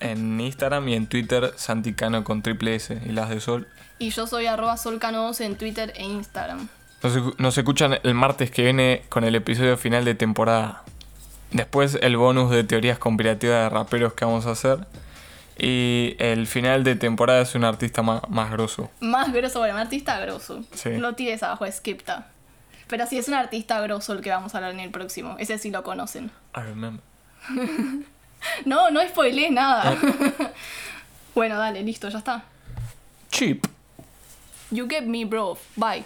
en 0.00 0.40
Instagram 0.40 0.88
y 0.88 0.94
en 0.94 1.06
Twitter 1.06 1.52
Santicano 1.56 2.24
con 2.24 2.42
triple 2.42 2.74
S 2.74 3.00
y 3.04 3.12
las 3.12 3.30
de 3.30 3.40
Sol. 3.40 3.68
Y 3.98 4.10
yo 4.10 4.26
soy 4.26 4.46
arroba 4.46 4.76
solcano2 4.76 5.40
en 5.40 5.56
Twitter 5.56 5.92
e 5.96 6.04
Instagram. 6.04 6.68
Nos, 7.02 7.38
nos 7.38 7.58
escuchan 7.58 7.98
el 8.02 8.14
martes 8.14 8.50
que 8.50 8.62
viene 8.62 9.04
con 9.08 9.24
el 9.24 9.34
episodio 9.34 9.76
final 9.76 10.04
de 10.04 10.14
temporada. 10.14 10.82
Después 11.52 11.98
el 12.00 12.16
bonus 12.16 12.50
de 12.50 12.64
teorías 12.64 12.98
conspirativas 12.98 13.62
de 13.62 13.68
raperos 13.68 14.14
que 14.14 14.24
vamos 14.24 14.46
a 14.46 14.52
hacer. 14.52 14.86
Y 15.58 16.16
el 16.18 16.46
final 16.46 16.82
de 16.82 16.96
temporada 16.96 17.42
es 17.42 17.54
un 17.54 17.64
artista 17.64 18.02
más, 18.02 18.28
más 18.28 18.50
grosso. 18.50 18.90
Más 19.00 19.32
grosso, 19.32 19.60
bueno, 19.60 19.74
un 19.74 19.80
artista 19.80 20.18
grosso. 20.20 20.64
Sí. 20.74 20.90
No 20.90 21.14
tires 21.14 21.42
abajo, 21.42 21.64
Skepta. 21.70 22.28
Pero 22.88 23.06
sí 23.06 23.18
es 23.18 23.28
un 23.28 23.34
artista 23.34 23.80
grosso 23.80 24.12
el 24.12 24.20
que 24.20 24.30
vamos 24.30 24.54
a 24.54 24.58
hablar 24.58 24.72
en 24.72 24.80
el 24.80 24.90
próximo. 24.90 25.36
Ese 25.38 25.58
sí 25.58 25.70
lo 25.70 25.82
conocen. 25.82 26.30
I 26.56 26.60
remember. 26.60 27.02
No, 28.64 28.90
no 28.90 29.00
spoilees 29.08 29.50
nada. 29.50 29.96
bueno, 31.34 31.56
dale, 31.56 31.82
listo, 31.82 32.08
ya 32.08 32.18
está. 32.18 32.44
Cheap. 33.30 33.66
You 34.70 34.86
get 34.88 35.04
me, 35.04 35.24
bro. 35.24 35.58
Bye. 35.76 36.04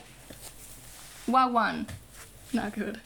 Wagwan. 1.27 1.87
Nada 2.53 2.71
que 2.71 2.81
ver. 2.81 3.03